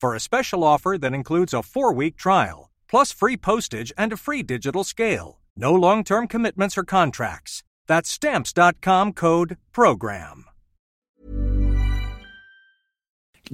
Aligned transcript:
for 0.00 0.14
a 0.14 0.20
special 0.20 0.64
offer 0.64 0.96
that 0.98 1.14
includes 1.14 1.54
a 1.54 1.62
four 1.62 1.92
week 1.92 2.16
trial, 2.16 2.70
plus 2.88 3.12
free 3.12 3.36
postage 3.36 3.92
and 3.96 4.12
a 4.12 4.16
free 4.16 4.42
digital 4.42 4.84
scale. 4.84 5.40
No 5.56 5.74
long 5.74 6.04
term 6.04 6.28
commitments 6.28 6.76
or 6.76 6.84
contracts. 6.84 7.62
That's 7.86 8.10
stamps.com 8.10 9.12
code 9.12 9.56
PROGRAM. 9.72 10.46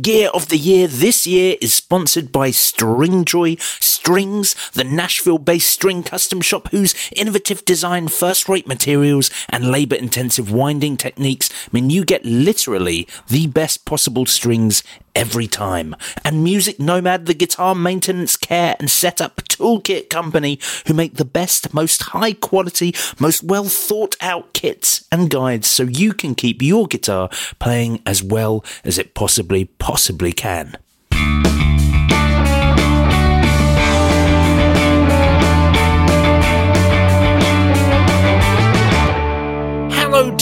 Gear 0.00 0.30
of 0.32 0.48
the 0.48 0.56
Year 0.56 0.86
this 0.86 1.26
year 1.26 1.56
is 1.60 1.74
sponsored 1.74 2.32
by 2.32 2.48
Stringjoy 2.48 3.60
Strings, 3.60 4.54
the 4.72 4.84
Nashville 4.84 5.36
based 5.36 5.68
string 5.68 6.02
custom 6.02 6.40
shop 6.40 6.68
whose 6.70 6.94
innovative 7.14 7.62
design, 7.66 8.08
first 8.08 8.48
rate 8.48 8.66
materials, 8.66 9.30
and 9.50 9.70
labour 9.70 9.96
intensive 9.96 10.50
winding 10.50 10.96
techniques 10.96 11.50
mean 11.72 11.90
you 11.90 12.06
get 12.06 12.24
literally 12.24 13.06
the 13.28 13.48
best 13.48 13.84
possible 13.84 14.24
strings 14.24 14.82
every 15.14 15.46
time. 15.46 15.94
And 16.24 16.44
Music 16.44 16.78
Nomad, 16.78 17.26
the 17.26 17.34
guitar 17.34 17.74
maintenance, 17.74 18.36
care, 18.36 18.76
and 18.78 18.90
setup 18.90 19.36
toolkit 19.48 20.08
company 20.08 20.58
who 20.86 20.94
make 20.94 21.14
the 21.14 21.24
best, 21.24 21.72
most 21.74 22.02
high 22.02 22.32
quality, 22.32 22.94
most 23.18 23.44
well 23.44 23.64
thought 23.64 24.16
out 24.20 24.52
kits 24.52 25.06
and 25.10 25.30
guides 25.30 25.68
so 25.68 25.84
you 25.84 26.12
can 26.12 26.34
keep 26.34 26.62
your 26.62 26.86
guitar 26.86 27.28
playing 27.58 28.02
as 28.06 28.22
well 28.22 28.64
as 28.84 28.98
it 28.98 29.14
possibly, 29.14 29.66
possibly 29.66 30.32
can. 30.32 30.76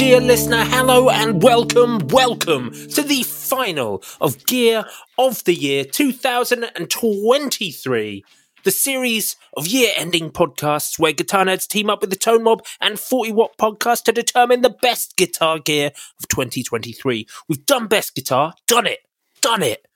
Dear 0.01 0.19
listener. 0.19 0.65
Hello 0.65 1.11
and 1.11 1.43
welcome, 1.43 1.99
welcome 2.09 2.71
to 2.71 3.03
the 3.03 3.23
final 3.23 4.03
of 4.19 4.47
Gear 4.47 4.87
of 5.19 5.45
the 5.45 5.55
Year 5.55 5.85
2023, 5.85 8.25
the 8.65 8.71
series 8.71 9.37
of 9.59 9.67
year 9.67 9.93
ending 9.95 10.31
podcasts 10.31 10.99
where 10.99 11.13
guitar 11.13 11.45
nerds 11.45 11.69
team 11.69 11.91
up 11.91 12.01
with 12.01 12.09
the 12.09 12.17
Tone 12.17 12.45
Mob 12.45 12.65
and 12.81 12.99
40 12.99 13.33
Watt 13.33 13.59
podcast 13.59 14.05
to 14.05 14.13
determine 14.13 14.63
the 14.63 14.71
best 14.71 15.19
guitar 15.19 15.59
gear 15.59 15.91
of 16.19 16.29
2023. 16.29 17.27
We've 17.47 17.67
done 17.67 17.87
best 17.87 18.15
guitar, 18.15 18.55
done 18.67 18.87
it, 18.87 19.01
done 19.43 19.63
it. 19.63 19.87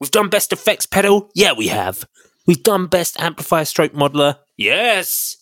We've 0.00 0.10
done 0.10 0.28
best 0.28 0.52
effects 0.52 0.84
pedal, 0.84 1.30
yeah, 1.34 1.52
we 1.56 1.68
have. 1.68 2.04
We've 2.46 2.62
done 2.62 2.88
best 2.88 3.18
amplifier 3.18 3.64
stroke 3.64 3.94
modeler, 3.94 4.36
yes. 4.58 5.38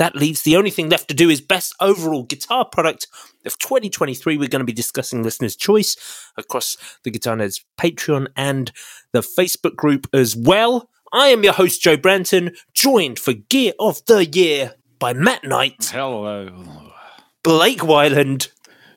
That 0.00 0.16
leaves 0.16 0.40
the 0.40 0.56
only 0.56 0.70
thing 0.70 0.88
left 0.88 1.08
to 1.08 1.14
do 1.14 1.28
is 1.28 1.42
best 1.42 1.74
overall 1.78 2.22
guitar 2.22 2.64
product 2.64 3.06
of 3.44 3.58
2023. 3.58 4.38
We're 4.38 4.48
going 4.48 4.60
to 4.60 4.64
be 4.64 4.72
discussing 4.72 5.22
listeners' 5.22 5.54
choice 5.56 5.94
across 6.38 6.78
the 7.04 7.10
Guitar 7.10 7.36
Nerds 7.36 7.62
Patreon 7.78 8.28
and 8.34 8.72
the 9.12 9.20
Facebook 9.20 9.76
group 9.76 10.06
as 10.14 10.34
well. 10.34 10.88
I 11.12 11.28
am 11.28 11.44
your 11.44 11.52
host, 11.52 11.82
Joe 11.82 11.98
Branton, 11.98 12.56
joined 12.72 13.18
for 13.18 13.34
Gear 13.34 13.74
of 13.78 14.02
the 14.06 14.24
Year 14.24 14.72
by 14.98 15.12
Matt 15.12 15.44
Knight, 15.44 15.90
Hello. 15.92 16.48
Blake 17.42 17.80
Wyland, 17.80 18.48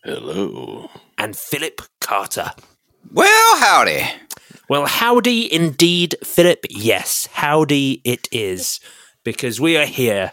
Hello. 0.05 0.89
and 1.17 1.35
Phillip 1.35 1.81
Carter. 1.99 2.51
Well, 3.11 3.57
howdy. 3.59 4.05
Well, 4.69 4.85
howdy 4.85 5.53
indeed, 5.53 6.15
Phillip. 6.23 6.65
Yes, 6.69 7.27
howdy 7.33 7.99
it 8.05 8.29
is. 8.31 8.79
Because 9.25 9.59
we 9.59 9.75
are 9.75 9.85
here. 9.85 10.31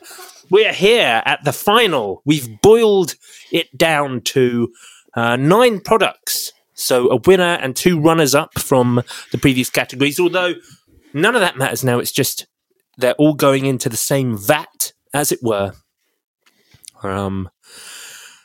We 0.50 0.66
are 0.66 0.72
here 0.72 1.22
at 1.24 1.44
the 1.44 1.52
final. 1.52 2.22
We've 2.24 2.60
boiled 2.60 3.14
it 3.52 3.76
down 3.76 4.22
to 4.22 4.72
uh, 5.14 5.36
nine 5.36 5.80
products. 5.80 6.52
So 6.74 7.10
a 7.10 7.16
winner 7.16 7.58
and 7.60 7.76
two 7.76 8.00
runners 8.00 8.34
up 8.34 8.58
from 8.58 9.02
the 9.32 9.38
previous 9.38 9.70
categories. 9.70 10.18
Although 10.18 10.54
none 11.12 11.34
of 11.34 11.40
that 11.40 11.56
matters 11.56 11.84
now. 11.84 11.98
It's 11.98 12.12
just 12.12 12.46
they're 12.96 13.14
all 13.14 13.34
going 13.34 13.66
into 13.66 13.88
the 13.88 13.96
same 13.96 14.36
vat, 14.36 14.92
as 15.12 15.32
it 15.32 15.40
were. 15.42 15.72
Um. 17.02 17.50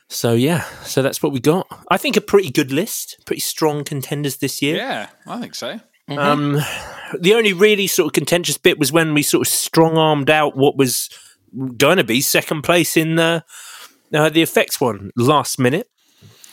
So 0.08 0.34
yeah, 0.34 0.62
so 0.84 1.02
that's 1.02 1.22
what 1.22 1.34
we 1.34 1.40
got. 1.40 1.68
I 1.90 1.98
think 1.98 2.16
a 2.16 2.22
pretty 2.22 2.52
good 2.52 2.72
list, 2.72 3.18
pretty 3.26 3.42
strong 3.42 3.84
contenders 3.84 4.38
this 4.38 4.62
year. 4.62 4.78
Yeah, 4.78 5.10
I 5.26 5.42
think 5.42 5.56
so. 5.56 5.80
Um, 6.08 6.62
the 7.20 7.34
only 7.34 7.54
really 7.54 7.88
sort 7.88 8.08
of 8.08 8.14
contentious 8.14 8.58
bit 8.58 8.78
was 8.78 8.92
when 8.92 9.14
we 9.16 9.24
sort 9.24 9.48
of 9.48 9.52
strong 9.52 9.98
armed 9.98 10.30
out 10.30 10.56
what 10.56 10.78
was 10.78 11.10
going 11.78 11.98
to 11.98 12.04
be 12.04 12.22
second 12.22 12.62
place 12.64 12.96
in 12.98 13.16
the 13.16 13.44
uh, 14.14 14.30
the 14.30 14.42
effects 14.42 14.80
one 14.80 15.12
last 15.16 15.60
minute. 15.60 15.90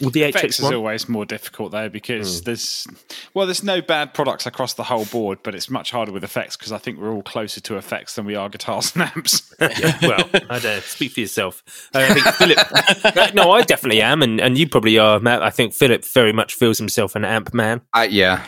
With 0.01 0.15
the 0.15 0.25
Effects 0.25 0.59
HX 0.59 0.65
is 0.65 0.73
always 0.73 1.09
more 1.09 1.25
difficult 1.25 1.71
though 1.71 1.89
because 1.89 2.41
Hmm. 2.41 2.45
there's 2.47 2.87
well, 3.35 3.47
there's 3.47 3.63
no 3.63 3.81
bad 3.81 4.15
products 4.15 4.47
across 4.47 4.75
the 4.75 4.83
whole 4.83 5.05
board, 5.05 5.39
but 5.45 5.55
it's 5.55 5.71
much 5.71 5.93
harder 5.93 6.11
with 6.11 6.25
effects 6.25 6.57
because 6.57 6.73
I 6.73 6.79
think 6.79 6.99
we're 6.99 7.13
all 7.13 7.23
closer 7.23 7.61
to 7.61 7.77
effects 7.77 8.17
than 8.17 8.25
we 8.25 8.35
are 8.35 8.49
guitars 8.49 8.93
and 8.97 9.05
amps. 9.15 9.55
yeah, 9.61 9.97
well, 10.03 10.29
I 10.33 10.59
don't 10.59 10.65
know. 10.65 10.81
Speak 10.81 11.13
for 11.13 11.21
yourself. 11.21 11.63
Uh, 11.95 12.01
I 12.01 12.15
think 12.15 12.27
Phillip. 12.35 13.35
no, 13.35 13.53
I 13.53 13.63
definitely 13.63 14.03
am, 14.03 14.23
and, 14.23 14.41
and 14.41 14.59
you 14.59 14.69
probably 14.69 14.99
are, 14.99 15.21
Matt. 15.21 15.41
I 15.41 15.51
think 15.51 15.73
Phillip 15.73 16.05
very 16.05 16.33
much 16.33 16.55
feels 16.55 16.79
himself 16.79 17.15
an 17.15 17.25
amp 17.25 17.55
man. 17.55 17.83
I, 17.95 18.07
yeah. 18.07 18.45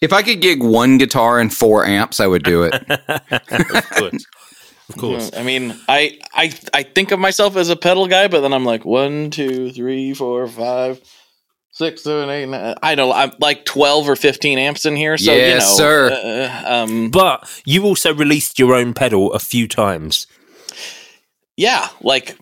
If 0.00 0.12
I 0.12 0.22
could 0.22 0.40
gig 0.40 0.64
one 0.64 0.98
guitar 0.98 1.38
and 1.38 1.54
four 1.54 1.84
amps, 1.86 2.18
I 2.18 2.26
would 2.26 2.42
do 2.42 2.64
it. 2.64 2.72
Of 4.90 4.96
course. 5.00 5.30
I 5.36 5.42
mean, 5.42 5.74
I, 5.88 6.18
I 6.34 6.52
I 6.74 6.82
think 6.82 7.10
of 7.12 7.18
myself 7.18 7.56
as 7.56 7.68
a 7.70 7.76
pedal 7.76 8.06
guy, 8.08 8.28
but 8.28 8.40
then 8.40 8.52
I'm 8.52 8.64
like 8.64 8.84
one, 8.84 9.30
two, 9.30 9.70
three, 9.72 10.12
four, 10.14 10.46
five, 10.48 11.00
six, 11.70 12.02
seven, 12.02 12.28
eight, 12.28 12.46
nine. 12.46 12.74
I 12.82 12.94
know 12.96 13.12
I'm 13.12 13.32
like 13.38 13.64
twelve 13.64 14.08
or 14.08 14.16
fifteen 14.16 14.58
amps 14.58 14.84
in 14.86 14.96
here. 14.96 15.16
So 15.16 15.32
you 15.34 15.54
know, 15.54 15.60
sir. 15.60 16.10
uh, 16.12 16.62
um, 16.82 17.10
But 17.10 17.48
you 17.64 17.84
also 17.84 18.12
released 18.12 18.58
your 18.58 18.74
own 18.74 18.92
pedal 18.94 19.32
a 19.32 19.38
few 19.38 19.68
times. 19.68 20.26
yeah, 21.56 21.88
like 22.00 22.36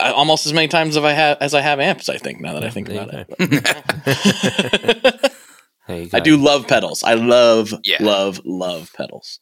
uh, 0.00 0.12
almost 0.14 0.46
as 0.46 0.52
many 0.52 0.68
times 0.68 0.96
as 0.96 1.04
I 1.04 1.12
have 1.12 1.38
as 1.40 1.52
I 1.54 1.60
have 1.60 1.78
amps. 1.78 2.08
I 2.08 2.16
think 2.16 2.40
now 2.40 2.54
that 2.54 2.64
I 2.64 2.70
think 2.70 2.88
there 2.88 3.02
about 3.02 3.26
it. 3.38 5.32
There 5.88 5.98
you 5.98 6.06
go. 6.10 6.16
I 6.16 6.20
do 6.20 6.36
love 6.36 6.68
pedals. 6.68 7.02
I 7.02 7.14
love, 7.14 7.74
Yeah. 7.84 7.96
love, 8.00 8.40
love 8.44 8.90
pedals. 8.96 9.40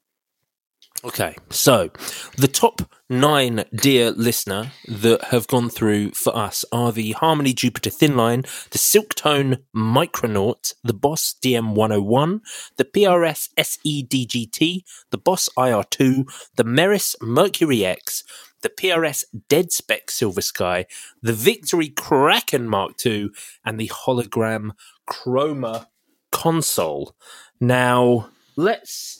Okay, 1.02 1.34
so 1.48 1.88
the 2.36 2.46
top 2.46 2.82
nine, 3.08 3.64
dear 3.74 4.10
listener, 4.10 4.72
that 4.86 5.24
have 5.30 5.46
gone 5.46 5.70
through 5.70 6.10
for 6.10 6.36
us 6.36 6.62
are 6.72 6.92
the 6.92 7.12
Harmony 7.12 7.54
Jupiter 7.54 7.88
Thinline, 7.88 8.42
the 8.68 8.76
Silktone 8.76 9.62
Micronaut, 9.74 10.74
the 10.84 10.92
Boss 10.92 11.34
DM101, 11.42 12.42
the 12.76 12.84
PRS 12.84 13.48
SE 13.56 14.06
DGT, 14.06 14.82
the 15.08 15.16
Boss 15.16 15.48
IR2, 15.56 16.30
the 16.56 16.64
Meris 16.64 17.16
Mercury 17.22 17.82
X, 17.82 18.22
the 18.60 18.68
PRS 18.68 19.24
Dead 19.48 19.72
Spec 19.72 20.10
Silver 20.10 20.42
Sky, 20.42 20.84
the 21.22 21.32
Victory 21.32 21.88
Kraken 21.88 22.68
Mark 22.68 22.94
II, 23.06 23.30
and 23.64 23.80
the 23.80 23.88
Hologram 23.88 24.72
Chroma 25.08 25.86
console. 26.30 27.16
Now, 27.58 28.28
let's 28.54 29.19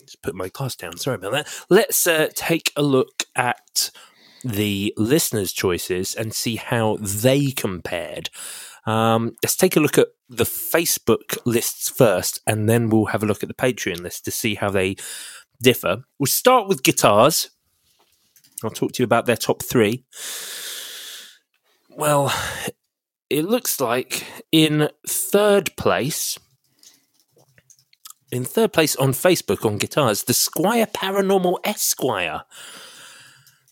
just 0.00 0.22
put 0.22 0.34
my 0.34 0.48
glass 0.48 0.76
down. 0.76 0.96
Sorry 0.96 1.16
about 1.16 1.32
that. 1.32 1.48
Let's 1.68 2.06
uh, 2.06 2.28
take 2.34 2.72
a 2.76 2.82
look 2.82 3.24
at 3.36 3.90
the 4.42 4.92
listeners' 4.96 5.52
choices 5.52 6.14
and 6.14 6.34
see 6.34 6.56
how 6.56 6.98
they 7.00 7.50
compared. 7.50 8.30
Um, 8.86 9.36
let's 9.42 9.56
take 9.56 9.76
a 9.76 9.80
look 9.80 9.96
at 9.96 10.08
the 10.28 10.44
Facebook 10.44 11.38
lists 11.46 11.88
first, 11.88 12.40
and 12.46 12.68
then 12.68 12.90
we'll 12.90 13.06
have 13.06 13.22
a 13.22 13.26
look 13.26 13.42
at 13.42 13.48
the 13.48 13.54
Patreon 13.54 14.00
list 14.00 14.24
to 14.26 14.30
see 14.30 14.54
how 14.54 14.70
they 14.70 14.96
differ. 15.62 16.04
We'll 16.18 16.26
start 16.26 16.68
with 16.68 16.82
guitars. 16.82 17.50
I'll 18.62 18.70
talk 18.70 18.92
to 18.92 19.02
you 19.02 19.04
about 19.04 19.26
their 19.26 19.36
top 19.36 19.62
three. 19.62 20.04
Well, 21.90 22.32
it 23.30 23.44
looks 23.44 23.80
like 23.80 24.26
in 24.52 24.88
third 25.06 25.76
place, 25.76 26.38
in 28.34 28.44
third 28.44 28.72
place 28.72 28.96
on 28.96 29.12
Facebook 29.12 29.64
on 29.64 29.78
guitars, 29.78 30.24
the 30.24 30.32
Squier 30.32 30.86
Paranormal 30.90 31.58
Esquire. 31.64 32.42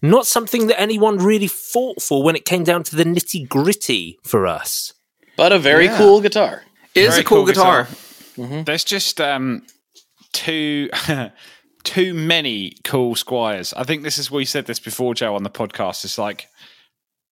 Not 0.00 0.26
something 0.26 0.66
that 0.66 0.80
anyone 0.80 1.18
really 1.18 1.46
fought 1.46 2.02
for 2.02 2.22
when 2.22 2.34
it 2.36 2.44
came 2.44 2.64
down 2.64 2.82
to 2.84 2.96
the 2.96 3.04
nitty 3.04 3.48
gritty 3.48 4.18
for 4.24 4.46
us. 4.46 4.92
But 5.36 5.52
a 5.52 5.58
very 5.58 5.84
Yeah. 5.86 5.96
cool 5.98 6.20
guitar. 6.20 6.64
It 6.94 7.02
is 7.04 7.10
Very 7.10 7.20
a 7.20 7.24
cool, 7.24 7.38
cool 7.38 7.46
guitar. 7.46 7.88
guitar. 8.36 8.62
There's 8.64 8.84
just 8.84 9.20
um, 9.20 9.64
too 10.32 10.90
too 11.84 12.14
many 12.14 12.74
cool 12.84 13.14
Squiers. 13.14 13.72
I 13.76 13.84
think 13.84 14.02
this 14.02 14.18
is 14.18 14.30
we 14.30 14.44
said 14.44 14.66
this 14.66 14.80
before, 14.80 15.14
Joe, 15.14 15.34
on 15.34 15.42
the 15.42 15.50
podcast. 15.50 16.04
It's 16.04 16.18
like 16.18 16.48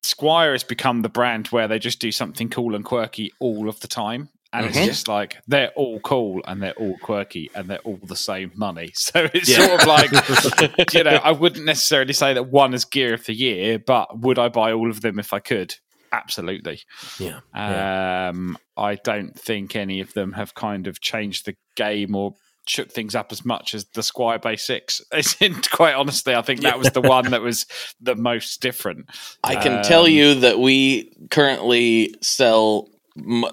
Squier 0.05 0.53
has 0.53 0.63
become 0.65 1.03
the 1.03 1.09
brand 1.09 1.49
where 1.49 1.67
they 1.69 1.79
just 1.79 1.99
do 2.01 2.13
something 2.13 2.49
cool 2.49 2.75
and 2.75 2.85
quirky 2.85 3.33
all 3.41 3.69
of 3.69 3.81
the 3.81 3.89
time. 3.89 4.29
And 4.53 4.67
it's 4.67 4.79
just 4.79 5.09
like 5.09 5.37
they're 5.47 5.71
all 5.77 6.01
cool 6.01 6.41
and 6.47 6.63
they're 6.63 6.73
all 6.73 6.97
quirky 6.99 7.51
and 7.55 7.69
they're 7.69 7.81
all 7.81 8.01
the 8.03 8.17
same 8.17 8.53
money. 8.55 8.93
So 8.99 9.29
it's 9.33 9.55
sort 9.55 9.81
of 9.81 9.87
like, 9.87 10.11
you 10.95 11.05
know, 11.05 11.21
I 11.23 11.33
wouldn't 11.33 11.65
necessarily 11.65 12.13
say 12.13 12.35
that 12.35 12.51
one 12.51 12.75
is 12.75 12.85
gear 12.85 13.15
of 13.15 13.25
the 13.25 13.35
year, 13.35 13.79
but 13.79 14.21
would 14.21 14.39
I 14.39 14.49
buy 14.49 14.73
all 14.73 14.91
of 14.91 15.01
them 15.01 15.19
if 15.19 15.33
I 15.33 15.39
could? 15.39 15.75
Absolutely. 16.13 16.81
Yeah. 17.19 17.41
Um, 17.55 18.59
I 18.77 18.97
don't 18.97 19.39
think 19.39 19.77
any 19.77 20.01
of 20.01 20.13
them 20.15 20.33
have 20.33 20.55
kind 20.55 20.87
of 20.87 21.01
changed 21.01 21.47
the 21.47 21.55
game 21.77 22.15
or 22.15 22.35
shook 22.67 22.91
things 22.91 23.15
up 23.15 23.33
as 23.33 23.45
much 23.45 23.75
as 23.75 23.87
the 23.95 24.03
Squier 24.03 24.41
Basics. 24.41 25.01
It's 25.13 25.41
in, 25.41 25.55
quite 25.71 25.95
honestly, 25.95 26.35
I 26.35 26.43
think 26.43 26.61
that 26.61 26.79
was 26.79 26.91
the 26.91 27.01
one 27.01 27.31
that 27.31 27.41
was 27.41 27.67
the 28.01 28.15
most 28.15 28.61
different. 28.61 29.07
I 29.43 29.57
can 29.57 29.83
tell 29.83 30.07
you 30.07 30.35
that 30.41 30.59
we 30.59 31.13
currently 31.31 32.15
sell 32.21 32.89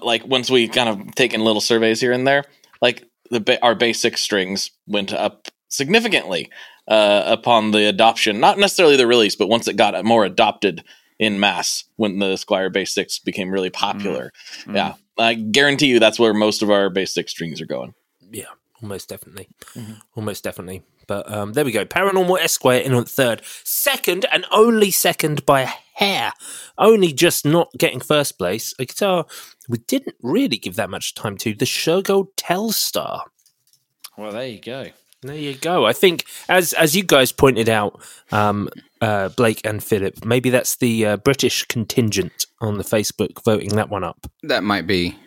like 0.02 0.26
once 0.26 0.50
we 0.50 0.68
kind 0.68 0.88
of 0.88 1.14
taken 1.14 1.42
little 1.42 1.60
surveys 1.60 2.00
here 2.00 2.12
and 2.12 2.26
there, 2.26 2.44
like 2.80 3.04
the 3.30 3.40
ba- 3.40 3.62
our 3.62 3.74
basic 3.74 4.18
strings 4.18 4.70
went 4.86 5.12
up 5.12 5.48
significantly 5.68 6.50
uh, 6.88 7.24
upon 7.26 7.70
the 7.72 7.88
adoption. 7.88 8.40
Not 8.40 8.58
necessarily 8.58 8.96
the 8.96 9.06
release, 9.06 9.36
but 9.36 9.48
once 9.48 9.68
it 9.68 9.76
got 9.76 10.02
more 10.04 10.24
adopted 10.24 10.84
in 11.18 11.40
mass 11.40 11.84
when 11.96 12.18
the 12.18 12.34
Squier 12.34 12.72
Basics 12.72 13.18
became 13.18 13.50
really 13.50 13.70
popular. 13.70 14.32
Mm. 14.64 14.72
Mm. 14.72 14.74
Yeah, 14.74 14.94
I 15.18 15.34
guarantee 15.34 15.86
you 15.86 15.98
that's 15.98 16.18
where 16.18 16.34
most 16.34 16.62
of 16.62 16.70
our 16.70 16.90
basic 16.90 17.28
strings 17.28 17.60
are 17.60 17.66
going. 17.66 17.94
Yeah, 18.30 18.44
almost 18.82 19.08
definitely. 19.08 19.48
Mm-hmm. 19.74 19.94
Almost 20.14 20.44
definitely. 20.44 20.82
But 21.06 21.30
um, 21.30 21.52
there 21.52 21.64
we 21.64 21.72
go. 21.72 21.84
Paranormal 21.84 22.40
Esquire 22.40 22.80
in 22.80 22.92
on 22.92 23.04
third. 23.04 23.42
Second, 23.64 24.26
and 24.32 24.44
only 24.50 24.90
second 24.90 25.46
by 25.46 25.62
a 25.62 25.70
hair. 25.94 26.32
Only 26.78 27.12
just 27.12 27.44
not 27.46 27.70
getting 27.78 28.00
first 28.00 28.38
place. 28.38 28.74
A 28.78 28.84
guitar 28.84 29.26
we 29.68 29.78
didn't 29.78 30.16
really 30.22 30.56
give 30.56 30.76
that 30.76 30.90
much 30.90 31.14
time 31.14 31.36
to. 31.38 31.54
The 31.54 31.64
Shergold 31.64 32.28
Telstar. 32.36 33.22
Well, 34.16 34.32
there 34.32 34.46
you 34.46 34.60
go. 34.60 34.86
There 35.22 35.36
you 35.36 35.54
go. 35.54 35.86
I 35.86 35.92
think, 35.92 36.24
as 36.48 36.72
as 36.74 36.94
you 36.94 37.02
guys 37.02 37.32
pointed 37.32 37.68
out, 37.68 38.00
um, 38.30 38.68
uh, 39.00 39.30
Blake 39.30 39.60
and 39.64 39.82
Phillip, 39.82 40.24
maybe 40.24 40.50
that's 40.50 40.76
the 40.76 41.06
uh, 41.06 41.16
British 41.16 41.64
contingent 41.64 42.46
on 42.60 42.78
the 42.78 42.84
Facebook 42.84 43.42
voting 43.44 43.70
that 43.70 43.88
one 43.88 44.04
up. 44.04 44.26
That 44.42 44.62
might 44.62 44.86
be. 44.86 45.18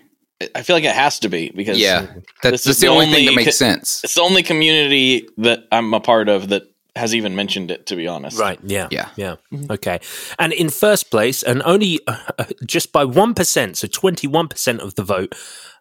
I 0.55 0.61
feel 0.63 0.75
like 0.75 0.85
it 0.85 0.95
has 0.95 1.19
to 1.19 1.29
be 1.29 1.49
because 1.53 1.77
Yeah, 1.79 2.01
that's, 2.01 2.63
this 2.63 2.63
that's 2.63 2.67
is 2.67 2.79
the 2.79 2.87
the 2.87 2.93
only 2.93 3.05
thing 3.11 3.25
that 3.25 3.35
makes 3.35 3.47
co- 3.47 3.65
sense. 3.65 4.01
it's 4.03 4.13
the 4.15 4.21
only 4.21 4.41
community 4.43 5.27
that 5.37 5.65
I'm 5.71 5.93
a 5.93 5.99
part 5.99 6.29
of 6.29 6.47
that 6.49 6.63
has 6.95 7.13
even 7.13 7.35
mentioned 7.35 7.71
it. 7.71 7.85
To 7.87 7.95
be 7.95 8.07
honest, 8.07 8.39
Right. 8.39 8.59
Yeah. 8.63 8.87
Yeah. 8.91 9.09
Yeah. 9.15 9.35
Okay. 9.69 9.99
And 10.37 10.53
in 10.53 10.69
first 10.69 11.11
place, 11.11 11.43
and 11.43 11.61
only 11.63 11.99
uh, 12.07 12.17
just 12.65 12.91
by 12.91 13.03
1%, 13.05 13.75
so 13.75 13.87
21% 13.87 14.79
of 14.79 14.95
the 14.95 15.03
vote, 15.03 15.35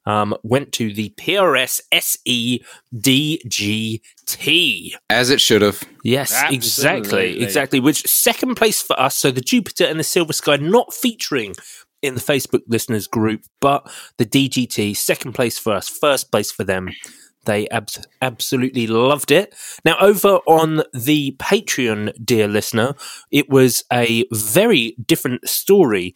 um, 0.07 0.35
went 0.43 0.73
to 0.73 0.93
the 0.93 1.11
PRS 1.17 1.81
SE 1.93 2.65
DGT. 2.95 4.93
As 5.11 5.31
it 5.31 5.41
should 5.41 5.63
have. 5.63 5.83
Yes, 6.05 6.33
exactly. 6.51 7.43
Exactly. 7.43 7.81
Which 7.81 8.07
second 8.07 8.55
place 8.57 8.81
for 8.83 8.99
us. 8.99 9.17
So 9.17 9.31
the 9.31 9.41
Jupiter 9.41 9.85
and 9.85 9.99
the 10.01 10.05
Silver 10.05 10.33
Sky 10.33 10.57
not 10.57 10.93
featuring 10.95 11.55
in 12.03 12.15
the 12.15 12.21
Facebook 12.21 12.63
listeners 12.69 13.07
group, 13.07 13.43
but 13.61 13.91
the 14.17 14.27
DGT, 14.27 14.97
second 14.97 15.33
place 15.33 15.59
for 15.59 15.73
us, 15.73 15.89
first 15.89 16.31
place 16.31 16.51
for 16.51 16.65
them. 16.65 16.91
They 17.45 17.67
abs- 17.69 18.07
absolutely 18.21 18.87
loved 18.87 19.31
it. 19.31 19.55
Now, 19.85 19.97
over 20.01 20.41
on 20.47 20.83
the 20.93 21.35
Patreon, 21.39 22.13
dear 22.23 22.47
listener, 22.47 22.95
it 23.31 23.49
was 23.49 23.85
a 23.93 24.25
very 24.33 24.97
different 25.05 25.49
story. 25.49 26.15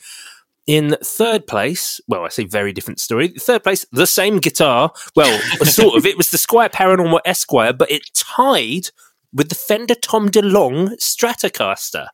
In 0.67 0.97
third 1.03 1.47
place, 1.47 2.01
well, 2.07 2.25
I 2.25 2.29
say 2.29 2.45
very 2.45 2.73
different 2.73 3.01
story. 3.01 3.29
Third 3.29 3.65
place, 3.65 3.85
the 3.91 4.07
same 4.07 4.39
guitar. 4.39 4.93
Well, 5.17 5.41
sort 5.65 5.97
of. 5.97 6.07
It 6.07 6.17
was 6.17 6.31
the 6.31 6.39
Squire 6.39 6.69
Paranormal 6.69 7.21
Esquire, 7.25 7.73
but 7.73 7.91
it 7.91 8.11
tied 8.15 8.91
with 9.33 9.49
the 9.49 9.55
Fender 9.55 9.95
Tom 9.95 10.29
DeLong 10.29 10.99
Stratocaster 11.01 12.09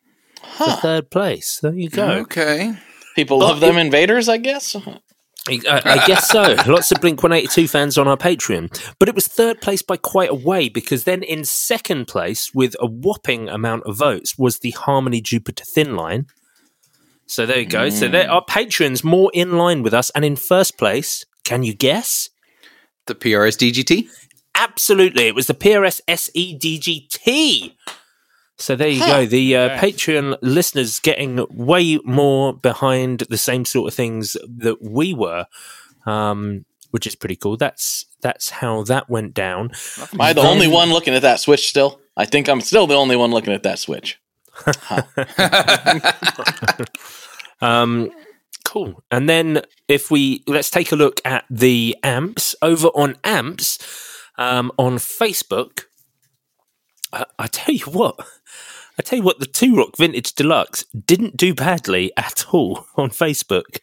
for 0.56 0.70
third 0.80 1.10
place. 1.10 1.58
There 1.60 1.74
you 1.74 1.90
go. 1.90 2.08
Okay. 2.20 2.74
People 3.18 3.40
love 3.40 3.58
them 3.58 3.76
invaders. 3.78 4.28
I 4.28 4.36
guess. 4.36 4.76
I, 5.48 5.58
I 5.66 6.06
guess 6.06 6.28
so. 6.28 6.56
Lots 6.66 6.92
of 6.92 7.00
Blink 7.00 7.22
182 7.22 7.68
fans 7.68 7.98
on 7.98 8.06
our 8.06 8.16
Patreon. 8.16 8.94
But 8.98 9.08
it 9.08 9.14
was 9.14 9.26
third 9.26 9.60
place 9.60 9.82
by 9.82 9.96
quite 9.96 10.30
a 10.30 10.34
way 10.34 10.68
because 10.68 11.04
then 11.04 11.22
in 11.22 11.44
second 11.44 12.06
place, 12.06 12.54
with 12.54 12.76
a 12.80 12.86
whopping 12.86 13.48
amount 13.48 13.84
of 13.84 13.96
votes, 13.96 14.38
was 14.38 14.58
the 14.58 14.70
Harmony 14.72 15.20
Jupiter 15.20 15.64
Thin 15.64 15.96
Line. 15.96 16.26
So 17.26 17.44
there 17.44 17.58
you 17.58 17.66
go. 17.66 17.88
So 17.90 18.08
mm. 18.08 18.12
there 18.12 18.30
are 18.30 18.44
patrons 18.44 19.02
more 19.02 19.30
in 19.34 19.56
line 19.56 19.82
with 19.82 19.94
us. 19.94 20.10
And 20.10 20.24
in 20.24 20.36
first 20.36 20.78
place, 20.78 21.24
can 21.44 21.62
you 21.62 21.74
guess? 21.74 22.30
The 23.06 23.14
PRS 23.14 23.56
DGT. 23.56 24.08
Absolutely. 24.54 25.28
It 25.28 25.34
was 25.34 25.46
the 25.46 25.54
PRS 25.54 26.00
SEDGT. 26.08 27.74
So 28.58 28.74
there 28.74 28.88
you 28.88 29.00
go. 29.06 29.24
The 29.24 29.56
uh, 29.56 29.60
Okay. 29.76 29.92
Patreon 29.92 30.36
listeners 30.42 30.98
getting 31.00 31.46
way 31.50 31.98
more 32.04 32.52
behind 32.52 33.20
the 33.30 33.38
same 33.38 33.64
sort 33.64 33.88
of 33.88 33.94
things 33.94 34.36
that 34.48 34.82
we 34.82 35.14
were, 35.14 35.46
um, 36.06 36.64
which 36.90 37.06
is 37.06 37.14
pretty 37.14 37.36
cool. 37.36 37.56
That's 37.56 38.06
that's 38.20 38.50
how 38.50 38.82
that 38.84 39.08
went 39.08 39.32
down. 39.34 39.70
Am 40.12 40.20
I 40.20 40.32
the 40.32 40.40
only 40.42 40.66
one 40.66 40.90
looking 40.90 41.14
at 41.14 41.22
that 41.22 41.38
switch 41.38 41.68
still? 41.68 42.00
I 42.16 42.24
think 42.24 42.48
I'm 42.48 42.60
still 42.60 42.88
the 42.88 42.96
only 42.96 43.14
one 43.14 43.30
looking 43.30 43.52
at 43.54 43.62
that 43.62 43.78
switch. 43.78 44.18
Um, 47.60 48.10
cool. 48.64 49.02
And 49.10 49.28
then 49.28 49.62
if 49.88 50.10
we 50.12 50.44
let's 50.46 50.70
take 50.70 50.92
a 50.92 50.96
look 50.96 51.20
at 51.24 51.44
the 51.50 51.96
amps 52.04 52.54
over 52.62 52.88
on 52.88 53.16
amps 53.24 53.78
um, 54.36 54.70
on 54.78 54.96
Facebook. 54.98 55.84
I, 57.12 57.24
I 57.38 57.46
tell 57.46 57.74
you 57.74 57.86
what, 57.86 58.16
I 58.98 59.02
tell 59.02 59.18
you 59.18 59.24
what, 59.24 59.38
the 59.38 59.46
Two 59.46 59.76
Rock 59.76 59.96
Vintage 59.96 60.34
Deluxe 60.34 60.84
didn't 61.06 61.36
do 61.36 61.54
badly 61.54 62.12
at 62.16 62.46
all 62.52 62.86
on 62.96 63.10
Facebook. 63.10 63.78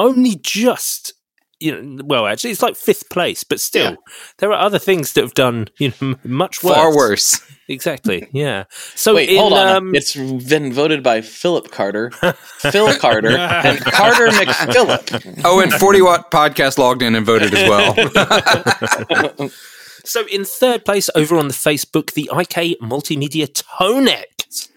Only 0.00 0.36
just. 0.36 1.12
You 1.58 1.80
know, 1.80 2.04
well, 2.04 2.26
actually, 2.26 2.50
it's 2.50 2.60
like 2.62 2.76
fifth 2.76 3.08
place, 3.08 3.42
but 3.42 3.60
still, 3.60 3.92
Yeah. 3.92 3.96
there 4.36 4.52
are 4.52 4.60
other 4.60 4.78
things 4.78 5.14
that 5.14 5.22
have 5.24 5.32
done 5.32 5.68
you 5.78 5.90
know 6.02 6.16
much 6.22 6.62
worse. 6.62 6.74
Far 6.74 6.94
worse. 6.94 7.40
Exactly. 7.68 8.28
Yeah. 8.32 8.66
So 8.94 9.16
Wait, 9.16 9.28
in, 9.28 9.38
hold 9.40 9.52
on. 9.54 9.66
Um, 9.68 9.92
it's 9.96 10.14
been 10.14 10.72
voted 10.72 11.02
by 11.02 11.20
Phillip 11.20 11.72
Carter, 11.72 12.12
Phil 12.12 12.94
Carter, 12.98 13.36
and 13.36 13.80
Carter 13.80 14.28
McPhillip. 14.28 15.42
Oh, 15.44 15.58
and 15.58 15.72
40 15.72 16.00
Watt 16.02 16.30
Podcast 16.30 16.78
logged 16.78 17.02
in 17.02 17.16
and 17.16 17.26
voted 17.26 17.52
as 17.52 17.68
well. 17.68 19.50
So 20.06 20.24
in 20.26 20.44
third 20.44 20.84
place 20.84 21.10
over 21.16 21.36
on 21.36 21.48
the 21.48 21.54
Facebook, 21.54 22.12
the 22.12 22.30
IK 22.32 22.78
Multimedia 22.80 23.48
Tonex 23.50 24.68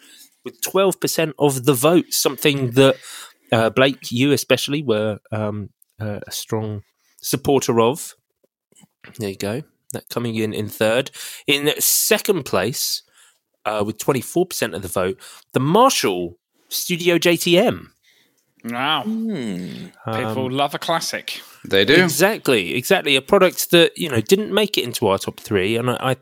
with 0.44 0.60
12% 0.62 1.34
of 1.38 1.66
the 1.66 1.74
vote, 1.74 2.12
something 2.12 2.72
that 2.72 2.96
uh, 3.52 3.70
Blake, 3.70 4.12
you 4.12 4.32
especially, 4.32 4.82
were 4.82 5.20
um, 5.32 5.70
uh, 6.02 6.20
a 6.26 6.32
strong 6.32 6.82
supporter 7.22 7.80
of. 7.80 8.16
There 9.20 9.30
you 9.30 9.38
go. 9.38 9.62
That 9.94 10.10
coming 10.10 10.36
in 10.36 10.52
in 10.54 10.68
third. 10.68 11.12
In 11.46 11.72
second 11.80 12.44
place, 12.44 13.04
uh, 13.66 13.84
with 13.86 14.00
24% 14.00 14.74
of 14.74 14.82
the 14.82 14.88
vote, 14.88 15.20
the 15.54 15.60
Marshall 15.60 16.38
Studio 16.70 17.20
JTM. 17.20 17.88
Wow. 18.64 19.04
Um, 19.04 19.92
People 20.06 20.52
love 20.52 20.74
a 20.74 20.80
classic. 20.80 21.42
they 21.66 21.86
do. 21.86 22.04
Exactly, 22.04 22.76
exactly. 22.76 23.16
A 23.16 23.22
product 23.22 23.72
that 23.72 23.98
you 23.98 24.10
know 24.10 24.22
didn't 24.22 24.54
make 24.54 24.78
it 24.78 24.84
into 24.84 25.08
our 25.08 25.18
top 25.18 25.40
three, 25.40 25.78
and 25.78 25.90
I, 25.92 26.16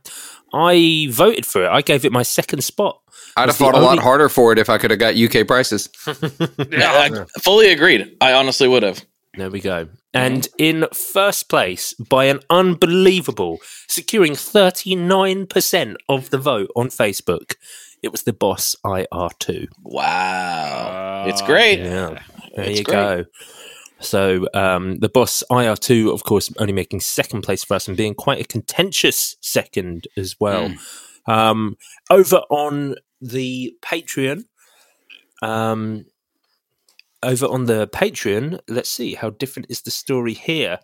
I, 0.54 0.68
I 0.72 1.08
voted 1.12 1.46
for 1.46 1.66
it. 1.66 1.70
I 1.70 1.82
gave 1.82 2.06
it 2.06 2.12
my 2.12 2.24
second 2.24 2.64
spot. 2.64 3.02
I'd 3.36 3.42
have 3.42 3.48
was 3.50 3.58
the 3.58 3.64
fought 3.66 3.76
a 3.76 3.80
lot 3.80 4.00
harder 4.00 4.30
for 4.30 4.52
it 4.52 4.60
if 4.60 4.70
I 4.70 4.78
could 4.78 4.92
have 4.92 5.00
got 5.00 5.16
UK 5.16 5.48
prices. 5.48 5.90
yeah, 6.08 6.92
I 6.92 7.26
fully 7.42 7.72
agreed. 7.72 8.16
I 8.22 8.34
honestly 8.34 8.68
would 8.68 8.84
have. 8.84 9.04
There 9.36 9.52
we 9.52 9.60
go. 9.60 9.88
And 10.14 10.48
in 10.58 10.88
first 10.94 11.48
place 11.48 11.94
by 11.94 12.26
an 12.26 12.40
unbelievable, 12.50 13.60
securing 13.88 14.34
thirty 14.34 14.96
nine 14.96 15.46
percent 15.46 15.98
of 16.10 16.32
the 16.32 16.40
vote 16.40 16.72
on 16.76 16.88
Facebook, 16.88 17.56
It 18.04 18.12
was 18.12 18.24
the 18.24 18.34
Boss 18.34 18.76
IR2. 18.86 19.68
Wow. 19.84 21.26
it's 21.28 21.42
Oh, 21.42 21.46
great. 21.46 21.80
Yeah, 21.80 22.22
there 22.56 22.66
It's 22.66 22.80
you 22.80 22.86
great. 22.86 22.94
go. 22.96 23.26
So 24.00 24.48
um, 24.54 25.00
the 25.00 25.10
Boss 25.10 25.44
IR2, 25.52 26.14
of 26.14 26.24
course, 26.24 26.54
only 26.60 26.74
making 26.74 27.00
second 27.00 27.42
place 27.42 27.64
for 27.64 27.74
us 27.74 27.88
and 27.88 27.98
being 27.98 28.14
quite 28.14 28.40
a 28.40 28.44
contentious 28.48 29.36
second 29.42 30.08
as 30.16 30.36
well. 30.40 30.72
Um, 31.26 31.78
over 32.12 32.38
on 32.50 32.96
the 33.20 33.74
Patreon, 33.82 34.44
um, 35.42 36.06
over 37.24 37.48
on 37.48 37.66
the 37.66 37.88
Patreon, 37.88 38.60
let's 38.68 38.90
see 38.90 39.16
how 39.16 39.32
different 39.32 39.66
is 39.70 39.82
the 39.82 39.92
story 39.92 40.34
here. 40.36 40.78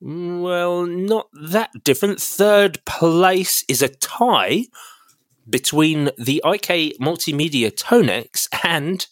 Mm, 0.00 0.40
Well, 0.42 0.86
not 0.86 1.26
that 1.50 1.70
different. 1.84 2.20
Third 2.20 2.84
place 2.86 3.64
is 3.68 3.82
a 3.82 3.88
tie 3.88 4.66
between 5.48 6.10
the 6.18 6.42
IK 6.44 6.98
Multimedia 7.00 7.70
Tonex 7.72 8.48
and 8.64 9.06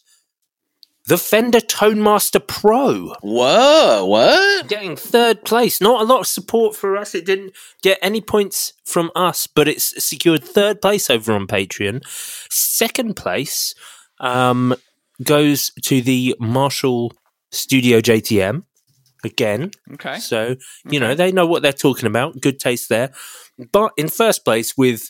the 1.07 1.17
Fender 1.17 1.59
Tonemaster 1.59 2.45
Pro. 2.45 3.13
Whoa, 3.21 4.05
what? 4.05 4.67
Getting 4.67 4.97
third 4.97 5.45
place. 5.45 5.79
Not 5.79 6.01
a 6.01 6.03
lot 6.03 6.19
of 6.19 6.27
support 6.27 6.75
for 6.75 6.97
us. 6.97 7.15
It 7.15 7.25
didn't 7.25 7.53
get 7.81 7.97
any 8.01 8.19
points 8.19 8.73
from 8.83 9.09
us, 9.15 9.47
but 9.47 9.69
it's 9.69 10.03
secured 10.03 10.43
third 10.43 10.81
place 10.81 11.09
over 11.09 11.31
on 11.33 11.47
Patreon. 11.47 12.01
Second 12.49 13.15
place 13.15 13.73
um, 14.19 14.75
goes 15.23 15.71
to 15.83 16.01
the 16.01 16.35
Marshall 16.39 17.13
Studio 17.51 17.99
JTM. 18.01 18.63
Again, 19.23 19.71
Okay. 19.93 20.19
so, 20.19 20.55
you 20.89 20.99
know, 20.99 21.15
they 21.15 21.31
know 21.31 21.47
what 21.47 21.61
they're 21.63 21.73
talking 21.73 22.05
about. 22.05 22.39
Good 22.39 22.59
taste 22.59 22.87
there. 22.89 23.11
But 23.71 23.91
in 23.97 24.09
first 24.09 24.45
place, 24.45 24.77
with 24.77 25.09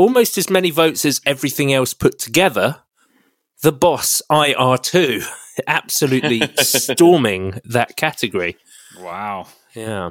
almost 0.00 0.38
as 0.38 0.48
many 0.48 0.70
votes 0.70 1.04
as 1.04 1.20
everything 1.26 1.72
else 1.72 1.94
put 1.94 2.18
together, 2.18 2.78
the 3.62 3.72
boss 3.72 4.22
IR2 4.30 5.24
absolutely 5.66 6.40
storming 6.58 7.60
that 7.64 7.96
category. 7.96 8.56
Wow. 8.98 9.46
Yeah. 9.74 10.10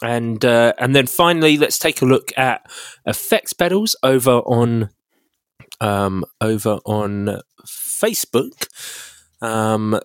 And 0.00 0.44
uh, 0.44 0.74
and 0.78 0.94
then 0.94 1.08
finally, 1.08 1.58
let's 1.58 1.78
take 1.78 2.00
a 2.00 2.06
look 2.06 2.30
at 2.38 2.70
effects 3.04 3.52
pedals 3.52 3.96
over 4.04 4.30
on 4.30 4.90
um, 5.80 6.24
over 6.40 6.78
on 6.84 7.40
Facebook. 7.66 8.68
Um, 9.42 9.98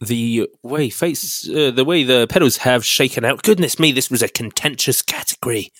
the 0.00 0.48
way 0.62 0.88
face 0.88 1.48
uh, 1.48 1.70
the 1.70 1.84
way 1.84 2.04
the 2.04 2.26
pedals 2.26 2.58
have 2.58 2.86
shaken 2.86 3.26
out. 3.26 3.42
Goodness 3.42 3.78
me, 3.78 3.92
this 3.92 4.10
was 4.10 4.22
a 4.22 4.28
contentious 4.28 5.02
category. 5.02 5.70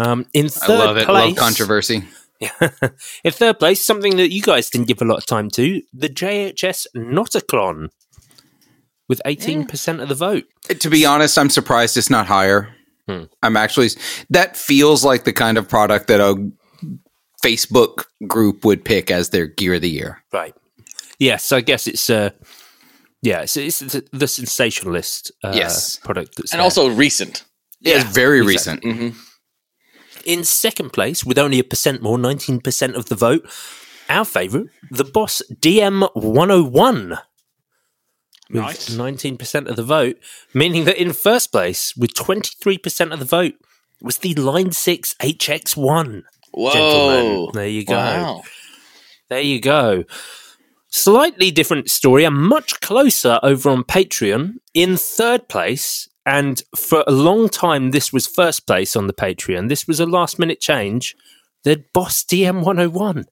Um, 0.00 0.26
in 0.32 0.46
I 0.46 0.48
third 0.48 0.78
love 0.78 0.96
it. 0.96 1.04
place, 1.06 1.28
Love 1.30 1.36
controversy. 1.36 2.04
in 3.24 3.32
third 3.32 3.58
place, 3.58 3.84
something 3.84 4.16
that 4.16 4.32
you 4.32 4.40
guys 4.42 4.70
didn't 4.70 4.88
give 4.88 5.02
a 5.02 5.04
lot 5.04 5.18
of 5.18 5.26
time 5.26 5.50
to, 5.50 5.82
the 5.92 6.08
JHS 6.08 6.86
Notaklön, 6.96 7.88
with 9.08 9.20
eighteen 9.26 9.66
percent 9.66 10.00
of 10.00 10.08
the 10.08 10.14
vote. 10.14 10.44
To 10.68 10.88
be 10.88 11.04
honest, 11.04 11.36
I'm 11.36 11.50
surprised 11.50 11.96
it's 11.96 12.08
not 12.10 12.26
higher. 12.26 12.74
Hmm. 13.06 13.24
I'm 13.42 13.56
actually 13.56 13.88
that 14.30 14.56
feels 14.56 15.04
like 15.04 15.24
the 15.24 15.32
kind 15.32 15.58
of 15.58 15.68
product 15.68 16.06
that 16.08 16.20
a 16.20 16.50
Facebook 17.44 18.04
group 18.26 18.64
would 18.64 18.84
pick 18.84 19.10
as 19.10 19.30
their 19.30 19.46
gear 19.46 19.74
of 19.74 19.82
the 19.82 19.90
year. 19.90 20.22
Right. 20.32 20.54
Yes, 21.18 21.52
I 21.52 21.60
guess 21.60 21.86
it's 21.86 22.08
uh 22.08 22.30
yeah, 23.22 23.40
it's, 23.42 23.56
it's 23.58 23.80
the, 23.80 24.02
the 24.12 24.26
sensationalist 24.28 25.30
uh, 25.44 25.52
Yes. 25.54 25.96
product 25.96 26.36
that's 26.36 26.52
And 26.52 26.58
there. 26.60 26.64
also 26.64 26.88
recent. 26.88 27.44
it's 27.82 28.04
very 28.14 28.40
recent. 28.40 28.82
recent. 28.84 29.14
hmm 29.14 29.18
in 30.32 30.44
second 30.44 30.92
place 30.92 31.24
with 31.24 31.38
only 31.38 31.58
a 31.58 31.64
percent 31.64 32.02
more, 32.02 32.18
19% 32.18 32.94
of 32.94 33.06
the 33.06 33.14
vote. 33.14 33.48
Our 34.08 34.24
favorite, 34.24 34.68
the 34.90 35.04
Boss 35.04 35.42
DM 35.52 36.08
101 36.14 37.18
with 38.50 38.62
Nice. 38.62 38.90
19% 38.90 39.68
of 39.68 39.76
the 39.76 39.84
vote, 39.84 40.16
meaning 40.52 40.84
that 40.84 41.00
in 41.00 41.12
first 41.12 41.52
place 41.52 41.96
with 41.96 42.14
23% 42.14 43.12
of 43.12 43.18
the 43.20 43.24
vote 43.24 43.54
was 44.00 44.18
the 44.18 44.34
Line 44.34 44.72
6 44.72 45.14
HX1. 45.14 46.22
Whoa. 46.52 46.72
Gentlemen, 46.72 47.50
there 47.54 47.68
you 47.68 47.84
go. 47.84 47.94
Wow. 47.94 48.42
There 49.28 49.40
you 49.40 49.60
go. 49.60 50.04
Slightly 50.88 51.52
different 51.52 51.88
story 51.88 52.24
and 52.24 52.34
much 52.34 52.80
closer 52.80 53.38
over 53.44 53.70
on 53.70 53.84
Patreon. 53.84 54.54
In 54.74 54.96
third 54.96 55.48
place, 55.48 56.08
and 56.26 56.62
for 56.76 57.04
a 57.06 57.12
long 57.12 57.48
time, 57.48 57.90
this 57.90 58.12
was 58.12 58.26
first 58.26 58.66
place 58.66 58.94
on 58.96 59.06
the 59.06 59.12
Patreon. 59.12 59.68
This 59.68 59.86
was 59.86 60.00
a 60.00 60.06
last 60.06 60.38
minute 60.38 60.60
change. 60.60 61.16
The 61.64 61.84
Boss 61.92 62.22
DM 62.24 62.62
101, 62.64 63.24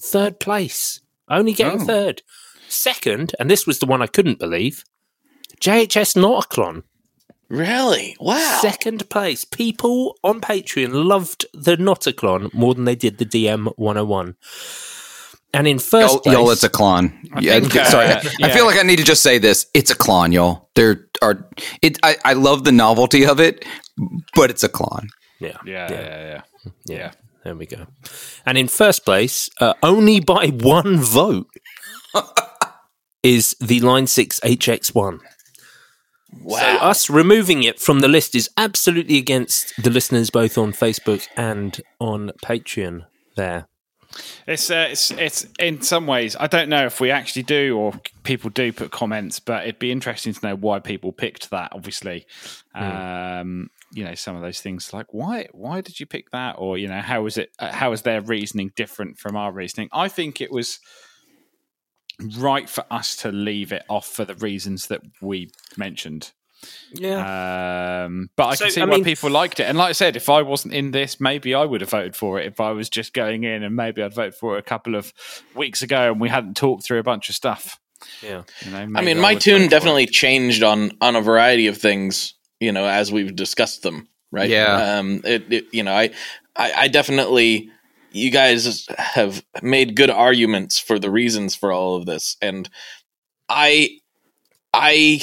third 0.00 0.38
place, 0.40 1.00
only 1.28 1.52
getting 1.52 1.82
Oh. 1.82 1.84
third. 1.84 2.22
Second, 2.68 3.34
and 3.38 3.50
this 3.50 3.66
was 3.66 3.78
the 3.80 3.86
one 3.86 4.00
I 4.02 4.06
couldn't 4.06 4.38
believe, 4.38 4.84
JHS 5.60 6.14
Notaklön, 6.16 6.84
Really? 7.48 8.16
Wow. 8.18 8.58
second 8.62 9.10
place. 9.10 9.44
People 9.44 10.16
on 10.24 10.40
Patreon 10.40 10.90
loved 11.04 11.44
the 11.52 11.76
Notaklön 11.76 12.52
more 12.54 12.74
than 12.74 12.84
they 12.84 12.94
did 12.96 13.18
the 13.18 13.26
DM 13.26 13.66
101. 13.76 14.36
And 15.54 15.68
in 15.68 15.76
1st 15.76 16.00
Y'all, 16.00 16.18
place, 16.20 16.32
y'all, 16.34 16.50
it's 16.50 16.64
a 16.64 16.70
Klon. 16.70 17.12
Yeah, 17.40 17.60
think, 17.60 17.72
sorry, 17.86 18.06
uh, 18.06 18.22
I 18.42 18.50
feel 18.50 18.64
like 18.64 18.78
I 18.78 18.82
need 18.82 18.96
to 18.96 19.04
just 19.04 19.22
say 19.22 19.38
this. 19.38 19.66
It's 19.74 19.90
a 19.90 19.94
Klon, 19.94 20.32
y'all. 20.32 20.70
There 20.74 21.08
are 21.20 21.46
it. 21.82 21.98
I, 22.02 22.16
I 22.24 22.32
love 22.32 22.64
the 22.64 22.72
novelty 22.72 23.26
of 23.26 23.38
it, 23.38 23.64
but 24.34 24.48
it's 24.48 24.62
a 24.62 24.68
Klon. 24.68 25.08
yeah, 25.40 25.58
Yeah, 25.66 25.90
yeah, 25.90 25.90
yeah. 25.90 26.42
Yeah. 26.86 26.96
Yeah. 26.96 27.12
There 27.44 27.54
we 27.56 27.66
go. 27.66 27.86
And 28.46 28.56
in 28.56 28.68
first 28.68 29.04
place, 29.04 29.50
uh, 29.60 29.74
only 29.82 30.20
by 30.20 30.46
one 30.60 30.98
vote, 30.98 31.48
is 33.22 33.54
the 33.60 33.80
Line 33.80 34.06
6 34.06 34.40
HX1. 34.40 35.20
wow. 36.40 36.58
So 36.58 36.64
us 36.64 37.10
removing 37.10 37.62
it 37.62 37.78
from 37.78 38.00
the 38.00 38.08
list 38.08 38.34
is 38.34 38.48
absolutely 38.56 39.18
against 39.18 39.72
the 39.82 39.90
listeners 39.90 40.30
both 40.30 40.58
on 40.58 40.72
Facebook 40.72 41.26
and 41.36 41.80
on 42.00 42.30
Patreon 42.44 43.06
there. 43.36 43.68
It's 44.46 44.70
uh, 44.70 44.88
it's 44.90 45.10
it's 45.12 45.46
in 45.58 45.82
some 45.82 46.06
ways 46.06 46.36
I 46.38 46.46
don't 46.46 46.68
know 46.68 46.86
if 46.86 47.00
we 47.00 47.10
actually 47.10 47.44
do 47.44 47.78
or 47.78 47.92
people 48.22 48.50
do 48.50 48.72
put 48.72 48.90
comments, 48.90 49.40
but 49.40 49.62
it'd 49.62 49.78
be 49.78 49.92
interesting 49.92 50.32
to 50.34 50.46
know 50.46 50.56
why 50.56 50.80
people 50.80 51.12
picked 51.12 51.50
that. 51.50 51.72
Obviously, 51.72 52.26
um, 52.74 53.70
you 53.92 54.04
know 54.04 54.14
some 54.14 54.36
of 54.36 54.42
those 54.42 54.60
things 54.60 54.92
like 54.92 55.12
why 55.12 55.46
why 55.52 55.80
did 55.80 56.00
you 56.00 56.06
pick 56.06 56.30
that, 56.30 56.56
or 56.58 56.78
you 56.78 56.88
know 56.88 57.00
how 57.00 57.22
was 57.22 57.38
it 57.38 57.50
uh, 57.58 57.72
how 57.72 57.90
was 57.90 58.02
their 58.02 58.20
reasoning 58.20 58.72
different 58.76 59.18
from 59.18 59.36
our 59.36 59.52
reasoning? 59.52 59.88
I 59.92 60.08
think 60.08 60.40
it 60.40 60.50
was 60.50 60.80
right 62.38 62.68
for 62.68 62.84
us 62.90 63.16
to 63.16 63.32
leave 63.32 63.72
it 63.72 63.84
off 63.88 64.06
for 64.06 64.24
the 64.24 64.34
reasons 64.34 64.88
that 64.88 65.02
we 65.20 65.50
mentioned. 65.76 66.32
Yeah. 66.92 68.04
Um, 68.04 68.30
but 68.36 68.46
I 68.48 68.54
So, 68.54 68.64
can 68.66 68.72
see 68.72 68.80
I 68.80 68.84
why 68.84 68.96
mean- 68.96 69.04
people 69.04 69.30
liked 69.30 69.60
it. 69.60 69.64
And 69.64 69.76
like 69.78 69.90
I 69.90 69.92
said, 69.92 70.16
if 70.16 70.28
I 70.28 70.42
wasn't 70.42 70.74
in 70.74 70.90
this, 70.92 71.20
maybe 71.20 71.54
I 71.54 71.64
would 71.64 71.80
have 71.80 71.90
voted 71.90 72.14
for 72.16 72.38
it. 72.40 72.46
If 72.46 72.60
I 72.60 72.70
was 72.72 72.88
just 72.88 73.12
going 73.14 73.44
in, 73.44 73.62
and 73.62 73.74
maybe 73.74 74.02
I'd 74.02 74.14
vote 74.14 74.34
for 74.34 74.56
it 74.56 74.60
a 74.60 74.62
couple 74.62 74.94
of 74.94 75.12
weeks 75.54 75.82
ago, 75.82 76.10
and 76.12 76.20
we 76.20 76.28
hadn't 76.28 76.56
talked 76.56 76.84
through 76.84 76.98
a 76.98 77.02
bunch 77.02 77.28
of 77.28 77.34
stuff. 77.34 77.78
yeah. 78.22 78.42
You 78.64 78.70
know, 78.70 78.78
I 78.96 79.02
mean, 79.02 79.18
my 79.20 79.30
would 79.30 79.34
vote 79.36 79.42
tune 79.42 79.58
for 79.60 79.64
it. 79.66 79.70
definitely 79.70 80.06
changed 80.06 80.62
on 80.62 80.92
on 81.00 81.16
a 81.16 81.20
variety 81.20 81.66
of 81.66 81.78
things. 81.78 82.34
You 82.60 82.70
know, 82.72 82.86
as 82.86 83.10
we've 83.10 83.34
discussed 83.34 83.82
them, 83.82 84.08
right? 84.30 84.48
Yeah. 84.48 84.98
Um. 84.98 85.20
It. 85.24 85.52
it 85.52 85.64
you 85.72 85.82
know, 85.82 85.92
I, 85.94 86.10
I. 86.56 86.72
I 86.72 86.88
definitely. 86.88 87.70
You 88.14 88.30
guys 88.30 88.86
have 88.98 89.42
made 89.62 89.96
good 89.96 90.10
arguments 90.10 90.78
for 90.78 90.98
the 90.98 91.10
reasons 91.10 91.54
for 91.54 91.72
all 91.72 91.96
of 91.96 92.06
this, 92.06 92.36
and 92.42 92.68
I. 93.48 93.98
I. 94.74 95.22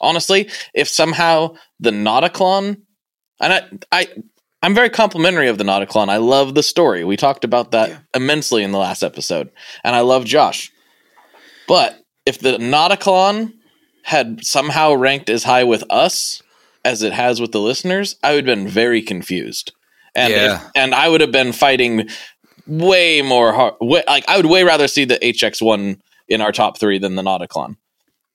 Honestly, 0.00 0.50
if 0.74 0.88
somehow 0.88 1.54
the 1.80 1.90
Notaklön, 1.90 2.82
and 3.40 3.52
I, 3.52 3.62
I, 3.92 4.08
I'm 4.62 4.74
very 4.74 4.90
complimentary 4.90 5.48
of 5.48 5.58
the 5.58 5.64
Notaklön. 5.64 6.08
I 6.08 6.16
love 6.16 6.54
the 6.54 6.62
story. 6.62 7.04
We 7.04 7.16
talked 7.16 7.44
about 7.44 7.70
that 7.72 8.02
immensely 8.14 8.62
in 8.62 8.72
the 8.72 8.78
last 8.78 9.02
episode, 9.02 9.50
and 9.84 9.94
I 9.94 10.00
love 10.00 10.24
Josh. 10.24 10.72
But 11.68 12.00
if 12.24 12.38
the 12.38 12.58
Notaklön 12.58 13.52
had 14.02 14.44
somehow 14.44 14.94
ranked 14.94 15.28
as 15.28 15.44
high 15.44 15.64
with 15.64 15.84
us 15.90 16.42
as 16.84 17.02
it 17.02 17.12
has 17.12 17.40
with 17.40 17.52
the 17.52 17.60
listeners, 17.60 18.16
I 18.22 18.34
would 18.34 18.46
have 18.46 18.58
been 18.58 18.68
very 18.68 19.02
confused. 19.02 19.72
And 20.14 20.32
Yeah. 20.32 20.56
if, 20.56 20.70
and 20.74 20.94
I 20.94 21.08
would 21.08 21.20
have 21.20 21.32
been 21.32 21.52
fighting 21.52 22.08
way 22.66 23.22
more 23.22 23.52
hard. 23.52 23.74
Way, 23.80 24.02
like 24.06 24.24
I 24.28 24.36
would 24.36 24.46
way 24.46 24.62
rather 24.64 24.88
see 24.88 25.04
the 25.04 25.18
HX1 25.22 26.00
in 26.28 26.40
our 26.40 26.52
top 26.52 26.78
three 26.78 26.98
than 26.98 27.16
the 27.16 27.22
Notaklön 27.22 27.76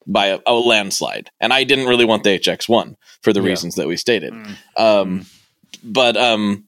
by 0.08 0.28
a, 0.28 0.40
a 0.48 0.54
landslide. 0.54 1.30
And 1.40 1.54
I 1.54 1.64
didn't 1.64 1.88
really 1.88 2.06
want 2.06 2.24
the 2.24 2.40
HX1 2.40 2.96
for 3.22 3.34
the 3.34 3.42
Yeah. 3.42 3.50
reasons 3.50 3.76
that 3.76 3.88
we 3.88 3.98
stated. 3.98 4.34
Um, 4.78 5.26
but 5.84 6.18
um, 6.18 6.66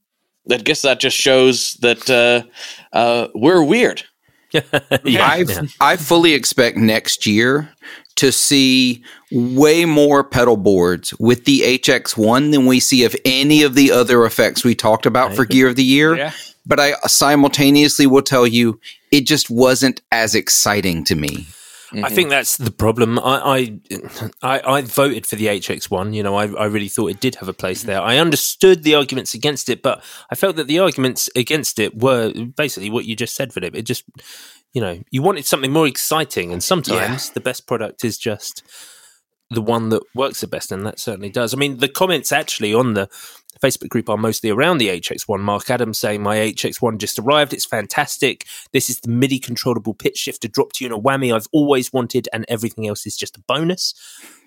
I 0.49 0.57
guess 0.57 0.81
that 0.83 0.99
just 0.99 1.17
shows 1.17 1.73
that 1.81 2.09
uh, 2.09 2.43
uh, 2.95 3.27
we're 3.33 3.63
weird. 3.63 4.03
yeah. 4.51 4.61
I 5.03 5.45
yeah. 5.47 5.61
I 5.81 5.95
fully 5.97 6.33
expect 6.33 6.77
next 6.77 7.25
year 7.25 7.69
to 8.17 8.31
see 8.31 9.03
way 9.31 9.83
more 9.85 10.23
pedal 10.23 10.57
boards 10.57 11.11
with 11.19 11.45
the 11.45 11.61
HX1 11.79 12.51
than 12.51 12.67
we 12.67 12.79
see 12.79 13.03
of 13.03 13.15
any 13.25 13.63
of 13.63 13.73
the 13.73 13.91
other 13.91 14.25
effects 14.25 14.63
we 14.63 14.75
talked 14.75 15.07
about 15.07 15.31
I 15.31 15.35
for 15.35 15.41
agree. 15.41 15.55
Gear 15.55 15.67
of 15.69 15.75
the 15.75 15.83
Year. 15.83 16.15
Yeah. 16.15 16.31
but 16.67 16.79
I 16.79 16.93
simultaneously 17.07 18.05
will 18.05 18.21
tell 18.21 18.45
you 18.45 18.79
it 19.11 19.25
just 19.25 19.49
wasn't 19.49 20.01
as 20.11 20.35
exciting 20.35 21.03
to 21.05 21.15
me. 21.15 21.47
I 21.93 21.97
mm-hmm. 21.97 22.15
think 22.15 22.29
that's 22.29 22.57
the 22.57 22.71
problem. 22.71 23.19
I, 23.19 23.77
I, 24.41 24.59
I, 24.59 24.77
I 24.77 24.81
voted 24.81 25.27
for 25.27 25.35
the 25.35 25.45
HX1. 25.45 26.15
You 26.15 26.23
know, 26.23 26.35
I, 26.35 26.47
I 26.47 26.65
really 26.65 26.89
thought 26.89 27.11
it 27.11 27.19
did 27.19 27.35
have 27.35 27.47
a 27.47 27.53
place 27.53 27.83
there. 27.83 28.01
I 28.01 28.17
understood 28.17 28.81
the 28.81 28.95
arguments 28.95 29.35
against 29.35 29.69
it, 29.69 29.83
but 29.83 30.03
I 30.31 30.35
felt 30.35 30.55
that 30.55 30.65
the 30.67 30.79
arguments 30.79 31.29
against 31.35 31.77
it 31.77 31.95
were 31.95 32.33
basically 32.33 32.89
what 32.89 33.05
you 33.05 33.15
just 33.15 33.35
said, 33.35 33.53
Phillip. 33.53 33.75
It 33.75 33.83
just, 33.83 34.05
you 34.73 34.81
know, 34.81 35.01
you 35.11 35.21
wanted 35.21 35.45
something 35.45 35.71
more 35.71 35.85
exciting, 35.85 36.51
and 36.51 36.63
sometimes 36.63 37.29
the 37.29 37.39
best 37.39 37.67
product 37.67 38.03
is 38.03 38.17
just 38.17 38.63
the 39.51 39.61
one 39.61 39.89
that 39.89 40.01
works 40.15 40.41
the 40.41 40.47
best, 40.47 40.71
and 40.71 40.85
that 40.87 40.99
certainly 40.99 41.29
does. 41.29 41.53
I 41.53 41.57
mean, 41.57 41.77
the 41.77 41.87
comments 41.87 42.31
actually 42.31 42.73
on 42.73 42.95
the 42.95 43.07
Facebook 43.63 43.89
group 43.89 44.09
are 44.09 44.17
mostly 44.17 44.49
around 44.49 44.79
the 44.79 44.89
HX1. 44.89 45.39
Mark 45.39 45.69
Adams 45.69 45.97
saying, 45.97 46.21
My 46.21 46.37
HX1 46.37 46.97
just 46.97 47.17
arrived. 47.17 47.53
It's 47.53 47.65
fantastic. 47.65 48.45
This 48.73 48.89
is 48.89 48.99
the 48.99 49.09
MIDI 49.09 49.39
controllable 49.39 49.93
pitch 49.93 50.17
shifter 50.17 50.47
drop 50.47 50.71
in 50.81 50.91
a 50.91 50.99
whammy 50.99 51.33
I've 51.33 51.47
always 51.51 51.93
wanted, 51.93 52.27
and 52.33 52.45
everything 52.47 52.87
else 52.87 53.05
is 53.05 53.15
just 53.15 53.37
a 53.37 53.41
bonus. 53.47 53.93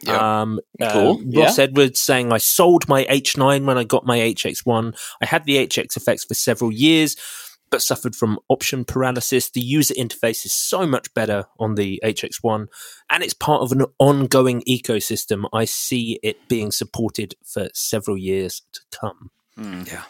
Yeah. 0.02 0.40
Um, 0.42 0.60
uh, 0.80 0.92
Cool. 0.92 1.22
Ross 1.34 1.58
Edwards 1.58 2.00
saying, 2.00 2.32
I 2.32 2.38
sold 2.38 2.88
my 2.88 3.04
H9 3.04 3.64
when 3.64 3.78
I 3.78 3.84
got 3.84 4.04
my 4.04 4.18
HX1. 4.18 4.96
I 5.22 5.26
had 5.26 5.44
the 5.44 5.66
HX 5.66 5.96
effects 5.96 6.24
for 6.24 6.34
several 6.34 6.72
years 6.72 7.16
but 7.70 7.82
suffered 7.82 8.14
from 8.16 8.38
option 8.48 8.84
paralysis. 8.84 9.50
The 9.50 9.60
user 9.60 9.94
interface 9.94 10.44
is 10.46 10.52
so 10.52 10.86
much 10.86 11.12
better 11.14 11.44
on 11.58 11.74
the 11.74 12.00
HX1, 12.04 12.66
and 13.10 13.22
it's 13.22 13.34
part 13.34 13.62
of 13.62 13.72
an 13.72 13.84
ongoing 13.98 14.62
ecosystem. 14.62 15.48
I 15.52 15.64
see 15.64 16.18
it 16.22 16.48
being 16.48 16.70
supported 16.72 17.34
for 17.44 17.68
several 17.74 18.16
years 18.16 18.62
to 18.72 18.80
come. 18.98 19.30
Hmm. 19.56 19.82
Yeah. 19.86 20.02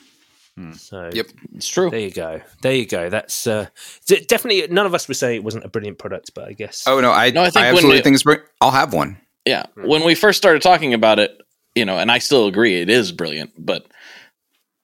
Hmm. 0.57 0.73
So, 0.73 1.11
Yep. 1.13 1.27
It's 1.55 1.69
true. 1.69 1.91
there 1.91 2.01
you 2.01 2.11
go. 2.11 2.41
There 2.63 2.75
you 2.75 2.87
go. 2.87 3.11
That's 3.11 3.47
uh, 3.47 3.67
d- 4.07 4.25
definitely 4.27 4.67
none 4.75 4.87
of 4.87 4.95
us 4.95 5.07
would 5.09 5.17
say 5.19 5.35
it 5.37 5.45
wasn't 5.45 5.65
a 5.65 5.69
brilliant 5.69 5.99
product, 5.99 6.33
but 6.35 6.49
I 6.49 6.53
guess. 6.55 6.85
Oh 6.87 7.01
no, 7.01 7.11
I, 7.13 7.31
No, 7.31 7.43
I 7.43 7.47
I, 7.47 7.51
think 7.51 7.55
when 7.65 7.75
absolutely 7.75 7.99
it- 7.99 8.05
think 8.05 8.15
it's 8.15 8.23
br- 8.23 8.35
I'll 8.61 8.71
have 8.71 8.93
one. 8.95 9.19
Yeah. 9.45 9.65
Hmm. 9.75 9.87
When 9.87 10.05
we 10.05 10.15
first 10.15 10.39
started 10.39 10.63
talking 10.63 10.95
about 10.95 11.19
it, 11.19 11.39
you 11.75 11.85
know, 11.85 11.99
and 11.99 12.11
I 12.11 12.19
still 12.21 12.47
agree 12.47 12.81
it 12.81 12.89
is 12.89 13.13
brilliant, 13.13 13.53
but 13.59 13.87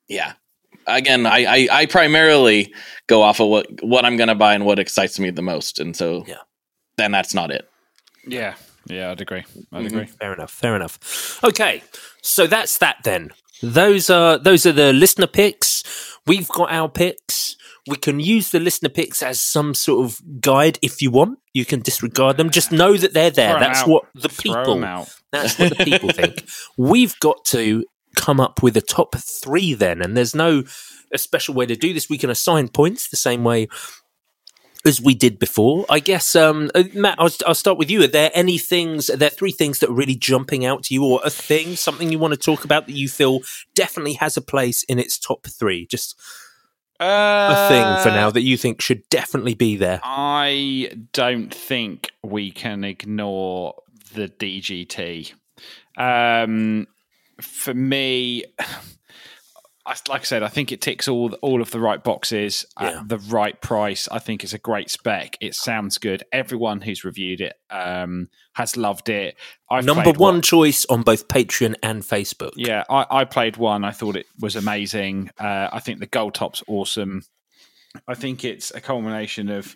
yeah. 0.08 0.34
Again, 0.86 1.26
I, 1.26 1.44
I, 1.44 1.68
I 1.70 1.86
primarily 1.86 2.72
go 3.06 3.22
off 3.22 3.40
of 3.40 3.48
what, 3.48 3.66
what 3.82 4.04
I'm 4.04 4.16
going 4.16 4.28
to 4.28 4.34
buy 4.34 4.54
and 4.54 4.64
what 4.64 4.78
excites 4.78 5.18
me 5.18 5.30
the 5.30 5.42
most. 5.42 5.78
And 5.78 5.96
so, 5.96 6.24
Yeah. 6.26 6.36
then 6.96 7.12
that's 7.12 7.34
not 7.34 7.50
it. 7.50 7.68
Yeah, 8.26 8.54
yeah, 8.86 9.10
I'd 9.10 9.20
agree. 9.20 9.44
I'd 9.72 9.82
Mhm. 9.82 9.86
agree. 9.86 10.06
Fair 10.06 10.32
enough. 10.34 10.50
Fair 10.52 10.76
enough. 10.76 11.38
Okay, 11.44 11.82
so 12.22 12.46
that's 12.46 12.78
that 12.78 12.96
then. 13.04 13.30
Those 13.62 14.10
are 14.10 14.38
those 14.38 14.66
are 14.66 14.72
the 14.72 14.92
listener 14.92 15.26
picks. 15.28 15.82
We've 16.26 16.48
got 16.48 16.70
our 16.72 16.88
picks. 16.88 17.56
We 17.88 17.96
can 17.96 18.20
use 18.20 18.50
the 18.50 18.60
listener 18.60 18.88
picks 18.90 19.22
as 19.22 19.40
some 19.40 19.74
sort 19.74 20.04
of 20.04 20.20
guide 20.40 20.78
if 20.82 21.02
you 21.02 21.10
want. 21.10 21.38
You 21.52 21.64
can 21.64 21.80
disregard 21.80 22.36
them. 22.36 22.50
Just 22.50 22.70
know 22.72 22.96
that 22.96 23.12
they're 23.12 23.30
there. 23.30 23.54
Throw 23.54 23.56
'em 23.56 23.72
That's 23.72 23.86
what 23.86 24.04
the 24.14 24.28
Throw 24.28 24.54
people. 24.54 24.72
'em 24.78 24.84
out. 24.84 25.08
That's 25.32 25.58
what 25.58 25.76
the 25.78 25.84
people 25.84 26.10
think. 26.10 26.44
We've 26.76 27.18
got 27.20 27.44
to 27.46 27.84
come 28.16 28.40
up 28.40 28.62
with 28.62 28.76
a 28.76 28.80
top 28.80 29.14
three 29.16 29.74
then, 29.74 30.02
and 30.02 30.16
there's 30.16 30.34
no 30.34 30.64
a 31.12 31.18
special 31.18 31.54
way 31.54 31.66
to 31.66 31.76
do 31.76 31.92
this. 31.92 32.08
We 32.08 32.18
can 32.18 32.30
assign 32.30 32.68
points 32.68 33.08
the 33.08 33.16
same 33.16 33.44
way 33.44 33.68
as 34.84 35.00
we 35.00 35.14
did 35.14 35.38
before. 35.38 35.84
I 35.88 36.00
guess, 36.00 36.34
um, 36.34 36.70
uh, 36.74 36.84
Matt, 36.94 37.16
I'll, 37.18 37.30
I'll 37.46 37.54
start 37.54 37.78
with 37.78 37.90
you. 37.90 38.02
Are 38.02 38.08
there 38.08 38.30
any 38.34 38.58
things, 38.58 39.10
are 39.10 39.16
there 39.16 39.30
three 39.30 39.52
things 39.52 39.78
that 39.78 39.90
are 39.90 39.94
really 39.94 40.16
jumping 40.16 40.64
out 40.64 40.84
to 40.84 40.94
you, 40.94 41.04
or 41.04 41.20
a 41.24 41.30
thing, 41.30 41.76
something 41.76 42.10
you 42.10 42.18
want 42.18 42.34
to 42.34 42.40
talk 42.40 42.64
about 42.64 42.86
that 42.86 42.96
you 42.96 43.08
feel 43.08 43.40
definitely 43.74 44.14
has 44.14 44.36
a 44.36 44.42
place 44.42 44.82
in 44.84 44.98
its 44.98 45.18
top 45.18 45.46
three? 45.46 45.86
Just 45.86 46.18
a 46.98 47.68
thing 47.68 48.02
for 48.02 48.10
Uh, 48.10 48.14
now 48.14 48.30
that 48.30 48.42
you 48.42 48.56
think 48.56 48.80
should 48.80 49.08
definitely 49.08 49.54
be 49.54 49.76
there. 49.76 50.00
I 50.02 50.92
don't 51.12 51.52
think 51.52 52.10
we 52.22 52.50
can 52.50 52.84
ignore 52.84 53.74
the 54.14 54.28
DGT. 54.28 55.32
Um, 55.96 56.86
for 57.40 57.74
me, 57.74 58.44
I, 59.84 59.96
like 60.08 60.20
I 60.20 60.24
said, 60.24 60.44
I 60.44 60.48
think 60.48 60.70
it 60.70 60.80
ticks 60.80 61.08
all 61.08 61.32
all 61.42 61.60
of 61.60 61.72
the 61.72 61.80
right 61.80 62.02
boxes 62.02 62.64
Yeah. 62.80 63.00
at 63.00 63.08
the 63.08 63.18
right 63.18 63.60
price. 63.60 64.08
I 64.12 64.20
think 64.20 64.44
it's 64.44 64.52
a 64.52 64.58
great 64.58 64.90
spec. 64.90 65.36
It 65.40 65.56
sounds 65.56 65.98
good. 65.98 66.22
Everyone 66.30 66.80
who's 66.82 67.02
reviewed 67.04 67.40
it 67.40 67.54
um, 67.68 68.28
has 68.52 68.76
loved 68.76 69.08
it. 69.08 69.36
I've 69.68 69.84
Number 69.84 70.04
played 70.04 70.18
one 70.18 70.40
choice 70.40 70.84
on 70.84 71.02
both 71.02 71.26
Patreon 71.26 71.74
and 71.82 72.02
Facebook. 72.02 72.52
yeah, 72.54 72.84
I, 72.88 73.06
I 73.10 73.24
played 73.24 73.56
one. 73.56 73.82
I 73.84 73.90
thought 73.90 74.14
it 74.14 74.26
was 74.38 74.54
amazing. 74.54 75.30
Uh, 75.36 75.68
I 75.72 75.80
think 75.80 75.98
the 75.98 76.06
gold 76.06 76.34
top's 76.34 76.62
awesome. 76.68 77.22
I 78.06 78.14
think 78.14 78.44
it's 78.44 78.70
a 78.70 78.80
culmination 78.80 79.48
of, 79.50 79.74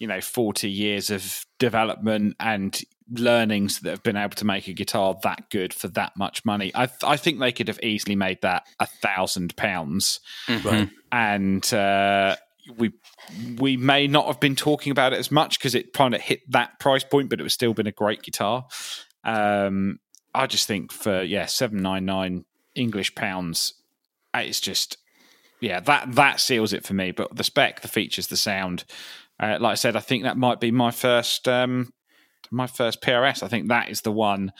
you 0.00 0.06
know, 0.06 0.20
40 0.20 0.68
years 0.68 1.10
of 1.10 1.44
development 1.58 2.34
and 2.40 2.80
learnings 3.12 3.80
that 3.80 3.90
have 3.90 4.02
been 4.02 4.16
able 4.16 4.34
to 4.34 4.46
make 4.46 4.66
a 4.66 4.72
guitar 4.72 5.16
that 5.22 5.50
good 5.50 5.74
for 5.74 5.88
that 5.88 6.16
much 6.16 6.44
money. 6.44 6.72
I, 6.74 6.88
I 7.04 7.16
think 7.16 7.38
they 7.38 7.52
could 7.52 7.68
have 7.68 7.78
easily 7.82 8.16
made 8.16 8.40
that 8.40 8.66
a 8.80 8.86
thousand 8.86 9.54
pounds. 9.56 10.20
And 11.12 11.72
uh, 11.72 12.36
we 12.76 12.92
we 13.58 13.76
may 13.76 14.06
not 14.06 14.26
have 14.26 14.40
been 14.40 14.56
talking 14.56 14.90
about 14.90 15.12
it 15.12 15.18
as 15.18 15.30
much 15.30 15.58
because 15.58 15.74
it 15.74 15.92
kind 15.92 16.14
of 16.14 16.20
hit 16.22 16.40
that 16.50 16.80
price 16.80 17.04
point, 17.04 17.28
but 17.28 17.38
it 17.40 17.42
was 17.42 17.52
still 17.52 17.74
been 17.74 17.86
a 17.86 17.92
great 17.92 18.22
guitar. 18.22 18.66
Um, 19.24 19.98
I 20.34 20.46
just 20.46 20.66
think 20.66 20.92
for 20.92 21.22
yeah 21.22 21.46
seven 21.46 21.82
nine 21.82 22.06
nine 22.06 22.44
English 22.74 23.14
pounds, 23.14 23.74
it's 24.34 24.60
just 24.60 24.96
yeah 25.60 25.80
that 25.80 26.14
that 26.14 26.40
seals 26.40 26.72
it 26.72 26.86
for 26.86 26.94
me. 26.94 27.10
But 27.10 27.36
the 27.36 27.44
spec, 27.44 27.82
the 27.82 27.88
features, 27.88 28.28
the 28.28 28.36
sound, 28.36 28.84
uh, 29.40 29.58
like 29.60 29.72
I 29.72 29.74
said, 29.74 29.96
I 29.96 30.00
think 30.00 30.24
that 30.24 30.36
might 30.36 30.60
be 30.60 30.70
my 30.70 30.90
first 30.90 31.48
um, 31.48 31.92
my 32.50 32.66
first 32.66 33.00
PRS. 33.00 33.42
I 33.42 33.48
think 33.48 33.68
that 33.68 33.88
is 33.88 34.02
the 34.02 34.12
one 34.12 34.52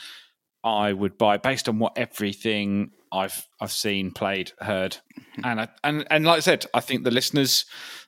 I 0.65 0.93
would 0.93 1.19
buy 1.19 1.37
based 1.37 1.69
on 1.69 1.79
what 1.79 1.97
everything 1.97 2.91
I've 3.13 3.47
I've 3.61 3.73
seen, 3.73 4.13
played, 4.13 4.53
heard, 4.61 4.97
and 5.45 5.61
I, 5.61 5.69
and 5.85 6.07
and 6.11 6.25
like 6.25 6.39
I 6.39 6.41
said, 6.41 6.67
I 6.73 6.81
think 6.81 7.05
the 7.05 7.11
listeners 7.11 7.65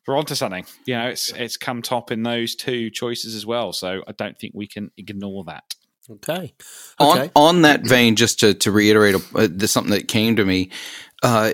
are 0.08 0.16
onto 0.16 0.34
something. 0.34 0.64
You 0.86 0.94
know, 0.94 1.08
it's 1.08 1.32
it's 1.32 1.56
come 1.56 1.82
top 1.82 2.10
in 2.10 2.22
those 2.22 2.54
two 2.54 2.90
choices 2.90 3.34
as 3.34 3.44
well. 3.44 3.72
So 3.72 4.02
I 4.06 4.12
don't 4.12 4.38
think 4.38 4.52
we 4.54 4.66
can 4.66 4.90
ignore 4.96 5.44
that. 5.44 5.64
Okay. 6.10 6.54
On 6.98 7.18
Okay. 7.18 7.30
on 7.34 7.62
that 7.62 7.86
vein, 7.86 8.16
just 8.16 8.40
to 8.40 8.54
to 8.54 8.70
reiterate 8.70 9.16
uh, 9.34 9.48
this, 9.50 9.72
something 9.72 9.92
that 9.92 10.08
came 10.08 10.36
to 10.36 10.44
me, 10.44 10.70
uh, 11.22 11.52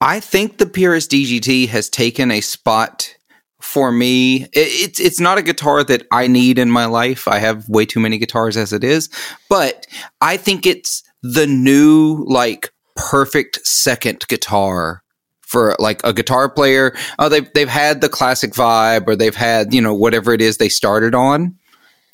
I 0.00 0.20
think 0.20 0.58
the 0.58 0.66
PRS 0.66 1.08
DGT 1.08 1.68
has 1.68 1.88
taken 1.88 2.30
a 2.30 2.40
spot 2.40 3.14
for 3.62 3.92
me. 3.92 4.42
It, 4.44 4.50
it's 4.54 5.00
it's 5.00 5.20
not 5.20 5.38
a 5.38 5.42
guitar 5.42 5.84
that 5.84 6.06
I 6.10 6.26
need 6.26 6.58
in 6.58 6.70
my 6.70 6.86
life. 6.86 7.28
I 7.28 7.38
have 7.38 7.68
way 7.68 7.86
too 7.86 8.00
many 8.00 8.18
guitars 8.18 8.56
as 8.56 8.72
it 8.72 8.84
is, 8.84 9.08
but 9.48 9.86
I 10.20 10.36
think 10.36 10.66
it's 10.66 11.02
the 11.22 11.46
new 11.46 12.24
like 12.26 12.72
perfect 12.96 13.64
second 13.66 14.26
guitar 14.28 15.02
for 15.40 15.76
like 15.78 16.00
a 16.04 16.12
guitar 16.12 16.48
player. 16.50 16.94
Oh, 17.18 17.28
they've 17.28 17.50
they've 17.54 17.68
had 17.68 18.00
the 18.00 18.08
classic 18.08 18.52
vibe, 18.52 19.06
or 19.06 19.16
they've 19.16 19.34
had 19.34 19.72
you 19.72 19.80
know 19.80 19.94
whatever 19.94 20.32
it 20.34 20.40
is 20.40 20.58
they 20.58 20.68
started 20.68 21.14
on. 21.14 21.56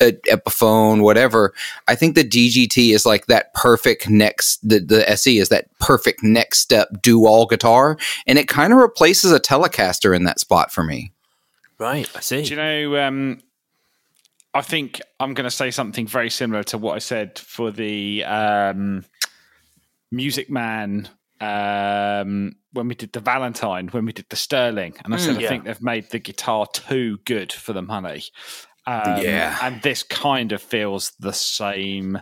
Epiphone, 0.00 1.02
whatever. 1.02 1.52
I 1.88 1.96
think 1.96 2.14
the 2.14 2.22
DGT 2.22 2.94
is 2.94 3.04
like 3.04 3.26
that 3.26 3.52
perfect 3.54 4.08
next. 4.08 4.60
The 4.68 4.78
the 4.78 5.08
SE 5.10 5.38
is 5.38 5.48
that 5.48 5.76
perfect 5.80 6.22
next 6.22 6.60
step 6.60 6.88
do 7.02 7.26
all 7.26 7.46
guitar, 7.46 7.98
and 8.26 8.38
it 8.38 8.48
kind 8.48 8.72
of 8.72 8.78
replaces 8.78 9.32
a 9.32 9.40
Telecaster 9.40 10.14
in 10.14 10.22
that 10.24 10.38
spot 10.38 10.70
for 10.70 10.84
me. 10.84 11.10
Right. 11.78 12.08
I 12.16 12.20
see. 12.20 12.42
Do 12.42 12.50
you 12.50 12.56
know? 12.56 13.06
Um, 13.06 13.40
I 14.54 14.62
think 14.62 15.00
I'm 15.20 15.34
going 15.34 15.44
to 15.44 15.54
say 15.54 15.70
something 15.70 16.06
very 16.06 16.30
similar 16.30 16.62
to 16.64 16.78
what 16.78 16.94
I 16.94 16.98
said 16.98 17.38
for 17.38 17.70
the 17.70 18.24
um, 18.24 19.04
Music 20.10 20.50
Man 20.50 21.08
um, 21.40 22.56
when 22.72 22.88
we 22.88 22.94
did 22.94 23.12
the 23.12 23.20
Valentine, 23.20 23.88
when 23.88 24.04
we 24.04 24.12
did 24.12 24.26
the 24.30 24.36
Sterling, 24.36 24.94
and 25.04 25.14
I 25.14 25.18
said 25.18 25.36
I 25.36 25.40
yeah. 25.40 25.48
think 25.48 25.64
they've 25.64 25.82
made 25.82 26.10
the 26.10 26.18
guitar 26.18 26.66
too 26.72 27.18
good 27.24 27.52
for 27.52 27.72
the 27.72 27.82
money. 27.82 28.24
Um, 28.86 29.22
Yeah. 29.22 29.56
and 29.62 29.82
this 29.82 30.02
kind 30.02 30.52
of 30.52 30.62
feels 30.62 31.12
the 31.20 31.32
same 31.32 32.20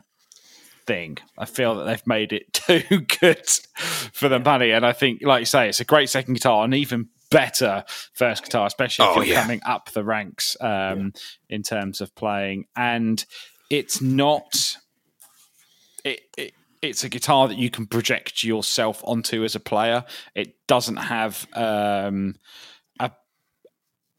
thing. 0.86 1.18
I 1.38 1.44
feel 1.46 1.76
that 1.76 1.84
they've 1.84 2.06
made 2.06 2.32
it 2.32 2.52
too 2.52 3.00
good 3.20 3.46
for 4.12 4.28
the 4.28 4.40
money, 4.40 4.72
and 4.72 4.84
I 4.84 4.92
think, 4.92 5.22
like 5.22 5.40
you 5.40 5.46
say, 5.46 5.68
it's 5.68 5.80
a 5.80 5.84
great 5.84 6.10
second 6.10 6.34
guitar, 6.34 6.64
and 6.64 6.74
even 6.74 7.08
better 7.30 7.84
first 8.12 8.44
guitar, 8.44 8.66
especially 8.66 9.04
if 9.06 9.10
Oh, 9.12 9.14
you're 9.22 9.34
yeah. 9.34 9.42
coming 9.42 9.60
up 9.66 9.90
the 9.92 10.04
ranks 10.04 10.56
um, 10.60 11.12
in 11.48 11.62
terms 11.62 12.00
of 12.00 12.14
playing. 12.14 12.66
And 12.76 13.24
it's 13.70 14.00
not. 14.00 14.76
It, 16.04 16.20
it 16.36 16.52
it's 16.82 17.02
a 17.04 17.08
guitar 17.08 17.48
that 17.48 17.56
you 17.58 17.70
can 17.70 17.86
project 17.86 18.44
yourself 18.44 19.00
onto 19.04 19.42
as 19.44 19.54
a 19.54 19.60
player. 19.60 20.04
It 20.34 20.54
doesn't 20.68 20.96
have 20.96 21.46
um, 21.54 22.36
a 23.00 23.10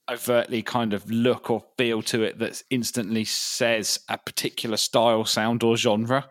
overtly 0.09 0.63
kind 0.63 0.93
of 0.93 1.09
look 1.09 1.49
or 1.49 1.63
feel 1.77 2.01
to 2.01 2.23
it 2.23 2.39
that 2.39 2.61
instantly 2.69 3.23
says 3.25 3.99
a 4.09 4.17
particular 4.17 4.75
style, 4.77 5.23
sound, 5.23 5.63
or 5.63 5.77
genre. 5.77 6.27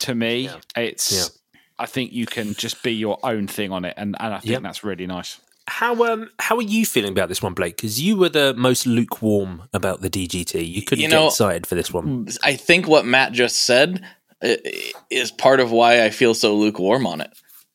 To 0.00 0.14
me, 0.14 0.48
it's. 0.76 1.38
Yeah. 1.82 1.84
I 1.84 1.86
think 1.86 2.12
you 2.12 2.26
can 2.26 2.54
just 2.54 2.82
be 2.82 2.92
your 2.92 3.18
own 3.22 3.46
thing 3.46 3.72
on 3.72 3.84
it, 3.84 3.94
and, 3.96 4.16
and 4.20 4.34
I 4.34 4.38
think 4.38 4.52
Yep. 4.52 4.62
that's 4.62 4.84
really 4.84 5.06
nice. 5.06 5.40
How 5.68 6.04
um 6.12 6.28
how 6.40 6.56
are 6.56 6.62
you 6.62 6.84
feeling 6.84 7.12
about 7.12 7.28
this 7.28 7.40
one, 7.42 7.54
Blake? 7.54 7.76
Because 7.76 8.00
you 8.00 8.16
were 8.16 8.28
the 8.28 8.52
most 8.54 8.84
lukewarm 8.86 9.68
about 9.72 10.00
the 10.00 10.10
DGT. 10.10 10.66
You 10.68 10.82
couldn't 10.82 11.02
You 11.02 11.08
know- 11.08 11.22
get 11.26 11.32
excited 11.32 11.66
for 11.66 11.76
this 11.76 11.92
one. 11.92 12.26
I 12.42 12.56
think 12.56 12.88
what 12.88 13.06
Matt 13.06 13.32
just 13.32 13.64
said 13.64 14.04
i- 14.42 14.58
i- 14.64 14.92
is 15.10 15.30
part 15.30 15.60
of 15.60 15.70
why 15.70 16.04
I 16.04 16.10
feel 16.10 16.34
so 16.34 16.56
lukewarm 16.56 17.06
on 17.06 17.20
it. 17.20 17.30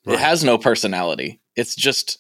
Right. 0.06 0.16
It 0.16 0.20
has 0.20 0.44
no 0.44 0.58
personality. 0.58 1.40
It's 1.56 1.76
just 1.76 2.18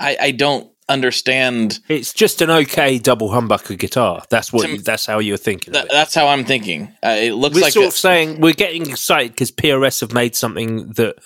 I, 0.00 0.16
I 0.20 0.30
don't 0.32 0.68
understand. 0.88 1.80
It's 1.88 2.12
just 2.12 2.40
an 2.42 2.50
okay 2.50 2.98
double 2.98 3.30
humbucker 3.30 3.78
guitar. 3.78 4.22
That's 4.30 4.52
what. 4.52 4.66
To- 4.66 4.78
that's 4.82 5.06
how 5.06 5.18
you're 5.18 5.36
thinking. 5.36 5.74
It. 5.74 5.88
that's 5.90 6.14
how 6.14 6.28
I'm 6.28 6.44
thinking. 6.44 6.88
Uh, 7.04 7.16
it 7.18 7.32
looks 7.32 7.54
We're 7.56 7.62
like 7.62 7.72
sort 7.72 7.84
a- 7.84 7.88
of 7.88 7.94
saying 7.94 8.40
we're 8.40 8.52
getting 8.52 8.88
excited 8.88 9.32
because 9.32 9.50
PRS 9.52 10.00
have 10.00 10.12
made 10.12 10.34
something 10.36 10.92
that 10.94 11.16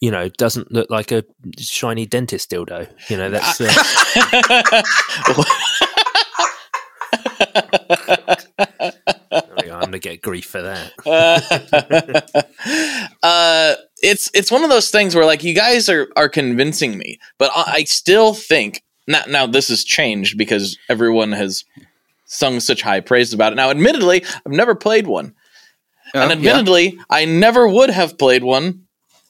you 0.00 0.10
know 0.10 0.28
doesn't 0.28 0.70
look 0.72 0.90
like 0.90 1.12
a 1.12 1.24
shiny 1.58 2.06
dentist 2.06 2.50
dildo. 2.50 2.88
You 3.08 3.16
know 3.16 3.30
that's. 3.30 3.60
Uh, 3.60 4.82
I'm 9.30 9.92
gonna 9.92 9.98
get 9.98 10.22
grief 10.22 10.46
for 10.46 10.62
that. 10.62 10.92
uh, 13.22 13.74
it's 14.02 14.30
it's 14.34 14.50
one 14.50 14.64
of 14.64 14.70
those 14.70 14.90
things 14.90 15.14
where 15.14 15.24
like 15.26 15.44
you 15.44 15.54
guys 15.54 15.88
are 15.88 16.08
are 16.16 16.28
convincing 16.28 16.98
me, 16.98 17.18
but 17.38 17.50
I, 17.54 17.72
I 17.76 17.84
still 17.84 18.34
think 18.34 18.82
now. 19.08 19.22
Now 19.26 19.46
this 19.46 19.68
has 19.68 19.82
changed 19.82 20.38
because 20.38 20.78
everyone 20.88 21.32
has 21.32 21.64
sung 22.26 22.60
such 22.60 22.82
high 22.82 23.00
praise 23.00 23.32
about 23.32 23.52
it. 23.52 23.56
Now, 23.56 23.70
admittedly, 23.70 24.22
I've 24.46 24.52
never 24.52 24.74
played 24.76 25.06
one, 25.08 25.34
Uh, 26.14 26.18
and 26.18 26.30
yeah. 26.30 26.50
admittedly, 26.50 26.98
I 27.10 27.24
never 27.24 27.66
would 27.66 27.90
have 27.90 28.16
played 28.18 28.44
one 28.44 28.82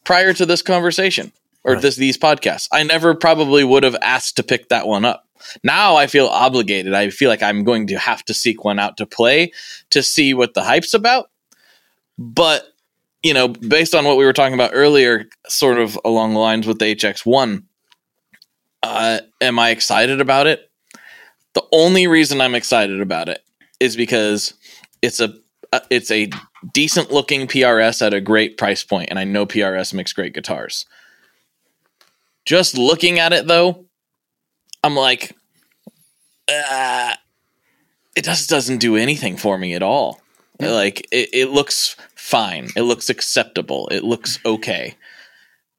prior 0.04 0.32
to 0.34 0.44
this 0.44 0.62
conversation 0.62 1.32
or 1.64 1.74
Right. 1.74 1.82
this 1.82 1.96
these 1.96 2.18
podcasts. 2.18 2.68
I 2.72 2.82
never 2.82 3.14
probably 3.14 3.64
would 3.64 3.82
have 3.84 3.96
asked 4.02 4.36
to 4.36 4.42
pick 4.42 4.68
that 4.68 4.86
one 4.86 5.04
up. 5.04 5.24
Now 5.62 5.94
I 5.96 6.06
feel 6.08 6.26
obligated. 6.26 6.92
I 6.94 7.10
feel 7.10 7.28
like 7.30 7.42
I'm 7.42 7.62
going 7.64 7.86
to 7.88 7.98
have 7.98 8.24
to 8.24 8.34
seek 8.34 8.64
one 8.64 8.78
out 8.80 8.96
to 8.96 9.06
play 9.06 9.52
to 9.90 10.02
see 10.02 10.34
what 10.34 10.54
the 10.54 10.64
hype's 10.64 10.94
about. 10.94 11.30
But 12.18 12.66
you 13.22 13.34
know, 13.34 13.48
based 13.48 13.94
on 13.94 14.04
what 14.04 14.16
we 14.16 14.24
were 14.24 14.32
talking 14.32 14.54
about 14.54 14.70
earlier, 14.74 15.26
sort 15.48 15.78
of 15.78 15.98
along 16.04 16.34
the 16.34 16.38
lines 16.40 16.66
with 16.66 16.78
the 16.78 16.94
HX1, 16.94 17.64
uh, 18.82 19.20
am 19.40 19.58
I 19.58 19.70
excited 19.70 20.20
about 20.20 20.46
it? 20.46 20.70
The 21.54 21.64
only 21.72 22.06
reason 22.06 22.40
I'm 22.40 22.54
excited 22.54 23.00
about 23.00 23.28
it 23.28 23.42
is 23.80 23.96
because 23.96 24.54
it's 25.02 25.20
a 25.20 25.34
uh, 25.72 25.80
it's 25.90 26.10
a 26.10 26.30
decent 26.72 27.10
looking 27.12 27.46
PRS 27.46 28.04
at 28.04 28.14
a 28.14 28.20
great 28.20 28.56
price 28.56 28.84
point, 28.84 29.10
and 29.10 29.18
I 29.18 29.24
know 29.24 29.44
PRS 29.44 29.92
makes 29.92 30.12
great 30.12 30.32
guitars. 30.32 30.86
Just 32.46 32.78
looking 32.78 33.18
at 33.18 33.32
it 33.32 33.46
though, 33.46 33.84
I'm 34.82 34.96
like, 34.96 35.36
uh, 36.48 37.14
it 38.16 38.24
just 38.24 38.48
doesn't 38.48 38.78
do 38.78 38.96
anything 38.96 39.36
for 39.36 39.58
me 39.58 39.74
at 39.74 39.82
all. 39.82 40.20
Like 40.60 41.06
it, 41.12 41.28
it 41.32 41.50
looks 41.50 41.96
fine, 42.14 42.68
it 42.74 42.82
looks 42.82 43.10
acceptable, 43.10 43.88
it 43.88 44.02
looks 44.02 44.38
okay, 44.44 44.96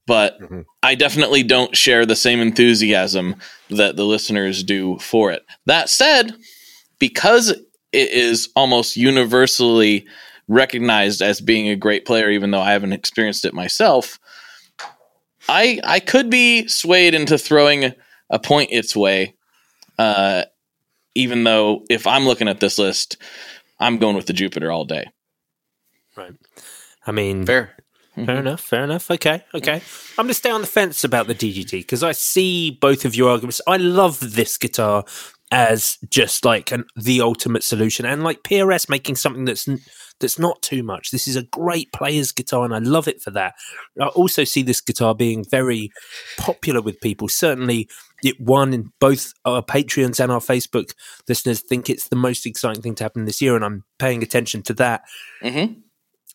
but 0.10 0.42
Mhm. 0.42 0.66
I 0.82 0.96
definitely 0.96 1.44
don't 1.44 1.78
share 1.78 2.04
the 2.04 2.16
same 2.16 2.42
enthusiasm 2.42 3.36
that 3.70 3.96
the 3.96 4.06
listeners 4.06 4.64
do 4.64 4.98
for 4.98 5.32
it. 5.32 5.46
That 5.68 5.88
said, 5.88 6.34
because 6.98 7.52
it 7.52 8.10
is 8.10 8.50
almost 8.56 8.98
universally 8.98 10.08
recognized 10.48 11.22
as 11.22 11.42
being 11.42 11.70
a 11.70 11.76
great 11.76 12.06
player, 12.06 12.32
even 12.32 12.50
though 12.50 12.60
I 12.60 12.72
haven't 12.72 12.94
experienced 12.94 13.46
it 13.46 13.54
myself, 13.54 14.20
I 15.48 15.80
I 15.84 16.00
could 16.00 16.32
be 16.32 16.68
swayed 16.68 17.14
into 17.14 17.38
throwing 17.38 17.94
a 18.32 18.40
point 18.40 18.72
its 18.72 18.96
way. 18.96 19.36
Uh, 20.00 20.46
even 21.14 21.44
though 21.44 21.86
if 21.88 22.08
I'm 22.08 22.26
looking 22.26 22.48
at 22.48 22.62
this 22.62 22.80
list, 22.80 23.18
I'm 23.80 24.00
going 24.00 24.16
with 24.16 24.26
the 24.26 24.34
Jupiter 24.34 24.72
all 24.72 24.86
day. 24.86 25.06
Right. 26.16 26.34
I 27.06 27.12
mean, 27.12 27.46
fair. 27.46 27.76
Fair 28.26 28.38
enough. 28.40 28.62
Fair 28.62 28.84
enough. 28.84 29.10
Okay. 29.12 29.44
Okay. 29.54 29.76
I'm 30.18 30.26
going 30.26 30.28
to 30.30 30.34
stay 30.34 30.50
on 30.50 30.62
the 30.62 30.68
fence 30.68 31.04
about 31.04 31.28
the 31.28 31.36
DGT 31.36 31.72
because 31.72 32.04
I 32.04 32.12
see 32.12 32.72
both 32.72 33.06
of 33.06 33.16
your 33.16 33.30
arguments. 33.30 33.62
I 33.68 33.78
love 33.78 34.20
this 34.36 34.58
guitar 34.58 35.06
as 35.52 35.98
just 36.10 36.46
like 36.46 36.72
an, 36.72 36.86
the 36.96 37.22
ultimate 37.22 37.64
solution, 37.64 38.06
and 38.06 38.24
like 38.24 38.44
PRS 38.44 38.88
making 38.90 39.16
something 39.16 39.46
that's 39.46 39.68
n- 39.68 39.80
that's 40.20 40.38
not 40.38 40.62
too 40.62 40.84
much. 40.84 41.12
This 41.12 41.28
is 41.28 41.36
a 41.36 41.44
great 41.44 41.92
player's 41.92 42.32
guitar, 42.32 42.66
and 42.66 42.76
I 42.76 42.80
love 42.80 43.08
it 43.08 43.22
for 43.22 43.32
that. 43.32 43.56
I 44.00 44.08
also 44.08 44.44
see 44.44 44.62
this 44.62 44.82
guitar 44.82 45.16
being 45.16 45.44
very 45.50 45.90
popular 46.38 46.82
with 46.82 47.02
people. 47.02 47.30
Certainly, 47.30 47.90
it 48.24 48.40
won 48.40 48.74
in 48.74 48.92
both 49.00 49.34
our 49.46 49.64
Patreons 49.64 50.20
and 50.20 50.32
our 50.32 50.42
Facebook 50.42 50.94
listeners 51.28 51.62
think 51.62 51.90
it's 51.90 52.10
the 52.10 52.16
most 52.16 52.46
exciting 52.46 52.84
thing 52.84 52.96
to 52.96 53.04
happen 53.04 53.26
this 53.26 53.42
year, 53.42 53.56
and 53.56 53.66
I'm 53.66 53.86
paying 53.98 54.22
attention 54.22 54.62
to 54.64 54.74
that 54.76 55.02
Mm-hmm. 55.42 55.80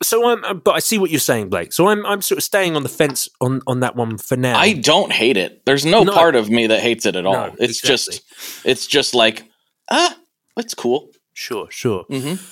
So 0.05 0.29
I'm, 0.29 0.59
but 0.61 0.73
I 0.73 0.79
see 0.79 0.99
what 0.99 1.11
you're 1.11 1.21
saying, 1.21 1.49
Blake. 1.49 1.73
So 1.73 1.89
I'm, 1.89 2.05
I'm 2.07 2.23
sort 2.23 2.39
of 2.39 2.45
staying 2.45 2.77
on 2.77 2.83
the 2.83 2.89
fence 2.89 3.29
on, 3.41 3.61
on 3.67 3.81
that 3.81 3.97
one 3.97 4.19
for 4.19 4.37
now. 4.37 4.59
I 4.59 4.75
don't 4.75 5.13
hate 5.13 5.37
it. 5.37 5.65
There's 5.67 5.85
no, 5.85 6.03
No. 6.05 6.13
part 6.13 6.37
of 6.37 6.51
me 6.51 6.67
that 6.67 6.81
hates 6.81 7.07
it 7.07 7.17
at 7.17 7.27
all. 7.27 7.33
No, 7.33 7.55
it's 7.59 7.81
exactly. 7.81 7.89
just, 8.19 8.23
it's 8.67 8.87
just 8.87 9.15
like, 9.15 9.45
ah, 9.91 10.17
it's 10.57 10.75
cool. 10.75 11.11
sure, 11.33 11.69
sure. 11.71 12.05
Mm-hmm. 12.11 12.43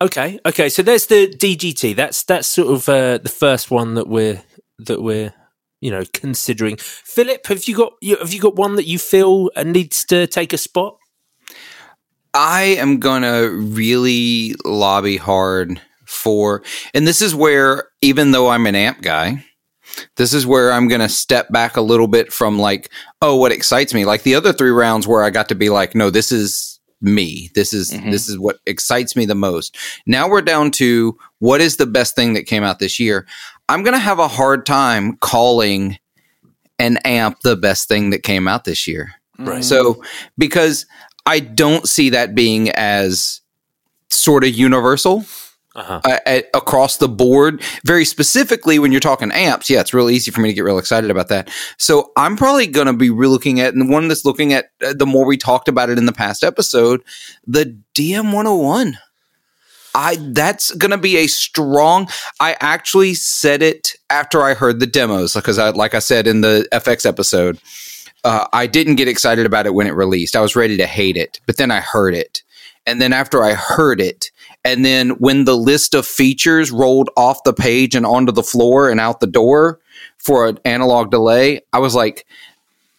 Okay, 0.00 0.38
okay. 0.46 0.68
So 0.68 0.82
there's 0.82 1.06
the 1.06 1.26
DGT. 1.28 1.96
That's 1.96 2.22
that's 2.22 2.46
sort 2.46 2.68
of 2.68 2.88
uh, 2.88 3.18
the 3.18 3.28
first 3.28 3.70
one 3.70 3.94
that 3.94 4.06
we're 4.06 4.40
that 4.78 5.02
we're 5.02 5.34
you 5.80 5.90
know 5.90 6.04
considering. 6.12 6.76
Phillip, 6.76 7.44
have 7.48 7.64
you 7.64 7.74
got 7.76 7.94
you, 8.00 8.16
have 8.18 8.32
you 8.32 8.40
got 8.40 8.54
one 8.54 8.76
that 8.76 8.86
you 8.86 8.96
feel 8.98 9.50
uh, 9.56 9.64
needs 9.64 10.04
to 10.04 10.28
take 10.28 10.52
a 10.52 10.56
spot? 10.58 10.98
I 12.32 12.76
am 12.78 13.00
gonna 13.00 13.48
really 13.48 14.54
lobby 14.64 15.16
hard 15.16 15.80
for, 16.08 16.62
and 16.94 17.06
this 17.06 17.20
is 17.22 17.34
where, 17.34 17.88
even 18.00 18.30
though 18.32 18.48
I'm 18.48 18.66
an 18.66 18.74
amp 18.74 19.02
guy, 19.02 19.44
this 20.16 20.32
is 20.32 20.46
where 20.46 20.72
I'm 20.72 20.88
gonna 20.88 21.08
step 21.08 21.50
back 21.50 21.76
a 21.76 21.80
little 21.80 22.08
bit 22.08 22.32
from 22.32 22.58
like, 22.58 22.90
oh, 23.22 23.36
what 23.36 23.52
excites 23.52 23.92
me. 23.94 24.04
Like 24.04 24.22
the 24.22 24.34
other 24.34 24.52
three 24.52 24.70
rounds 24.70 25.06
where 25.06 25.22
I 25.22 25.30
got 25.30 25.48
to 25.48 25.54
be 25.54 25.70
like, 25.70 25.94
no, 25.94 26.10
this 26.10 26.30
is 26.32 26.78
me. 27.00 27.50
This 27.54 27.72
is 27.72 27.92
Mhm. 27.92 28.10
this 28.10 28.28
is 28.28 28.38
what 28.38 28.58
excites 28.66 29.14
me 29.16 29.24
the 29.24 29.34
most. 29.34 29.76
Now 30.06 30.28
we're 30.28 30.42
down 30.42 30.70
to 30.72 31.16
what 31.38 31.60
is 31.60 31.76
the 31.76 31.86
best 31.86 32.16
thing 32.16 32.32
that 32.34 32.44
came 32.46 32.64
out 32.64 32.78
this 32.80 32.98
year. 32.98 33.26
I'm 33.68 33.82
gonna 33.82 33.98
have 33.98 34.18
a 34.18 34.28
hard 34.28 34.66
time 34.66 35.16
calling 35.20 35.98
an 36.78 36.98
amp 37.04 37.40
the 37.42 37.56
best 37.56 37.88
thing 37.88 38.10
that 38.10 38.22
came 38.22 38.46
out 38.48 38.64
this 38.64 38.86
year. 38.86 39.12
Right. 39.38 39.64
So, 39.64 40.02
because 40.36 40.86
I 41.26 41.40
don't 41.40 41.88
see 41.88 42.10
that 42.10 42.34
being 42.34 42.70
as 42.70 43.40
sort 44.10 44.42
of 44.44 44.50
universal 44.50 45.24
Uh-huh. 45.78 46.00
uh, 46.04 46.18
at, 46.26 46.46
across 46.54 46.96
the 46.96 47.08
board. 47.08 47.62
Very 47.84 48.04
specifically, 48.04 48.80
when 48.80 48.90
you're 48.90 49.00
talking 49.00 49.30
amps, 49.30 49.70
yeah, 49.70 49.78
it's 49.78 49.94
real 49.94 50.10
easy 50.10 50.32
for 50.32 50.40
me 50.40 50.48
to 50.48 50.52
get 50.52 50.64
real 50.64 50.78
excited 50.78 51.08
about 51.08 51.28
that. 51.28 51.48
So, 51.76 52.10
I'm 52.16 52.36
probably 52.36 52.66
going 52.66 52.88
to 52.88 52.92
be 52.92 53.10
re 53.10 53.28
looking 53.28 53.60
at, 53.60 53.72
and 53.74 53.88
the 53.88 53.92
one 53.92 54.08
that's 54.08 54.24
looking 54.24 54.52
at 54.52 54.70
uh, 54.84 54.92
the 54.92 55.06
more 55.06 55.24
we 55.24 55.36
talked 55.36 55.68
about 55.68 55.88
it 55.88 55.96
in 55.96 56.06
the 56.06 56.12
past 56.12 56.42
episode, 56.42 57.02
the 57.46 57.78
DM101. 57.94 58.94
I 59.94 60.16
that's 60.32 60.72
going 60.74 60.90
to 60.90 60.98
be 60.98 61.16
a 61.16 61.26
strong. 61.26 62.08
I 62.40 62.56
actually 62.60 63.14
said 63.14 63.62
it 63.62 63.94
after 64.10 64.42
I 64.42 64.54
heard 64.54 64.80
the 64.80 64.86
demos 64.86 65.34
because 65.34 65.58
I, 65.58 65.70
like 65.70 65.94
I 65.94 65.98
said 65.98 66.26
in 66.26 66.40
the 66.40 66.68
FX 66.72 67.06
episode, 67.06 67.58
uh, 68.24 68.46
I 68.52 68.66
didn't 68.66 68.96
get 68.96 69.08
excited 69.08 69.46
about 69.46 69.66
it 69.66 69.74
when 69.74 69.86
it 69.86 69.92
released. 69.92 70.36
I 70.36 70.40
was 70.40 70.56
ready 70.56 70.76
to 70.76 70.86
hate 70.86 71.16
it, 71.16 71.40
but 71.46 71.56
then 71.56 71.70
I 71.70 71.80
heard 71.80 72.14
it, 72.14 72.42
and 72.88 73.02
then 73.02 73.12
after 73.12 73.44
I 73.44 73.52
heard 73.52 74.00
it, 74.00 74.30
and 74.64 74.82
then 74.82 75.10
when 75.10 75.44
the 75.44 75.56
list 75.56 75.94
of 75.94 76.06
features 76.06 76.70
rolled 76.70 77.10
off 77.18 77.44
the 77.44 77.52
page 77.52 77.94
and 77.94 78.06
onto 78.06 78.32
the 78.32 78.42
floor 78.42 78.88
and 78.90 78.98
out 78.98 79.20
the 79.20 79.26
door 79.26 79.78
for 80.16 80.48
an 80.48 80.58
analog 80.64 81.10
delay, 81.10 81.60
I 81.72 81.80
was 81.80 81.94
like, 81.94 82.26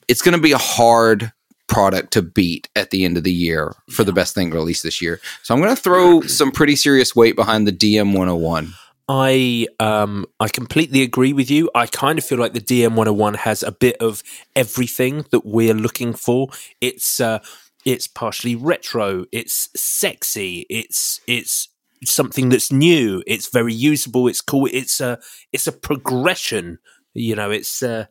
it's 0.08 0.22
going 0.22 0.38
to 0.38 0.42
be 0.42 0.52
a 0.52 0.60
hard 0.60 1.34
product 1.68 2.14
to 2.14 2.22
beat 2.22 2.70
at 2.76 2.92
the 2.92 3.04
end 3.04 3.18
of 3.18 3.24
the 3.24 3.32
year 3.32 3.76
for 3.90 4.04
the 4.04 4.14
best 4.14 4.36
thing 4.36 4.52
released 4.52 4.84
this 4.84 5.02
year. 5.02 5.20
So 5.42 5.56
I'm 5.56 5.60
going 5.60 5.76
to 5.76 5.82
throw 5.82 6.22
some 6.22 6.52
pretty 6.52 6.76
serious 6.76 7.16
weight 7.16 7.36
behind 7.36 7.68
the 7.68 7.72
DM101. 7.72 8.74
I 9.12 9.66
um 9.80 10.28
I 10.40 10.50
completely 10.50 11.02
agree 11.02 11.34
with 11.34 11.50
you. 11.50 11.72
I 11.74 11.88
kind 11.88 12.20
of 12.20 12.26
feel 12.26 12.38
like 12.38 12.54
the 12.54 12.62
DM101 12.62 13.38
has 13.38 13.64
a 13.64 13.72
bit 13.72 13.98
of 13.98 14.22
everything 14.56 15.26
that 15.32 15.44
we're 15.48 15.74
looking 15.74 16.14
for. 16.14 16.50
It's 16.80 17.20
uh 17.20 17.40
it's 17.86 18.08
partially 18.08 18.56
retro, 18.56 19.26
it's 19.32 19.70
sexy, 19.76 20.66
it's 20.70 21.22
it's 21.28 21.70
something 22.06 22.50
that's 22.50 22.72
new, 22.72 23.24
it's 23.28 23.48
very 23.52 23.74
usable, 23.74 24.28
it's 24.28 24.42
cool, 24.42 24.68
it's 24.72 25.00
a 25.02 25.20
it's 25.54 25.68
a 25.68 25.72
progression, 25.72 26.80
you 27.14 27.36
know, 27.36 27.52
it's 27.52 27.82
uh 27.84 28.06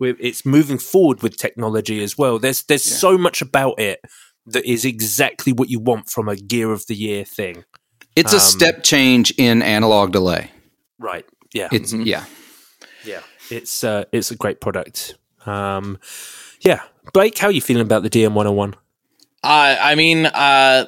it's 0.00 0.44
moving 0.44 0.78
forward 0.78 1.22
with 1.22 1.36
technology 1.36 2.02
as 2.02 2.18
well. 2.18 2.38
There's 2.38 2.62
there's 2.64 2.86
Yeah. 2.90 2.96
so 2.96 3.18
much 3.18 3.40
about 3.42 3.78
it 3.78 4.00
that 4.46 4.64
is 4.64 4.84
exactly 4.84 5.52
what 5.52 5.70
you 5.70 5.78
want 5.78 6.10
from 6.10 6.28
a 6.28 6.34
gear 6.36 6.72
of 6.72 6.86
the 6.86 6.96
year 6.96 7.24
thing. 7.24 7.64
It's 8.16 8.32
a 8.32 8.36
Um, 8.36 8.40
step 8.42 8.82
change 8.82 9.32
in 9.38 9.62
analog 9.62 10.12
delay. 10.12 10.50
Right. 10.98 11.24
Yeah. 11.54 11.68
It's 11.72 11.92
Mhm. 11.92 12.04
yeah. 12.06 12.24
Yeah, 13.04 13.22
it's 13.50 13.82
uh, 13.84 14.04
it's 14.12 14.30
a 14.30 14.36
great 14.36 14.60
product. 14.60 15.16
Um, 15.46 15.98
Yeah, 16.60 16.82
Blake, 17.12 17.36
how 17.38 17.48
are 17.48 17.52
you 17.52 17.60
feeling 17.60 17.82
about 17.82 18.02
the 18.04 18.10
DM101? 18.10 18.74
Uh, 19.42 19.76
I 19.80 19.94
mean, 19.94 20.26
uh, 20.26 20.86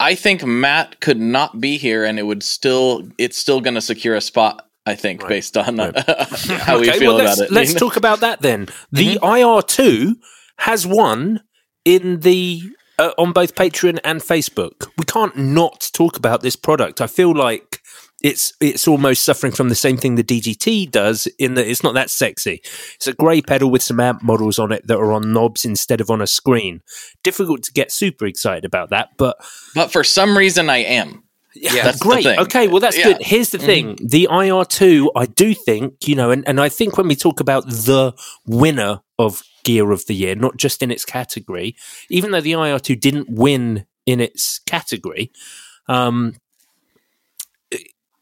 I 0.00 0.14
think 0.14 0.44
Matt 0.44 1.00
could 1.00 1.18
not 1.20 1.60
be 1.60 1.78
here, 1.78 2.04
and 2.04 2.18
it 2.18 2.22
would 2.24 2.42
still 2.42 3.08
it's 3.18 3.36
still 3.38 3.60
going 3.60 3.74
to 3.74 3.80
secure 3.80 4.14
a 4.14 4.20
spot. 4.20 4.64
I 4.86 4.94
think 4.94 5.22
Right. 5.22 5.28
based 5.28 5.56
on 5.56 5.76
Right. 5.76 5.94
how 6.66 6.78
we 6.78 6.88
Okay, 6.88 6.98
feel 6.98 7.14
well, 7.14 7.20
about 7.20 7.38
let's, 7.38 7.50
it. 7.50 7.52
Let's 7.52 7.74
talk 7.74 7.96
about 7.96 8.20
that 8.20 8.40
then. 8.40 8.68
The 8.90 9.16
IR2 9.20 10.14
has 10.60 10.86
won 10.86 11.40
in 11.84 12.20
the 12.20 12.62
uh, 12.98 13.12
on 13.18 13.32
both 13.32 13.54
Patreon 13.54 13.98
and 14.02 14.20
Facebook. 14.22 14.88
We 14.96 15.04
can't 15.04 15.36
not 15.36 15.90
talk 15.92 16.16
about 16.16 16.40
this 16.40 16.56
product. 16.56 17.02
I 17.02 17.06
feel 17.06 17.34
like 17.34 17.67
it's 18.22 18.52
it's 18.60 18.88
almost 18.88 19.22
suffering 19.22 19.52
from 19.52 19.68
the 19.68 19.74
same 19.74 19.96
thing 19.96 20.16
the 20.16 20.24
DGT 20.24 20.90
does 20.90 21.26
in 21.38 21.54
that 21.54 21.68
it's 21.68 21.82
not 21.84 21.94
that 21.94 22.10
sexy. 22.10 22.60
It's 22.96 23.06
a 23.06 23.12
grey 23.12 23.40
pedal 23.40 23.70
with 23.70 23.82
some 23.82 24.00
amp 24.00 24.22
models 24.22 24.58
on 24.58 24.72
it 24.72 24.86
that 24.88 24.96
are 24.98 25.12
on 25.12 25.32
knobs 25.32 25.64
instead 25.64 26.00
of 26.00 26.10
on 26.10 26.20
a 26.20 26.26
screen. 26.26 26.82
Difficult 27.22 27.62
to 27.64 27.72
get 27.72 27.92
super 27.92 28.26
excited 28.26 28.64
about 28.64 28.90
that, 28.90 29.10
but 29.16 29.36
But 29.74 29.92
for 29.92 30.02
some 30.02 30.36
reason, 30.36 30.68
I 30.68 30.78
am. 30.78 31.22
yeah, 31.54 31.84
That's 31.84 32.00
great. 32.00 32.26
Okay, 32.26 32.66
well, 32.68 32.80
that's 32.80 32.98
Yeah. 32.98 33.12
good. 33.12 33.18
Here's 33.22 33.50
the 33.50 33.58
thing: 33.58 33.96
the 34.02 34.26
IR2, 34.30 35.10
I 35.14 35.26
do 35.26 35.54
think 35.54 36.08
you 36.08 36.14
know, 36.16 36.30
and, 36.32 36.46
and 36.48 36.60
I 36.60 36.68
think 36.68 36.96
when 36.98 37.06
we 37.08 37.14
talk 37.16 37.38
about 37.40 37.66
the 37.68 38.14
winner 38.46 39.00
of 39.18 39.42
Gear 39.64 39.92
of 39.92 40.06
the 40.06 40.14
Year, 40.14 40.34
not 40.34 40.56
just 40.56 40.82
in 40.82 40.90
its 40.90 41.04
category, 41.04 41.76
even 42.10 42.32
though 42.32 42.40
the 42.40 42.52
IR2 42.52 42.98
didn't 42.98 43.28
win 43.30 43.86
in 44.06 44.20
its 44.20 44.58
category, 44.66 45.30
um, 45.88 46.34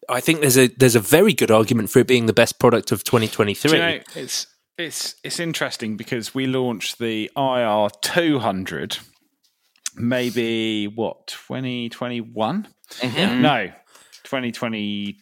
I 0.08 0.20
think 0.20 0.40
there's 0.40 0.56
a 0.58 0.68
there's 0.68 0.94
a 0.96 1.00
very 1.00 1.32
good 1.32 1.50
argument 1.50 1.90
for 1.90 1.98
it 2.00 2.06
being 2.06 2.26
the 2.26 2.32
best 2.32 2.58
product 2.58 2.92
of 2.92 3.04
2023. 3.04 3.70
You 3.72 3.78
know, 3.78 4.00
it's 4.14 4.46
it's 4.78 5.14
it's 5.24 5.40
interesting 5.40 5.96
because 5.96 6.34
we 6.34 6.46
launched 6.46 6.98
the 6.98 7.30
IR 7.36 7.88
two 8.02 8.38
hundred, 8.38 8.98
maybe 9.94 10.86
what 10.86 11.26
twenty 11.28 11.88
twenty 11.88 12.20
one? 12.20 12.68
Mhm. 13.00 13.40
No, 13.40 13.72
twenty 14.22 14.52
twenty. 14.52 15.18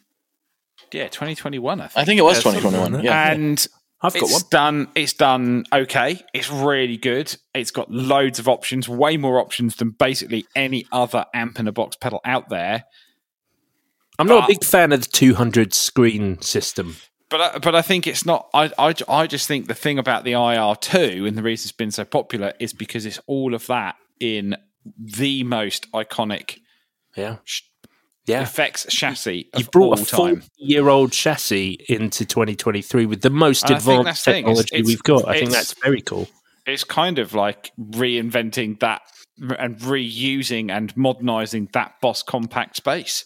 Yeah, 0.92 1.08
twenty 1.08 1.34
twenty 1.34 1.58
one. 1.58 1.80
I 1.80 1.88
think. 1.88 1.98
I 1.98 2.04
think 2.04 2.18
it 2.18 2.22
was 2.22 2.36
Yeah, 2.44 2.52
2021. 2.52 3.04
Yeah. 3.04 3.30
and 3.32 3.66
I've 4.02 4.12
got 4.12 4.22
it's 4.22 4.32
one. 4.32 4.42
done. 4.50 4.88
It's 4.94 5.12
done 5.14 5.64
okay. 5.72 6.20
It's 6.34 6.50
really 6.50 6.96
good. 6.96 7.34
It's 7.54 7.70
got 7.70 7.90
loads 7.90 8.38
of 8.38 8.48
options, 8.48 8.88
way 8.88 9.16
more 9.16 9.40
options 9.40 9.76
than 9.76 9.90
basically 9.90 10.46
any 10.54 10.86
other 10.92 11.24
amp 11.34 11.58
in 11.58 11.66
a 11.66 11.72
box 11.72 11.96
pedal 11.96 12.20
out 12.24 12.48
there. 12.48 12.84
I'm 14.18 14.26
not 14.28 14.40
a 14.40 14.42
Ah. 14.42 14.46
big 14.46 14.64
fan 14.64 14.92
of 14.92 15.00
the 15.02 15.08
200 15.08 15.74
screen 15.74 16.40
system. 16.40 16.96
But 17.30 17.40
I, 17.40 17.58
but 17.58 17.74
I 17.74 17.82
think 17.82 18.06
it's 18.06 18.24
not. 18.24 18.48
I, 18.54 18.70
I 18.78 18.94
I 19.08 19.26
just 19.26 19.48
think 19.48 19.66
the 19.66 19.74
thing 19.74 19.98
about 19.98 20.24
the 20.24 20.32
IR 20.32 20.76
two 20.76 21.24
and 21.26 21.36
the 21.36 21.42
reason 21.42 21.64
it's 21.66 21.72
been 21.72 21.90
so 21.90 22.04
popular 22.04 22.52
is 22.60 22.72
because 22.72 23.06
it's 23.06 23.18
all 23.26 23.54
of 23.54 23.66
that 23.66 23.96
in 24.20 24.56
the 24.98 25.42
most 25.42 25.90
iconic 25.92 26.58
Yeah, 27.16 27.38
yeah. 28.26 28.42
effects 28.42 28.86
chassis 28.90 29.48
of 29.54 29.58
You've 29.60 29.70
brought 29.72 29.98
all 29.98 30.02
a 30.30 30.36
40 30.36 30.42
year 30.58 30.88
old 30.88 31.10
chassis 31.10 31.78
into 31.88 32.24
2023 32.24 33.06
with 33.06 33.22
the 33.22 33.30
most 33.30 33.64
And 33.64 33.74
I 33.76 33.78
think 33.80 34.04
that's 34.04 34.20
advanced 34.20 34.24
thing, 34.24 34.34
it's- 34.44 34.58
technology 34.68 34.76
it's- 34.76 34.86
we've 34.86 35.02
got. 35.02 35.26
I 35.26 35.38
think 35.38 35.50
that's 35.50 35.74
very 35.82 36.02
cool. 36.02 36.28
It's 36.66 36.84
kind 36.84 37.18
of 37.18 37.34
like 37.34 37.72
reinventing 37.80 38.78
that 38.80 39.02
and 39.58 39.76
reusing 39.78 40.70
and 40.70 40.96
modernizing 40.96 41.68
that 41.72 41.94
Boss 42.00 42.22
compact 42.22 42.76
space. 42.76 43.24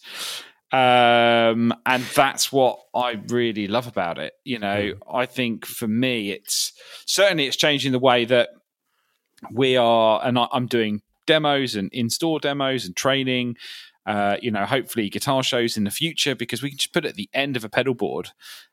Um, 0.71 1.73
and 1.87 2.03
that's 2.15 2.53
what 2.53 2.79
I 2.95 3.21
really 3.29 3.69
love 3.69 3.87
about 3.87 4.19
it. 4.19 4.35
You 4.45 4.59
know, 4.59 4.95
I 5.11 5.25
think 5.27 5.65
for 5.65 5.89
me, 5.89 6.31
it's 6.31 6.73
certainly 7.07 7.47
it's 7.47 7.57
changing 7.57 7.93
the 7.93 7.99
way 7.99 8.27
that 8.27 8.51
we 9.53 9.77
are, 9.77 10.21
and 10.23 10.39
I, 10.39 10.47
I'm 10.53 10.67
doing 10.67 11.01
demos 11.27 11.75
and 11.75 11.91
in-store 11.93 12.41
demos 12.41 12.85
and 12.85 12.95
training. 12.95 13.57
Uh, 14.05 14.37
you 14.41 14.51
know, 14.51 14.65
hopefully 14.65 15.09
guitar 15.11 15.43
shows 15.43 15.77
in 15.77 15.85
the 15.85 15.91
future 15.91 16.35
because 16.35 16.63
we 16.63 16.71
can 16.71 16.79
just 16.79 16.93
put 16.93 17.05
it 17.05 17.11
at 17.11 17.15
the 17.15 17.29
end 17.35 17.57
of 17.57 17.65
a 17.65 17.69
pedal 17.69 17.95
board, 17.95 18.31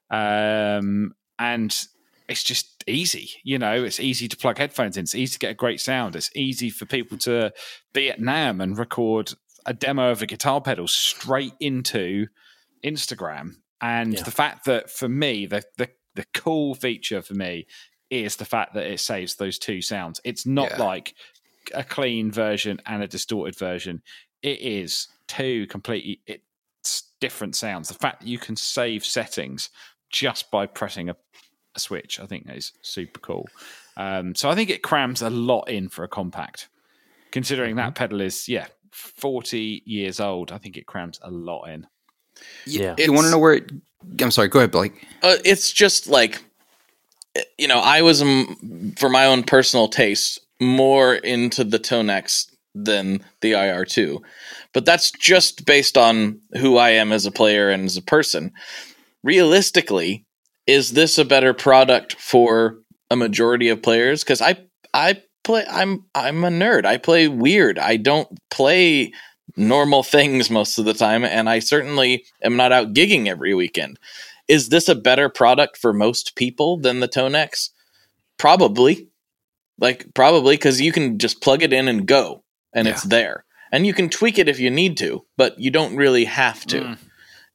um, 0.10 1.14
and 1.40 1.86
it's 2.28 2.44
just 2.44 2.84
easy. 2.88 3.30
You 3.44 3.60
know, 3.60 3.84
it's 3.84 4.00
easy 4.00 4.28
to 4.28 4.38
plug 4.38 4.58
headphones 4.58 4.98
in. 4.98 5.04
It's 5.04 5.16
easy 5.16 5.34
to 5.34 5.40
get 5.40 5.52
a 5.52 5.56
great 5.56 5.80
sound. 5.80 6.16
It's 6.16 6.32
easy 6.36 6.70
for 6.70 6.86
people 6.86 7.18
to 7.20 7.54
be 7.94 8.10
at 8.10 8.20
NAMM 8.20 8.62
and 8.64 8.78
record 8.78 9.34
a 9.66 9.74
demo 9.74 10.12
of 10.12 10.22
a 10.22 10.26
guitar 10.26 10.62
pedal 10.62 10.88
straight 10.88 11.54
into 11.60 12.28
Instagram. 12.84 13.56
And 13.82 14.14
Yeah. 14.14 14.24
the 14.24 14.32
fact 14.32 14.66
that 14.66 14.90
for 14.90 15.10
me, 15.10 15.46
the, 15.46 15.64
the 15.78 15.90
the 16.16 16.26
cool 16.34 16.76
feature 16.76 17.22
for 17.22 17.34
me 17.34 17.68
is 18.10 18.38
the 18.38 18.46
fact 18.46 18.74
that 18.74 18.86
it 18.86 19.02
saves 19.02 19.36
those 19.36 19.60
two 19.60 19.82
sounds. 19.82 20.22
It's 20.24 20.46
not 20.46 20.70
Yeah. 20.72 20.78
like 20.82 21.14
a 21.74 21.84
clean 21.84 22.32
version 22.32 22.80
and 22.86 23.04
a 23.04 23.08
distorted 23.08 23.58
version. 23.58 24.02
It 24.42 24.62
is 24.62 25.10
two 25.28 25.68
completely 25.68 26.22
it's 26.26 27.12
different 27.20 27.56
sounds. 27.56 27.90
The 27.90 27.96
fact 27.96 28.22
that 28.22 28.28
you 28.28 28.38
can 28.38 28.56
save 28.56 29.04
settings 29.04 29.70
just 30.10 30.52
by 30.52 30.68
pressing 30.68 31.10
a, 31.10 31.18
a 31.76 31.80
switch, 31.80 32.20
I 32.20 32.28
think 32.28 32.50
is 32.50 32.72
super 32.82 33.20
cool. 33.20 33.50
Um, 33.98 34.36
so 34.36 34.50
I 34.50 34.56
think 34.56 34.70
it 34.70 34.84
crams 34.84 35.22
a 35.22 35.30
lot 35.30 35.64
in 35.64 35.90
for 35.90 36.04
a 36.04 36.08
compact. 36.08 36.70
Considering 37.32 37.76
that 37.76 37.96
pedal 37.96 38.22
is 38.22 38.48
yeah 38.48 38.68
forty 38.96 39.84
years 39.86 40.20
old, 40.20 40.52
I 40.52 40.58
think 40.58 40.78
it 40.78 40.86
crams 40.86 41.20
a 41.22 41.30
lot 41.30 41.66
in. 41.66 41.88
Yeah. 42.66 42.96
you 42.98 43.14
want 43.14 43.26
to 43.26 43.32
know 43.32 43.40
where? 43.40 43.54
It, 43.54 43.72
I'm 44.20 44.32
sorry. 44.32 44.48
Go 44.48 44.60
ahead, 44.60 44.72
Blake. 44.72 44.94
uh, 45.24 45.38
it's 45.44 45.72
just 45.72 46.08
like 46.08 46.42
you 47.58 47.68
know 47.68 47.80
i 47.80 48.02
was 48.02 48.22
um, 48.22 48.94
for 48.98 49.10
my 49.10 49.26
own 49.26 49.44
personal 49.44 49.88
taste 49.88 50.40
more 50.62 51.16
into 51.16 51.64
the 51.64 51.80
tonex 51.80 52.50
than 52.74 53.22
the 53.42 53.52
ir2 53.52 54.22
but 54.74 54.86
that's 54.86 55.12
just 55.12 55.66
based 55.66 55.98
on 55.98 56.40
who 56.58 56.78
i 56.78 56.90
am 56.92 57.12
as 57.12 57.26
a 57.26 57.32
player 57.32 57.70
and 57.70 57.86
as 57.86 57.98
a 57.98 58.02
person 58.02 58.52
realistically 59.24 60.24
is 60.68 60.92
this 60.92 61.18
a 61.18 61.26
better 61.26 61.54
product 61.54 62.16
for 62.16 62.78
a 63.12 63.16
majority 63.16 63.70
of 63.70 63.82
players 63.82 64.24
because 64.24 64.42
i 64.42 64.58
i 64.94 65.22
play 65.46 65.66
i'm 65.70 66.04
i'm 66.14 66.44
a 66.44 66.50
nerd 66.50 66.86
i 66.86 66.98
play 66.98 67.28
weird 67.28 67.80
i 67.80 67.96
don't 67.96 68.28
play 68.50 69.14
normal 69.56 70.04
things 70.04 70.50
most 70.50 70.78
of 70.78 70.84
the 70.84 70.94
time 70.94 71.24
and 71.24 71.50
i 71.50 71.60
certainly 71.60 72.26
am 72.44 72.58
not 72.58 72.74
out 72.74 72.94
gigging 72.94 73.28
every 73.28 73.54
weekend 73.54 73.98
is 74.48 74.70
this 74.70 74.88
a 74.88 74.96
better 74.96 75.30
product 75.30 75.78
for 75.78 75.94
most 75.94 76.36
people 76.36 76.78
than 76.78 77.00
the 77.00 77.08
Tonex? 77.08 77.70
Probably. 78.38 79.08
Like 79.80 80.14
probably 80.14 80.58
cuz 80.58 80.80
you 80.80 80.92
can 80.92 81.18
just 81.18 81.42
plug 81.42 81.64
it 81.64 81.74
in 81.74 81.88
and 81.88 82.08
go 82.08 82.44
and 82.74 82.88
it's 82.88 83.04
there. 83.04 83.44
And 83.72 83.86
you 83.86 83.94
can 83.94 84.10
tweak 84.10 84.38
it 84.38 84.48
if 84.48 84.60
you 84.60 84.70
need 84.70 84.98
to, 84.98 85.26
but 85.36 85.60
you 85.60 85.72
don't 85.72 85.96
really 85.96 86.26
have 86.26 86.66
to. 86.68 86.82
Mm. 86.82 86.98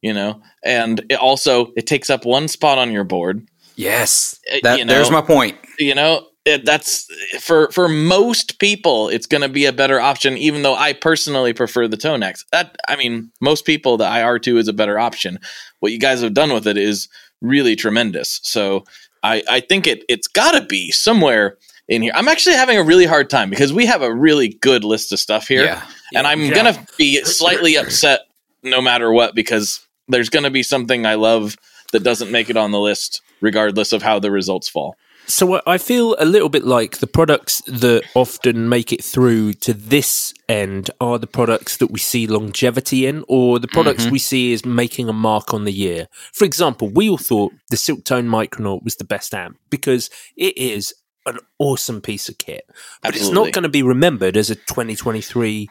You 0.01 0.13
know? 0.13 0.41
And 0.63 1.03
it 1.09 1.15
also 1.15 1.71
it 1.75 1.87
takes 1.87 2.09
up 2.09 2.25
one 2.25 2.47
spot 2.47 2.77
on 2.77 2.91
your 2.91 3.03
board. 3.03 3.47
Yes, 3.75 4.39
Uh, 4.51 4.57
that, 4.63 4.77
you 4.77 4.85
know, 4.85 4.93
there's 4.93 5.09
my 5.09 5.21
point. 5.21 5.57
you 5.79 5.95
know 5.95 6.27
it, 6.45 6.65
that's 6.65 7.07
eh, 7.33 7.39
for 7.39 7.69
for 7.71 7.87
most 7.87 8.59
people 8.59 9.09
it's 9.09 9.27
going 9.27 9.41
to 9.41 9.49
be 9.49 9.65
a 9.65 9.73
better 9.73 9.99
option 9.99 10.37
even 10.37 10.63
though 10.63 10.75
i 10.75 10.93
personally 10.93 11.53
prefer 11.53 11.87
the 11.87 11.97
tonex. 11.97 12.43
That 12.51 12.75
i 12.87 12.95
mean 12.95 13.31
most 13.41 13.65
people 13.65 13.97
the 13.97 14.05
ir2 14.05 14.57
is 14.57 14.67
a 14.67 14.73
better 14.73 14.97
option. 14.99 15.39
What 15.79 15.91
you 15.91 15.99
guys 15.99 16.21
have 16.21 16.33
done 16.33 16.53
with 16.53 16.67
it 16.67 16.77
is 16.77 17.07
really 17.41 17.75
tremendous. 17.75 18.39
So 18.43 18.83
i 19.23 19.43
i 19.49 19.59
think 19.59 19.87
it 19.87 20.03
it's 20.09 20.27
got 20.27 20.51
to 20.59 20.65
be 20.65 20.91
somewhere 20.91 21.57
in 21.87 22.01
here. 22.01 22.11
I'm 22.15 22.27
actually 22.27 22.55
having 22.55 22.77
a 22.77 22.83
really 22.83 23.05
hard 23.05 23.29
time 23.29 23.49
because 23.49 23.73
we 23.73 23.85
have 23.85 24.01
a 24.01 24.13
really 24.13 24.49
good 24.61 24.83
list 24.83 25.11
of 25.11 25.19
stuff 25.19 25.47
here 25.47 25.63
Yeah, 25.65 25.83
and 26.15 26.25
i'm 26.25 26.41
Yeah. 26.45 26.55
gonna 26.55 26.85
be 26.97 27.23
slightly 27.23 27.75
upset 27.75 28.21
no 28.63 28.81
matter 28.81 29.11
what 29.11 29.35
because 29.35 29.85
there's 30.07 30.29
gonna 30.29 30.49
be 30.51 30.63
something 30.63 31.05
i 31.05 31.15
love 31.15 31.55
that 31.91 32.03
doesn't 32.03 32.31
make 32.31 32.49
it 32.49 32.57
on 32.57 32.71
the 32.71 32.79
list 32.79 33.21
regardless 33.41 33.91
of 33.91 34.01
how 34.03 34.19
the 34.19 34.31
results 34.31 34.69
fall 34.69 34.95
So 35.31 35.55
I- 35.55 35.61
I 35.65 35.77
feel 35.77 36.15
a 36.19 36.25
little 36.25 36.49
bit 36.49 36.65
like 36.65 36.97
the 36.97 37.07
products 37.07 37.61
that 37.65 38.03
often 38.15 38.67
make 38.67 38.91
it 38.91 39.01
through 39.01 39.53
to 39.65 39.73
this 39.73 40.33
end 40.49 40.91
are 40.99 41.17
the 41.17 41.25
products 41.25 41.77
that 41.77 41.89
we 41.89 41.99
see 41.99 42.27
longevity 42.27 43.05
in, 43.05 43.23
or 43.29 43.57
the 43.57 43.69
products 43.69 44.03
mm-hmm. 44.03 44.11
we 44.11 44.19
see 44.19 44.51
as 44.51 44.65
making 44.65 45.07
a 45.07 45.13
mark 45.13 45.53
on 45.53 45.63
the 45.63 45.71
year. 45.71 46.09
For 46.33 46.43
example, 46.43 46.89
we 46.89 47.09
all 47.09 47.17
thought 47.17 47.53
the 47.69 47.77
Silktone 47.77 48.27
Micronaut 48.27 48.83
was 48.83 48.97
the 48.97 49.05
best 49.05 49.33
amp 49.33 49.57
because 49.69 50.09
it 50.35 50.57
is 50.57 50.93
an 51.25 51.39
awesome 51.59 52.01
piece 52.01 52.27
of 52.27 52.37
kit, 52.37 52.65
but 53.01 53.15
it's 53.15 53.29
not 53.29 53.53
going 53.53 53.63
to 53.63 53.69
be 53.69 53.83
remembered 53.83 54.35
as 54.35 54.49
a 54.49 54.55
2023 54.55 55.69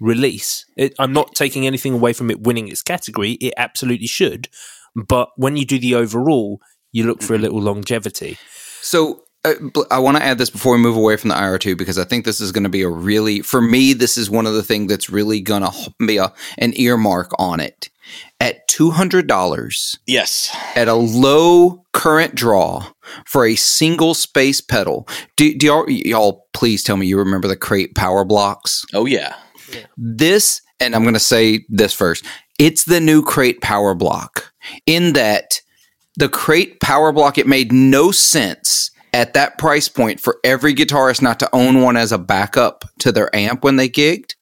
release. 0.00 0.64
It, 0.76 0.94
I'm 0.98 1.12
not 1.12 1.34
taking 1.34 1.66
anything 1.66 1.92
away 1.92 2.14
from 2.14 2.30
it 2.30 2.40
winning 2.40 2.68
its 2.68 2.82
category; 2.82 3.32
it 3.32 3.52
absolutely 3.58 4.06
should. 4.06 4.48
But 4.96 5.28
when 5.36 5.58
you 5.58 5.66
do 5.66 5.78
the 5.78 5.96
overall, 5.96 6.60
you 6.92 7.04
look 7.04 7.20
for 7.20 7.34
a 7.34 7.36
mm-hmm. 7.36 7.42
little 7.42 7.60
longevity. 7.60 8.38
So 8.82 9.22
uh, 9.44 9.54
I 9.90 9.98
want 9.98 10.16
to 10.16 10.22
add 10.22 10.38
this 10.38 10.50
before 10.50 10.72
we 10.72 10.78
move 10.78 10.96
away 10.96 11.16
from 11.16 11.28
the 11.28 11.36
IR2 11.36 11.78
because 11.78 11.98
I 11.98 12.04
think 12.04 12.24
this 12.24 12.40
is 12.40 12.52
going 12.52 12.64
to 12.64 12.68
be 12.68 12.82
a 12.82 12.88
really, 12.88 13.40
for 13.40 13.60
me, 13.60 13.92
this 13.92 14.18
is 14.18 14.28
one 14.28 14.46
of 14.46 14.54
the 14.54 14.62
things 14.62 14.88
that's 14.88 15.08
really 15.08 15.40
going 15.40 15.62
to 15.62 15.94
be 16.06 16.18
a, 16.18 16.32
an 16.58 16.72
earmark 16.76 17.30
on 17.38 17.60
it. 17.60 17.88
At 18.40 18.68
$200 18.68 19.98
yes 20.06 20.54
at 20.74 20.88
a 20.88 20.94
low 20.94 21.84
current 21.92 22.34
draw 22.34 22.92
for 23.24 23.46
a 23.46 23.54
single 23.54 24.14
space 24.14 24.60
pedal. 24.60 25.08
Do, 25.36 25.56
do 25.56 25.66
y'all, 25.66 25.88
y'all 25.88 26.48
please 26.52 26.82
tell 26.82 26.96
me 26.96 27.06
you 27.06 27.16
remember 27.16 27.46
the 27.46 27.56
crate 27.56 27.94
power 27.94 28.24
blocks? 28.24 28.84
Oh 28.92 29.06
yeah. 29.06 29.36
This, 29.96 30.60
and 30.80 30.94
I'm 30.94 31.02
going 31.02 31.14
to 31.14 31.20
say 31.20 31.64
this 31.68 31.94
first. 31.94 32.26
It's 32.58 32.84
the 32.84 33.00
new 33.00 33.22
crate 33.22 33.60
power 33.60 33.94
block 33.94 34.52
in 34.84 35.12
that 35.14 35.60
the 36.16 36.28
crate 36.28 36.80
power 36.80 37.12
block, 37.12 37.38
it 37.38 37.46
made 37.46 37.72
no 37.72 38.10
sense 38.10 38.90
at 39.12 39.34
that 39.34 39.58
price 39.58 39.88
point 39.88 40.20
for 40.20 40.38
every 40.44 40.74
guitarist 40.74 41.22
not 41.22 41.38
to 41.40 41.54
own 41.54 41.82
one 41.82 41.96
as 41.96 42.12
a 42.12 42.18
backup 42.18 42.84
to 42.98 43.12
their 43.12 43.34
amp 43.34 43.62
when 43.62 43.76
they 43.76 43.88
gigged 43.88 44.34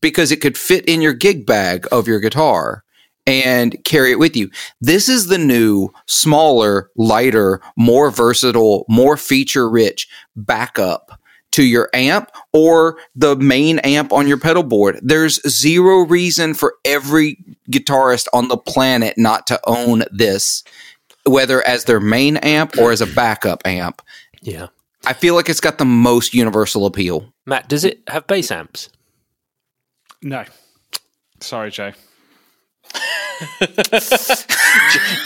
because 0.00 0.30
it 0.30 0.40
could 0.40 0.56
fit 0.56 0.84
in 0.86 1.00
your 1.00 1.12
gig 1.12 1.46
bag 1.46 1.86
of 1.90 2.06
your 2.06 2.20
guitar 2.20 2.84
and 3.26 3.76
carry 3.84 4.12
it 4.12 4.18
with 4.18 4.36
you. 4.36 4.50
This 4.80 5.08
is 5.08 5.26
the 5.26 5.38
new, 5.38 5.90
smaller, 6.06 6.90
lighter, 6.96 7.60
more 7.76 8.10
versatile, 8.10 8.84
more 8.88 9.16
feature 9.16 9.68
rich 9.68 10.08
backup 10.36 11.20
to 11.52 11.64
your 11.64 11.88
amp 11.94 12.30
or 12.52 12.98
the 13.16 13.34
main 13.36 13.78
amp 13.80 14.12
on 14.12 14.28
your 14.28 14.38
pedal 14.38 14.62
board. 14.62 14.98
There's 15.02 15.40
zero 15.48 16.00
reason 16.06 16.54
for 16.54 16.74
every 16.84 17.38
guitarist 17.70 18.26
on 18.32 18.48
the 18.48 18.56
planet 18.58 19.16
not 19.16 19.46
to 19.48 19.60
own 19.66 20.04
this, 20.12 20.62
whether 21.26 21.66
as 21.66 21.84
their 21.84 22.00
main 22.00 22.36
amp 22.38 22.76
or 22.78 22.92
as 22.92 23.00
a 23.00 23.06
backup 23.06 23.62
amp. 23.64 24.02
Yeah. 24.42 24.68
I 25.06 25.12
feel 25.14 25.34
like 25.34 25.48
it's 25.48 25.60
got 25.60 25.78
the 25.78 25.84
most 25.84 26.34
universal 26.34 26.84
appeal. 26.86 27.32
Matt, 27.46 27.68
does 27.68 27.84
it 27.84 28.00
have 28.08 28.26
bass 28.26 28.50
amps? 28.50 28.88
No. 30.22 30.44
Sorry, 31.40 31.70
Joe. 31.70 31.92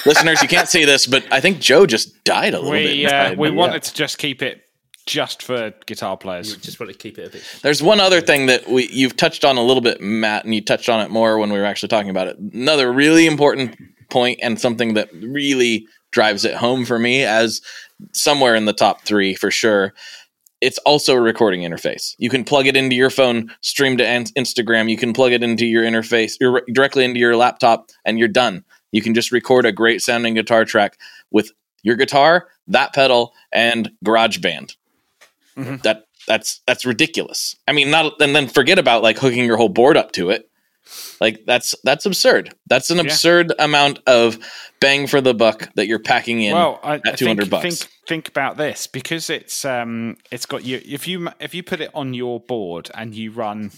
Listeners, 0.05 0.43
you 0.43 0.49
can't 0.49 0.69
see 0.69 0.85
this, 0.85 1.07
but 1.07 1.25
I 1.33 1.41
think 1.41 1.61
Joe 1.61 1.87
just 1.87 2.23
died 2.25 2.55
a 2.55 2.59
little 2.59 2.73
bit. 2.73 2.85
We 2.85 3.05
inside. 3.05 3.33
uh, 3.33 3.35
we 3.41 3.49
Yeah. 3.49 3.55
wanted 3.55 3.83
to 3.85 3.95
just 3.95 4.19
keep 4.19 4.43
it 4.43 4.63
just 5.07 5.43
for 5.43 5.73
guitar 5.87 6.17
players. 6.17 6.57
Just 6.57 6.79
want 6.79 6.93
to 6.93 6.99
keep 6.99 7.19
it 7.19 7.29
a 7.29 7.31
bit. 7.31 7.43
There's 7.63 7.83
one 7.83 8.01
other 8.01 8.21
thing 8.21 8.47
that 8.47 8.69
we 8.69 8.89
you've 8.89 9.17
touched 9.17 9.45
on 9.45 9.57
a 9.57 9.63
little 9.63 9.81
bit, 9.81 10.01
Matt, 10.01 10.45
and 10.45 10.55
you 10.55 10.61
touched 10.61 10.89
on 10.89 11.01
it 11.01 11.11
more 11.11 11.39
when 11.39 11.53
we 11.53 11.59
were 11.59 11.65
actually 11.65 11.89
talking 11.89 12.11
about 12.11 12.29
it. 12.29 12.39
Another 12.39 12.93
really 12.93 13.27
important 13.27 13.77
point 14.11 14.39
and 14.43 14.61
something 14.61 14.95
that 14.95 15.09
really 15.15 15.87
drives 16.11 16.45
it 16.45 16.55
home 16.55 16.85
for 16.85 16.99
me 16.99 17.25
as 17.25 17.61
somewhere 18.13 18.55
in 18.55 18.67
the 18.67 18.73
top 18.73 19.03
three 19.03 19.35
for 19.35 19.51
sure. 19.51 19.95
It's 20.61 20.79
also 20.79 21.17
a 21.17 21.21
recording 21.21 21.63
interface. 21.63 22.15
You 22.19 22.31
can 22.31 22.45
plug 22.45 22.69
it 22.69 22.77
into 22.77 22.95
your 22.95 23.11
phone, 23.11 23.53
stream 23.63 23.97
to 23.97 24.05
Instagram. 24.05 24.89
You 24.89 24.97
can 24.97 25.13
plug 25.13 25.33
it 25.33 25.43
into 25.43 25.67
your 25.67 25.83
interface, 25.83 26.35
your, 26.41 26.63
directly 26.73 27.05
into 27.05 27.19
your 27.19 27.37
laptop, 27.37 27.91
and 28.05 28.17
you're 28.17 28.29
done. 28.29 28.65
You 28.93 29.03
can 29.03 29.15
just 29.15 29.33
record 29.33 29.67
a 29.67 29.73
great 29.73 30.03
sounding 30.03 30.35
guitar 30.35 30.65
track 30.65 30.99
with 31.33 31.51
your 31.83 31.97
guitar, 31.97 32.47
that 32.69 32.95
pedal, 32.95 33.33
and 33.51 33.91
GarageBand. 34.05 34.77
That 35.57 36.07
that's 36.27 36.61
that's 36.67 36.85
ridiculous. 36.85 37.57
I 37.69 37.73
mean, 37.73 37.91
not 37.91 38.21
and 38.21 38.35
then 38.35 38.49
forget 38.49 38.79
about 38.79 39.03
like 39.03 39.19
hooking 39.19 39.45
your 39.45 39.57
whole 39.57 39.69
board 39.69 39.97
up 39.97 40.13
to 40.13 40.31
it. 40.31 40.49
Like 41.21 41.45
that's 41.47 41.75
that's 41.85 42.07
absurd. 42.07 42.55
That's 42.67 42.91
an 42.91 42.97
Yeah. 42.99 43.05
absurd 43.05 43.53
amount 43.59 44.01
of 44.07 44.39
bang 44.81 45.07
for 45.07 45.21
the 45.21 45.33
buck 45.35 45.69
that 45.77 45.87
you're 45.87 45.99
packing 46.01 46.43
in 46.43 46.53
well, 46.55 46.81
I, 46.83 47.01
at 47.07 47.17
two 47.19 47.27
hundred 47.27 47.45
think, 47.45 47.51
bucks. 47.51 47.79
Think, 47.85 47.93
think 48.09 48.29
about 48.29 48.57
this 48.57 48.87
because 48.87 49.31
it's 49.31 49.65
um 49.65 50.17
it's 50.31 50.45
got 50.47 50.65
you 50.65 50.81
if 50.85 51.07
you 51.09 51.29
if 51.41 51.55
you 51.55 51.63
put 51.63 51.81
it 51.81 51.91
on 51.95 52.15
your 52.15 52.41
board 52.41 52.91
and 52.95 53.15
you 53.15 53.31
run 53.31 53.71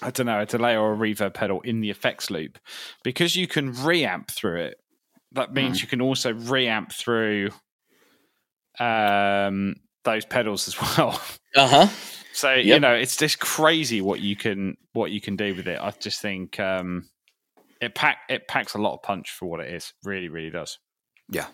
I 0.00 0.10
don't 0.10 0.26
know 0.26 0.40
a 0.40 0.46
delay 0.46 0.76
or 0.76 0.94
a 0.94 0.96
reverb 0.96 1.34
pedal 1.34 1.60
in 1.60 1.80
the 1.80 1.90
effects 1.90 2.30
loop 2.30 2.58
because 3.04 3.36
you 3.36 3.46
can 3.46 3.72
reamp 3.72 4.28
through 4.30 4.62
it. 4.62 4.78
That 5.32 5.52
means 5.54 5.78
Hmm. 5.78 5.84
you 5.84 5.88
can 5.88 6.00
also 6.00 6.32
reamp 6.32 6.92
through 6.92 7.50
um 8.80 9.76
those 10.04 10.24
pedals 10.24 10.68
as 10.68 10.80
well. 10.98 11.20
Uh 11.54 11.68
huh. 11.68 11.88
So 12.32 12.54
you 12.54 12.80
know, 12.80 12.94
it's 12.94 13.16
just 13.16 13.38
crazy 13.38 14.00
what 14.00 14.20
you 14.20 14.36
can 14.36 14.76
what 14.92 15.10
you 15.10 15.20
can 15.20 15.36
do 15.36 15.54
with 15.54 15.68
it. 15.68 15.78
I 15.80 15.90
just 15.90 16.20
think 16.20 16.58
um, 16.58 17.08
it 17.80 17.94
pack 17.94 18.18
it 18.28 18.48
packs 18.48 18.74
a 18.74 18.78
lot 18.78 18.94
of 18.94 19.02
punch 19.02 19.30
for 19.30 19.46
what 19.46 19.60
it 19.60 19.72
is. 19.72 19.92
Really, 20.04 20.28
really 20.28 20.50
does. 20.50 20.78
Yeah. 21.28 21.46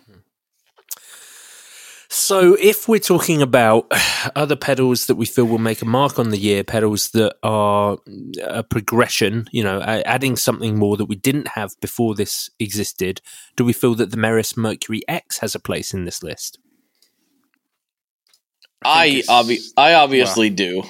So, 2.11 2.55
if 2.55 2.89
we're 2.89 3.01
talking 3.01 3.43
about 3.43 3.93
other 4.37 4.57
pedals 4.57 5.07
that 5.07 5.17
we 5.17 5.27
feel 5.27 5.45
will 5.45 5.59
make 5.59 5.83
a 5.83 5.87
mark 5.87 6.19
on 6.19 6.31
the 6.31 6.39
year, 6.39 6.65
pedals 6.65 7.11
that 7.11 7.37
are 7.43 7.99
a 8.43 8.63
progression, 8.63 9.47
you 9.53 9.63
know, 9.63 9.83
adding 9.83 10.37
something 10.37 10.79
more 10.79 10.97
that 10.97 11.05
we 11.05 11.17
didn't 11.17 11.49
have 11.49 11.73
before 11.81 12.15
this 12.15 12.49
existed, 12.59 13.21
do 13.57 13.65
we 13.65 13.75
feel 13.75 13.95
that 13.97 14.11
the 14.11 14.17
Meris 14.17 14.57
Mercury 14.57 15.03
X 15.07 15.39
has 15.39 15.55
a 15.55 15.61
place 15.61 15.93
in 15.93 16.07
this 16.07 16.23
list? 16.23 16.59
I 18.85 19.23
obvi- 19.29 19.65
I 19.77 19.95
obviously 19.95 20.51
do. 20.51 20.83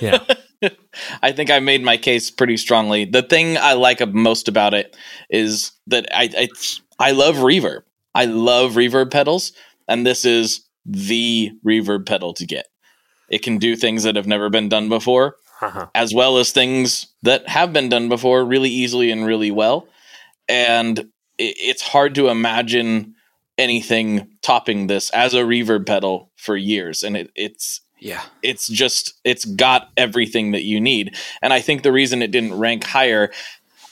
Yeah. 0.00 0.18
I 1.22 1.32
think 1.32 1.50
I 1.50 1.58
made 1.58 1.82
my 1.82 1.96
case 1.96 2.30
pretty 2.30 2.56
strongly. 2.56 3.04
The 3.04 3.22
thing 3.22 3.58
I 3.58 3.72
like 3.72 4.06
most 4.14 4.46
about 4.48 4.74
it 4.74 4.96
is 5.28 5.72
that 5.88 6.06
I 6.14 6.30
I, 6.36 6.48
I 6.98 7.10
love 7.12 7.36
reverb. 7.36 7.82
I 8.14 8.26
love 8.26 8.72
reverb 8.72 9.10
pedals, 9.10 9.52
and 9.88 10.06
this 10.06 10.24
is 10.24 10.60
the 10.84 11.50
reverb 11.66 12.06
pedal 12.06 12.32
to 12.34 12.46
get. 12.46 12.66
It 13.28 13.42
can 13.42 13.58
do 13.58 13.74
things 13.76 14.02
that 14.04 14.16
have 14.16 14.26
never 14.26 14.50
been 14.50 14.68
done 14.68 14.88
before, 14.88 15.36
Uh-huh. 15.62 15.86
as 15.94 16.12
well 16.14 16.36
as 16.38 16.52
things 16.52 17.06
that 17.22 17.48
have 17.48 17.72
been 17.72 17.88
done 17.88 18.08
before 18.08 18.44
really 18.44 18.70
easily 18.70 19.10
and 19.10 19.24
really 19.26 19.50
well. 19.50 19.88
And 20.48 20.98
it, 20.98 21.08
it's 21.58 21.82
hard 21.82 22.14
to 22.16 22.28
imagine 22.28 23.14
anything 23.58 24.28
topping 24.42 24.86
this 24.86 25.10
as 25.10 25.34
a 25.34 25.42
reverb 25.42 25.86
pedal 25.86 26.30
for 26.36 26.56
years. 26.56 27.02
And 27.02 27.16
it, 27.16 27.30
it's 27.34 27.80
Yeah. 28.00 28.22
it's 28.42 28.66
just 28.68 29.14
it's 29.24 29.44
got 29.44 29.90
everything 29.96 30.52
that 30.52 30.64
you 30.64 30.80
need. 30.80 31.16
And 31.42 31.52
i 31.52 31.60
think 31.60 31.82
the 31.82 31.92
reason 31.92 32.22
it 32.22 32.30
didn't 32.30 32.54
rank 32.58 32.84
higher 32.84 33.30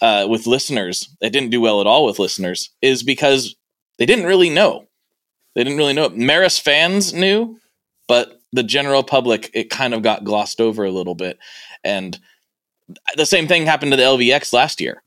uh, 0.03 0.27
with 0.29 0.47
listeners 0.47 1.09
it 1.21 1.31
didn't 1.31 1.51
do 1.51 1.61
well 1.61 1.81
at 1.81 1.87
all 1.87 2.07
with 2.07 2.19
listeners 2.19 2.71
is 2.81 3.03
because 3.03 3.55
they 3.99 4.07
didn't 4.07 4.25
really 4.27 4.49
know. 4.51 4.87
They 5.55 5.63
didn't 5.63 5.79
really 5.79 5.93
know. 5.93 6.07
It 6.07 6.17
Meris 6.17 6.59
fans 6.61 7.13
knew 7.13 7.59
but 8.09 8.41
the 8.53 8.63
general 8.65 9.05
public 9.05 9.51
it 9.55 9.71
kind 9.71 9.95
of 9.95 10.03
got 10.03 10.25
glossed 10.25 10.61
over 10.61 10.85
a 10.85 10.91
little 10.91 11.15
bit. 11.15 11.39
And 11.85 12.19
the 13.17 13.27
same 13.27 13.47
thing 13.47 13.67
happened 13.67 13.93
to 13.93 13.97
the 13.97 14.03
lvx 14.03 14.53
last 14.53 14.81
year 14.81 15.03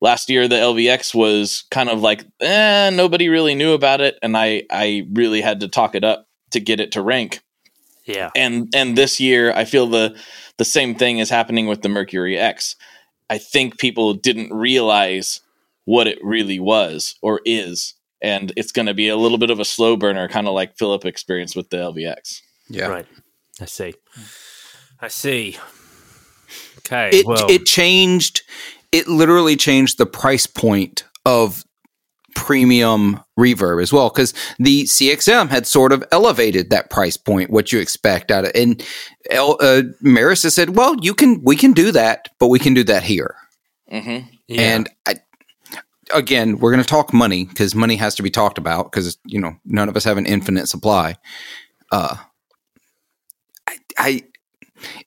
last 0.00 0.30
year 0.30 0.48
the 0.48 0.56
lvx 0.56 1.14
was 1.14 1.64
kind 1.70 1.88
of 1.88 2.00
like 2.00 2.24
eh, 2.40 2.90
nobody 2.90 3.28
really 3.28 3.54
knew 3.54 3.72
about 3.72 4.00
it 4.00 4.18
and 4.22 4.36
i 4.36 4.62
i 4.70 5.06
really 5.12 5.40
had 5.40 5.60
to 5.60 5.68
talk 5.68 5.94
it 5.94 6.04
up 6.04 6.26
to 6.50 6.60
get 6.60 6.80
it 6.80 6.92
to 6.92 7.02
rank 7.02 7.40
Yeah. 8.06 8.30
and 8.34 8.68
and 8.74 8.96
this 8.96 9.20
year 9.20 9.52
i 9.52 9.64
feel 9.64 9.86
the 9.86 10.16
the 10.56 10.64
same 10.64 10.94
thing 10.94 11.18
is 11.18 11.30
happening 11.30 11.66
with 11.66 11.82
the 11.82 11.88
mercury 11.88 12.38
x 12.38 12.76
i 13.28 13.38
think 13.38 13.78
people 13.78 14.14
didn't 14.14 14.52
realize 14.52 15.40
what 15.84 16.06
it 16.06 16.18
really 16.22 16.60
was 16.60 17.14
or 17.22 17.40
is 17.44 17.94
and 18.22 18.52
it's 18.56 18.70
going 18.72 18.86
to 18.86 18.94
be 18.94 19.08
a 19.08 19.16
little 19.16 19.38
bit 19.38 19.50
of 19.50 19.58
a 19.60 19.64
slow 19.64 19.96
burner 19.96 20.28
kind 20.28 20.46
of 20.46 20.52
like 20.54 20.76
Phillip 20.76 21.04
experienced 21.06 21.56
with 21.56 21.70
the 21.70 21.78
lvx 21.78 22.40
Yeah. 22.68 22.86
Right. 22.86 23.06
I 23.60 23.66
see. 23.66 23.94
I 25.00 25.08
see. 25.08 25.56
Okay. 26.78 27.10
It 27.12 27.26
well, 27.26 27.50
it 27.50 27.66
changed 27.66 28.42
it 28.92 29.08
literally 29.08 29.56
changed 29.56 29.98
the 29.98 30.06
price 30.06 30.46
point 30.46 31.04
of 31.24 31.64
premium 32.34 33.20
reverb 33.38 33.82
as 33.82 33.92
well 33.92 34.08
because 34.08 34.32
the 34.58 34.84
CXM 34.84 35.48
had 35.48 35.66
sort 35.66 35.92
of 35.92 36.04
elevated 36.12 36.70
that 36.70 36.90
price 36.90 37.16
point 37.16 37.50
what 37.50 37.72
you 37.72 37.80
expect 37.80 38.30
out 38.30 38.44
of 38.44 38.52
and 38.54 38.84
El, 39.30 39.52
uh, 39.60 39.82
Meris 40.02 40.42
has 40.42 40.54
said 40.54 40.76
well 40.76 40.96
you 41.02 41.14
can 41.14 41.42
we 41.42 41.56
can 41.56 41.72
do 41.72 41.90
that 41.92 42.28
but 42.38 42.48
we 42.48 42.58
can 42.58 42.74
do 42.74 42.84
that 42.84 43.02
here 43.02 43.34
mm-hmm. 43.90 44.26
yeah. 44.46 44.60
and 44.60 44.88
I, 45.06 45.16
again 46.14 46.58
we're 46.58 46.70
going 46.70 46.82
to 46.82 46.88
talk 46.88 47.12
money 47.12 47.44
because 47.44 47.74
money 47.74 47.96
has 47.96 48.14
to 48.14 48.22
be 48.22 48.30
talked 48.30 48.58
about 48.58 48.90
because 48.90 49.18
you 49.26 49.40
know 49.40 49.56
none 49.64 49.88
of 49.88 49.96
us 49.96 50.04
have 50.04 50.18
an 50.18 50.26
infinite 50.26 50.68
supply 50.68 51.16
uh 51.90 52.16
I, 53.66 53.76
I 53.98 54.22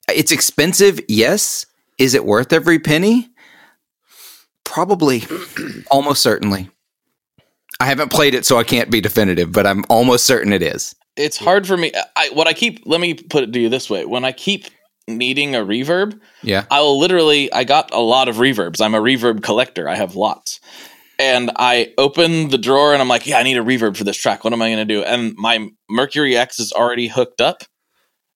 it's 0.08 0.32
expensive 0.32 1.00
yes 1.08 1.64
is 1.98 2.14
it 2.14 2.24
worth 2.24 2.52
every 2.52 2.78
penny 2.78 3.30
probably 4.74 5.22
almost 5.90 6.20
certainly 6.20 6.68
i 7.78 7.86
haven't 7.86 8.10
played 8.10 8.34
it 8.34 8.44
so 8.44 8.58
i 8.58 8.64
can't 8.64 8.90
be 8.90 9.00
definitive 9.00 9.52
but 9.52 9.66
i'm 9.66 9.84
almost 9.88 10.24
certain 10.24 10.52
it 10.52 10.62
is 10.62 10.96
it's 11.16 11.36
hard 11.36 11.64
for 11.64 11.76
me 11.76 11.92
I, 12.16 12.30
what 12.32 12.48
i 12.48 12.52
keep 12.52 12.82
let 12.84 13.00
me 13.00 13.14
put 13.14 13.44
it 13.44 13.52
to 13.52 13.60
you 13.60 13.68
this 13.68 13.88
way 13.88 14.04
when 14.04 14.24
i 14.24 14.32
keep 14.32 14.66
needing 15.06 15.54
a 15.54 15.60
reverb 15.60 16.18
yeah 16.42 16.64
I 16.70 16.80
will 16.80 16.98
literally, 16.98 17.52
I 17.52 17.64
got 17.64 17.92
a 17.94 18.00
lot 18.00 18.28
of 18.28 18.36
reverbs. 18.36 18.80
I'm 18.80 18.94
a 18.94 19.00
reverb 19.00 19.42
collector. 19.42 19.88
I 19.88 19.94
have 19.94 20.16
lots. 20.16 20.60
And 21.18 21.52
I 21.56 21.92
open 21.96 22.48
the 22.48 22.58
drawer 22.58 22.92
and 22.92 23.00
I'm 23.00 23.08
like, 23.08 23.26
yeah, 23.26 23.38
I 23.38 23.44
need 23.44 23.56
a 23.56 23.62
reverb 23.62 23.96
for 23.96 24.04
this 24.04 24.16
track. 24.16 24.42
What 24.42 24.52
am 24.52 24.60
I 24.60 24.68
going 24.70 24.86
to 24.88 24.94
do? 24.94 25.04
And 25.04 25.34
my 25.36 25.68
Mercury 25.88 26.36
X 26.36 26.58
is 26.58 26.72
already 26.72 27.06
hooked 27.06 27.40
up. 27.40 27.62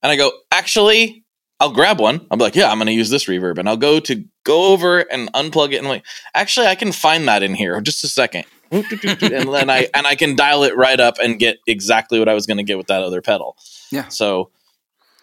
And 0.03 0.13
I 0.13 0.17
go, 0.17 0.31
actually, 0.53 1.25
I'll 1.59 1.73
grab 1.73 1.99
one. 1.99 2.27
I'm 2.31 2.39
like, 2.39 2.55
yeah, 2.55 2.71
I'm 2.71 2.79
going 2.79 2.87
to 2.87 2.93
use 2.93 3.11
this 3.11 3.25
reverb. 3.25 3.59
And 3.59 3.69
I'll 3.69 3.77
go 3.77 3.99
to 3.99 4.25
go 4.49 4.73
over 4.73 5.01
and 5.01 5.31
unplug 5.35 5.73
it. 5.73 5.77
And 5.77 5.87
I'm 5.87 5.93
like, 5.93 6.07
actually, 6.35 6.67
I 6.67 6.75
can 6.75 6.91
find 6.91 7.29
that 7.29 7.43
in 7.43 7.55
here. 7.55 7.81
Just 7.83 8.03
a 8.03 8.09
second. 8.09 8.45
and 8.71 8.85
then 8.91 9.71
I 9.71 9.89
and 9.95 10.07
I 10.07 10.15
can 10.15 10.35
dial 10.37 10.65
it 10.65 10.77
right 10.77 10.99
up 10.99 11.19
and 11.23 11.39
get 11.39 11.59
exactly 11.67 12.19
what 12.19 12.29
I 12.29 12.35
was 12.35 12.47
going 12.47 12.57
to 12.57 12.63
get 12.65 12.77
with 12.77 12.89
that 12.89 13.03
other 13.03 13.23
pedal. 13.23 13.57
Yeah. 13.91 14.09
So 14.09 14.51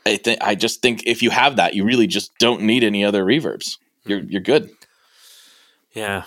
I 0.05 0.17
think 0.17 0.41
I 0.41 0.55
just 0.55 0.81
think 0.81 1.03
if 1.05 1.21
you 1.21 1.31
have 1.31 1.57
that, 1.57 1.75
you 1.75 1.83
really 1.83 2.07
just 2.07 2.35
don't 2.39 2.61
need 2.61 2.83
any 2.83 3.03
other 3.03 3.23
reverbs. 3.25 3.77
You're 4.05 4.19
you're 4.19 4.41
good. 4.41 4.69
Yeah. 5.93 6.23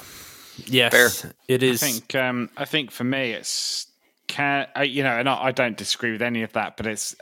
Yes. 0.67 0.93
Fair. 0.93 1.33
It 1.49 1.63
I 1.63 1.77
think 1.77 2.15
um, 2.15 2.51
I 2.57 2.65
think 2.65 2.91
for 2.91 3.05
me 3.05 3.33
it's 3.33 3.87
can 4.29 4.69
I, 4.77 4.85
you 4.85 5.03
know, 5.03 5.19
and 5.19 5.29
I, 5.29 5.47
I 5.47 5.53
don't 5.53 5.77
disagree 5.77 6.13
with 6.13 6.23
any 6.23 6.43
of 6.43 6.53
that, 6.53 6.77
but 6.77 6.87
it's 6.87 7.17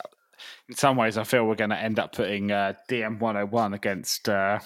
in 0.69 0.75
some 0.75 0.97
ways 0.97 1.17
I 1.17 1.25
feel 1.25 1.47
we're 1.47 1.55
going 1.55 1.71
to 1.71 1.79
end 1.79 1.99
up 1.99 2.13
putting 2.13 2.51
uh, 2.51 2.75
DM 2.89 3.19
one 3.19 3.37
hundred 3.37 3.51
one 3.53 3.73
against 3.73 4.29
uh, 4.29 4.59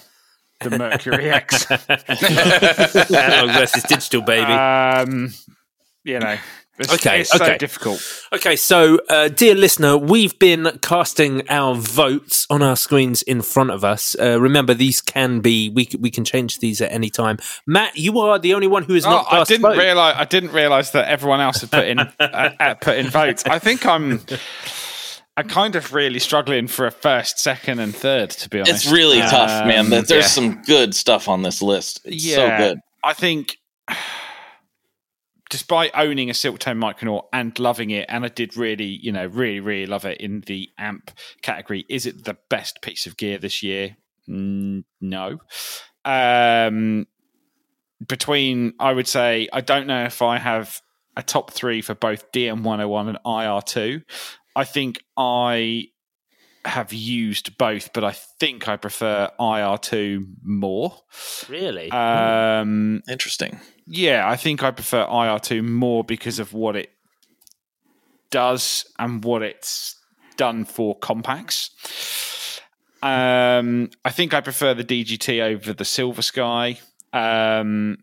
the 0.61 0.71
Mercury 0.79 1.31
X. 1.31 1.67
oh, 1.71 3.53
versus 3.59 3.83
digital, 3.85 4.23
baby. 4.23 4.53
um, 4.53 5.33
you 6.05 6.19
know, 6.19 6.37
it's, 6.79 6.95
Okay, 6.95 7.21
it's 7.21 7.31
so 7.31 7.45
okay. 7.45 7.59
difficult. 7.59 8.01
Okay, 8.33 8.57
so 8.57 8.99
uh, 9.11 9.29
dear 9.29 9.55
listener, 9.55 9.99
we've 9.99 10.39
been 10.39 10.79
casting 10.81 11.47
our 11.51 11.75
votes 11.75 12.47
on 12.49 12.63
our 12.63 12.77
screens 12.77 13.21
in 13.23 13.43
front 13.43 13.71
of 13.71 13.85
us. 13.85 14.17
Uh, 14.19 14.41
remember, 14.41 14.73
these 14.73 15.03
can 15.03 15.41
be 15.41 15.69
we 15.69 15.85
c- 15.85 15.99
we 15.99 16.11
can 16.11 16.25
change 16.25 16.59
these 16.61 16.81
at 16.81 16.91
any 16.91 17.11
time. 17.11 17.37
Matt, 17.67 17.99
you 17.99 18.19
are 18.21 18.39
the 18.39 18.55
only 18.55 18.67
one 18.67 18.85
who 18.85 18.95
is 18.95 19.05
Oh, 19.05 19.11
not 19.11 19.27
I 19.33 19.45
didn't 19.45 19.77
realize. 19.79 20.15
I 20.17 20.25
didn't 20.25 20.53
realize 20.53 20.93
that 20.93 21.07
everyone 21.09 21.41
else 21.41 21.61
had 21.61 21.71
put 21.71 21.87
in 21.87 21.99
uh, 21.99 22.11
uh, 22.19 22.75
put 22.75 22.97
in 22.97 23.09
votes. 23.09 23.45
I 23.47 23.59
think 23.59 23.85
I'm. 23.85 24.21
I'm 25.41 25.49
kind 25.49 25.74
of 25.74 25.95
really 25.95 26.18
struggling 26.18 26.66
for 26.66 26.86
a 26.86 26.91
first, 26.91 27.38
second, 27.38 27.78
and 27.78 27.97
third. 27.97 28.28
To 28.28 28.49
be 28.51 28.61
honest, 28.61 28.84
It's 28.84 28.93
really 28.93 29.20
tough, 29.20 29.66
man. 29.66 29.86
Um, 29.86 29.91
There's 29.91 30.11
yeah. 30.11 30.20
some 30.20 30.61
good 30.62 30.95
stuff 30.95 31.28
on 31.28 31.41
this 31.41 31.62
list. 31.62 32.03
It's 32.05 32.30
so 32.30 32.47
good. 32.59 32.78
I 33.03 33.14
think, 33.14 33.57
despite 35.51 35.93
owning 35.95 36.28
a 36.28 36.34
Silktone 36.34 36.78
Micronaut 36.78 37.22
and 37.32 37.59
loving 37.59 37.88
it, 37.88 38.05
and 38.11 38.22
I 38.22 38.28
did 38.28 38.55
really, 38.59 38.84
you 38.84 39.12
know, 39.12 39.24
really, 39.24 39.61
really 39.61 39.86
love 39.86 40.05
it 40.05 40.20
in 40.20 40.43
the 40.43 40.68
amp 40.76 41.11
category. 41.41 41.86
Is 41.88 42.05
it 42.05 42.24
the 42.24 42.36
best 42.51 42.82
piece 42.82 43.07
of 43.07 43.16
gear 43.16 43.38
this 43.38 43.62
year? 43.62 43.97
Mm, 44.28 44.84
no. 45.01 45.38
Um, 46.05 47.07
between, 48.07 48.74
I 48.78 48.93
would 48.93 49.09
say, 49.09 49.49
I 49.55 49.62
don't 49.62 49.86
know 49.86 50.05
if 50.05 50.20
I 50.20 50.36
have 50.36 50.82
a 51.16 51.22
top 51.22 51.51
three 51.51 51.80
for 51.80 51.95
both 51.95 52.30
DM101 52.32 53.09
and 53.09 53.18
IR2. 53.24 54.03
I 54.61 54.65
think 54.65 55.03
I 55.17 55.87
have 56.67 56.93
used 56.93 57.57
both, 57.57 57.95
but 57.95 58.05
I 58.05 58.13
think 58.13 58.69
I 58.69 58.77
prefer 58.77 59.31
IR2 59.41 60.27
more. 60.43 60.95
Really? 61.49 61.91
Um, 61.91 63.03
Interesting. 63.09 63.59
yeah, 63.87 64.29
I 64.29 64.37
think 64.37 64.63
I 64.63 64.71
prefer 64.71 65.07
IR2 65.07 65.65
more 65.65 66.05
because 66.05 66.39
of 66.39 66.53
what 66.53 66.77
it 66.77 66.91
does 68.31 68.85
and 68.99 69.25
what 69.25 69.41
it's 69.41 69.97
done 70.37 70.67
for 70.67 70.95
compacts. 70.99 72.61
Um, 73.03 73.89
I 74.05 74.11
think 74.11 74.35
I 74.35 74.43
prefer 74.43 74.75
the 74.75 74.85
DGT 74.85 75.41
over 75.41 75.73
the 75.73 75.87
Silver 75.87 76.21
Sky. 76.21 76.79
Um, 77.15 77.97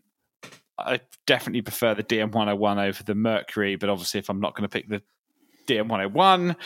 I 0.76 1.02
definitely 1.24 1.62
prefer 1.62 1.94
the 1.94 2.02
DM101 2.02 2.88
over 2.88 3.04
the 3.04 3.14
Mercury, 3.14 3.76
but 3.76 3.88
obviously, 3.88 4.18
if 4.18 4.28
I'm 4.28 4.40
not 4.40 4.56
going 4.56 4.68
to 4.68 4.72
pick 4.72 4.88
the 4.88 5.02
DM101, 5.68 6.56